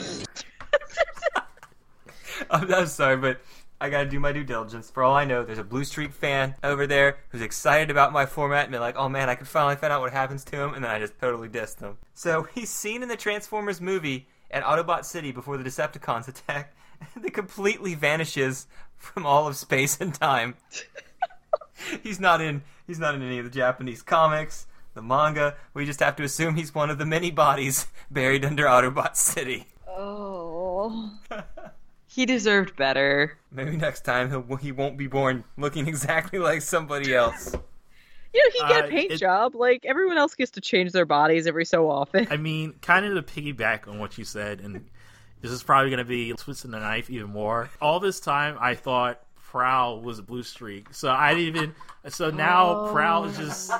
I'm, 2.50 2.72
I'm 2.72 2.86
sorry, 2.86 3.16
but 3.16 3.40
I 3.80 3.90
gotta 3.90 4.08
do 4.08 4.18
my 4.18 4.32
due 4.32 4.42
diligence. 4.42 4.90
For 4.90 5.04
all 5.04 5.14
I 5.14 5.24
know, 5.24 5.44
there's 5.44 5.58
a 5.58 5.64
Blue 5.64 5.84
Streak 5.84 6.12
fan 6.12 6.56
over 6.64 6.86
there 6.86 7.18
who's 7.28 7.42
excited 7.42 7.90
about 7.90 8.12
my 8.12 8.26
format 8.26 8.64
and 8.64 8.74
they're 8.74 8.80
like, 8.80 8.96
oh 8.96 9.08
man, 9.08 9.28
I 9.28 9.36
can 9.36 9.46
finally 9.46 9.76
find 9.76 9.92
out 9.92 10.00
what 10.00 10.12
happens 10.12 10.42
to 10.44 10.60
him, 10.60 10.74
and 10.74 10.82
then 10.82 10.90
I 10.90 10.98
just 10.98 11.18
totally 11.20 11.48
dissed 11.48 11.76
them. 11.76 11.96
So 12.14 12.42
he's 12.54 12.70
seen 12.70 13.02
in 13.02 13.08
the 13.08 13.16
Transformers 13.16 13.80
movie 13.80 14.26
at 14.50 14.64
Autobot 14.64 15.04
City 15.04 15.30
before 15.30 15.56
the 15.56 15.64
Decepticons 15.64 16.28
attack, 16.28 16.74
and 17.14 17.22
then 17.22 17.30
completely 17.30 17.94
vanishes 17.94 18.66
from 18.96 19.24
all 19.24 19.46
of 19.46 19.56
space 19.56 20.00
and 20.00 20.12
time. 20.12 20.56
he's 22.02 22.18
not 22.18 22.40
in 22.40 22.62
he's 22.86 22.98
not 22.98 23.14
in 23.14 23.22
any 23.22 23.38
of 23.38 23.44
the 23.44 23.50
Japanese 23.50 24.02
comics, 24.02 24.66
the 24.94 25.02
manga. 25.02 25.54
We 25.72 25.86
just 25.86 26.00
have 26.00 26.16
to 26.16 26.24
assume 26.24 26.56
he's 26.56 26.74
one 26.74 26.90
of 26.90 26.98
the 26.98 27.06
many 27.06 27.30
bodies 27.30 27.86
buried 28.10 28.44
under 28.44 28.64
Autobot 28.64 29.14
City. 29.14 29.68
Oh. 29.86 31.12
He 32.18 32.26
deserved 32.26 32.74
better. 32.74 33.38
Maybe 33.52 33.76
next 33.76 34.00
time 34.00 34.28
he'll, 34.28 34.56
he 34.56 34.72
won't 34.72 34.98
be 34.98 35.06
born 35.06 35.44
looking 35.56 35.86
exactly 35.92 36.40
like 36.40 36.62
somebody 36.62 37.14
else. 37.14 37.54
You 38.34 38.44
know, 38.44 38.50
he 38.66 38.74
get 38.74 38.84
Uh, 38.84 38.86
a 38.88 38.90
paint 38.90 39.12
it- 39.12 39.18
job. 39.18 39.54
Like 39.54 39.84
everyone 39.84 40.18
else 40.18 40.34
gets 40.34 40.50
to 40.52 40.60
change 40.60 40.90
their 40.90 41.06
bodies 41.06 41.46
every 41.46 41.64
so 41.64 41.88
often. 41.88 42.26
I 42.28 42.36
mean, 42.36 42.74
kind 42.82 43.06
of 43.06 43.14
to 43.24 43.40
piggyback 43.40 43.86
on 43.86 44.00
what 44.00 44.18
you 44.18 44.24
said, 44.24 44.58
and 44.58 44.84
this 45.42 45.52
is 45.52 45.62
probably 45.62 45.90
going 45.90 45.98
to 45.98 46.04
be 46.04 46.32
twisting 46.32 46.72
the 46.72 46.80
knife 46.80 47.08
even 47.08 47.30
more. 47.30 47.70
All 47.80 48.00
this 48.00 48.18
time, 48.18 48.56
I 48.60 48.74
thought 48.74 49.22
Prowl 49.44 50.00
was 50.02 50.18
a 50.18 50.22
blue 50.24 50.42
streak, 50.42 50.92
so 50.92 51.08
I 51.10 51.34
didn't 51.34 51.56
even. 51.56 51.74
So 52.08 52.30
now 52.30 52.90
Prowl 52.90 53.26
is 53.26 53.36
just. 53.38 53.70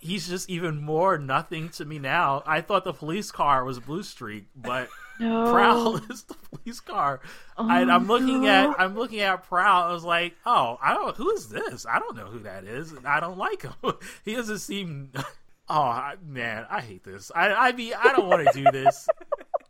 He's 0.00 0.28
just 0.28 0.48
even 0.50 0.80
more 0.82 1.18
nothing 1.18 1.68
to 1.70 1.84
me 1.84 1.98
now. 2.00 2.42
I 2.46 2.60
thought 2.60 2.82
the 2.84 2.92
police 2.92 3.30
car 3.32 3.64
was 3.64 3.78
a 3.78 3.80
blue 3.80 4.02
streak, 4.02 4.46
but 4.54 4.88
No. 5.20 5.52
Prowl 5.52 5.96
is 6.10 6.22
the 6.24 6.34
police 6.34 6.80
car. 6.80 7.20
and 7.56 7.90
oh, 7.90 7.94
I'm 7.94 8.06
looking 8.06 8.46
at 8.46 8.78
I'm 8.78 8.96
looking 8.96 9.20
at 9.20 9.44
Prowl. 9.44 9.84
I 9.84 9.92
was 9.92 10.04
like, 10.04 10.34
oh, 10.46 10.78
I 10.82 10.94
don't. 10.94 11.16
Who 11.16 11.30
is 11.32 11.48
this? 11.48 11.86
I 11.86 11.98
don't 11.98 12.16
know 12.16 12.26
who 12.26 12.40
that 12.40 12.64
is. 12.64 12.92
and 12.92 13.06
I 13.06 13.20
don't 13.20 13.38
like 13.38 13.62
him. 13.62 13.74
he 14.24 14.34
doesn't 14.34 14.58
seem 14.58 15.12
Oh 15.70 16.12
man, 16.26 16.66
I 16.70 16.80
hate 16.80 17.04
this. 17.04 17.30
I 17.34 17.52
I 17.52 17.72
mean, 17.72 17.92
I 17.98 18.14
don't 18.14 18.28
want 18.28 18.46
to 18.46 18.52
do 18.52 18.70
this. 18.70 19.08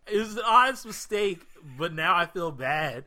It 0.06 0.18
was 0.18 0.36
an 0.36 0.42
honest 0.46 0.86
mistake, 0.86 1.40
but 1.76 1.92
now 1.92 2.14
I 2.16 2.26
feel 2.26 2.50
bad. 2.50 3.04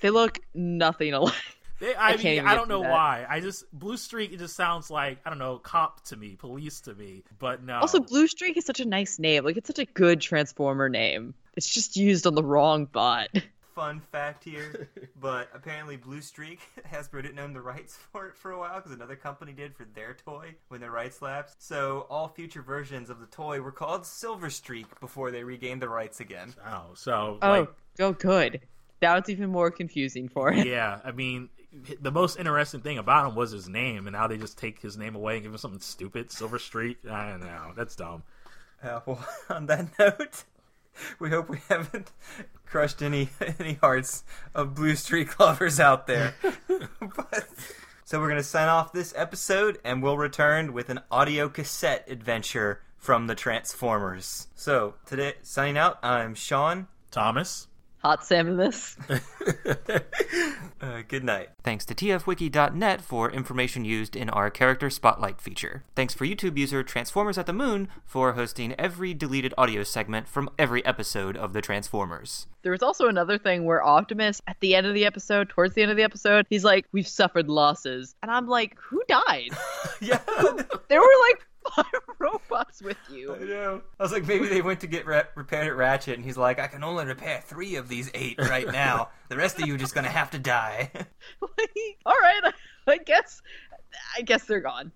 They 0.00 0.10
look 0.10 0.40
nothing 0.54 1.12
alike. 1.12 1.34
They, 1.80 1.94
I, 1.96 2.16
can't 2.16 2.44
mean, 2.44 2.46
I 2.46 2.54
don't 2.54 2.68
know 2.68 2.82
that. 2.82 2.90
why. 2.90 3.26
I 3.28 3.40
just 3.40 3.70
Blue 3.72 3.96
Streak. 3.96 4.32
It 4.32 4.38
just 4.38 4.54
sounds 4.54 4.90
like 4.90 5.18
I 5.24 5.30
don't 5.30 5.38
know, 5.38 5.58
cop 5.58 6.04
to 6.04 6.16
me, 6.16 6.36
police 6.36 6.80
to 6.82 6.94
me. 6.94 7.22
But 7.38 7.62
no. 7.64 7.78
Also, 7.78 8.00
Blue 8.00 8.26
Streak 8.26 8.58
is 8.58 8.66
such 8.66 8.80
a 8.80 8.84
nice 8.84 9.18
name. 9.18 9.44
Like, 9.44 9.56
it's 9.56 9.66
such 9.66 9.78
a 9.78 9.86
good 9.86 10.20
Transformer 10.20 10.90
name. 10.90 11.32
It's 11.60 11.68
just 11.68 11.94
used 11.94 12.26
on 12.26 12.34
the 12.34 12.42
wrong 12.42 12.86
bot. 12.86 13.28
Fun 13.74 14.00
fact 14.00 14.44
here, 14.44 14.88
but 15.20 15.50
apparently 15.54 15.98
Blue 15.98 16.22
Streak, 16.22 16.58
Hasbro 16.90 17.20
didn't 17.20 17.38
own 17.38 17.52
the 17.52 17.60
rights 17.60 17.98
for 18.10 18.28
it 18.28 18.34
for 18.34 18.50
a 18.52 18.58
while 18.58 18.76
because 18.76 18.92
another 18.92 19.14
company 19.14 19.52
did 19.52 19.74
for 19.76 19.84
their 19.94 20.14
toy 20.14 20.54
when 20.68 20.80
their 20.80 20.90
rights 20.90 21.20
lapsed. 21.20 21.62
So 21.62 22.06
all 22.08 22.28
future 22.28 22.62
versions 22.62 23.10
of 23.10 23.20
the 23.20 23.26
toy 23.26 23.60
were 23.60 23.72
called 23.72 24.06
Silver 24.06 24.48
Streak 24.48 24.86
before 25.00 25.30
they 25.30 25.44
regained 25.44 25.82
the 25.82 25.88
rights 25.90 26.20
again. 26.20 26.54
oh, 26.66 26.92
so 26.94 27.36
Oh, 27.42 27.50
like, 27.50 27.68
go 27.98 28.14
good. 28.14 28.60
That 29.00 29.20
was 29.20 29.28
even 29.28 29.50
more 29.50 29.70
confusing 29.70 30.30
for 30.30 30.50
it. 30.50 30.66
yeah. 30.66 31.00
I 31.04 31.12
mean, 31.12 31.50
the 32.00 32.10
most 32.10 32.38
interesting 32.38 32.80
thing 32.80 32.96
about 32.96 33.28
him 33.28 33.34
was 33.34 33.50
his 33.50 33.68
name, 33.68 34.06
and 34.06 34.14
now 34.14 34.26
they 34.28 34.38
just 34.38 34.56
take 34.56 34.80
his 34.80 34.96
name 34.96 35.14
away 35.14 35.34
and 35.34 35.42
give 35.42 35.52
him 35.52 35.58
something 35.58 35.80
stupid, 35.80 36.32
Silver 36.32 36.58
Streak. 36.58 36.98
I 37.06 37.28
don't 37.30 37.40
know. 37.40 37.72
That's 37.76 37.96
dumb. 37.96 38.22
Uh, 38.82 39.00
well, 39.04 39.22
on 39.50 39.66
that 39.66 39.86
note, 39.98 40.44
we 41.18 41.30
hope 41.30 41.48
we 41.48 41.60
haven't 41.68 42.12
crushed 42.66 43.02
any 43.02 43.30
any 43.58 43.74
hearts 43.74 44.24
of 44.54 44.74
Blue 44.74 44.94
Streak 44.94 45.38
lovers 45.40 45.80
out 45.80 46.06
there. 46.06 46.34
but, 47.00 47.48
so 48.04 48.20
we're 48.20 48.28
gonna 48.28 48.42
sign 48.42 48.68
off 48.68 48.92
this 48.92 49.14
episode, 49.16 49.78
and 49.84 50.02
we'll 50.02 50.18
return 50.18 50.72
with 50.72 50.88
an 50.90 51.00
audio 51.10 51.48
cassette 51.48 52.04
adventure 52.08 52.80
from 52.96 53.26
the 53.26 53.34
Transformers. 53.34 54.48
So 54.54 54.94
today, 55.06 55.34
signing 55.42 55.78
out, 55.78 55.98
I'm 56.02 56.34
Sean. 56.34 56.88
Thomas. 57.10 57.66
Hot 58.02 58.24
salmon 58.24 58.56
this. 58.56 58.96
Uh, 60.82 61.02
good 61.06 61.22
night. 61.22 61.50
Thanks 61.62 61.84
to 61.84 61.94
tfwiki.net 61.94 63.02
for 63.02 63.30
information 63.30 63.84
used 63.84 64.16
in 64.16 64.30
our 64.30 64.48
character 64.48 64.88
spotlight 64.88 65.38
feature. 65.38 65.84
Thanks 65.94 66.14
for 66.14 66.24
YouTube 66.24 66.56
user 66.56 66.82
Transformers 66.82 67.36
at 67.36 67.44
the 67.44 67.52
Moon 67.52 67.88
for 68.06 68.32
hosting 68.32 68.72
every 68.80 69.12
deleted 69.12 69.52
audio 69.58 69.82
segment 69.82 70.26
from 70.26 70.48
every 70.58 70.82
episode 70.86 71.36
of 71.36 71.52
the 71.52 71.60
Transformers. 71.60 72.46
There 72.62 72.72
was 72.72 72.82
also 72.82 73.08
another 73.08 73.36
thing 73.36 73.66
where 73.66 73.84
Optimus, 73.84 74.40
at 74.46 74.58
the 74.60 74.74
end 74.74 74.86
of 74.86 74.94
the 74.94 75.04
episode, 75.04 75.50
towards 75.50 75.74
the 75.74 75.82
end 75.82 75.90
of 75.90 75.98
the 75.98 76.02
episode, 76.02 76.46
he's 76.48 76.64
like, 76.64 76.86
"We've 76.92 77.06
suffered 77.08 77.48
losses," 77.48 78.14
and 78.22 78.30
I'm 78.30 78.48
like, 78.48 78.78
"Who 78.78 79.02
died? 79.06 79.50
Yeah. 80.00 80.18
there 80.88 81.00
were 81.00 81.14
like 81.28 81.46
five 81.76 81.84
robots 82.18 82.82
with 82.82 82.96
you." 83.10 83.34
I 83.34 83.38
know. 83.40 83.82
I 83.98 84.02
was 84.02 84.12
like, 84.12 84.26
maybe 84.26 84.48
they 84.48 84.62
went 84.62 84.80
to 84.80 84.86
get 84.86 85.06
re- 85.06 85.24
repaired 85.34 85.66
at 85.66 85.76
Ratchet, 85.76 86.16
and 86.16 86.24
he's 86.24 86.36
like, 86.38 86.58
I 86.58 86.66
can 86.66 86.82
only 86.82 87.04
repair 87.04 87.42
three 87.44 87.76
of 87.76 87.88
these 87.88 88.10
eight 88.14 88.38
right 88.38 88.66
now. 88.70 89.08
the 89.28 89.36
rest 89.36 89.60
of 89.60 89.66
you 89.68 89.76
just 89.76 89.94
gonna 89.94 90.08
have 90.08 90.30
to 90.30 90.38
die. 90.38 90.90
Like, 91.40 91.70
all 92.06 92.14
right, 92.14 92.52
I 92.86 92.96
guess, 92.98 93.42
I 94.16 94.22
guess 94.22 94.44
they're 94.44 94.60
gone. 94.60 94.88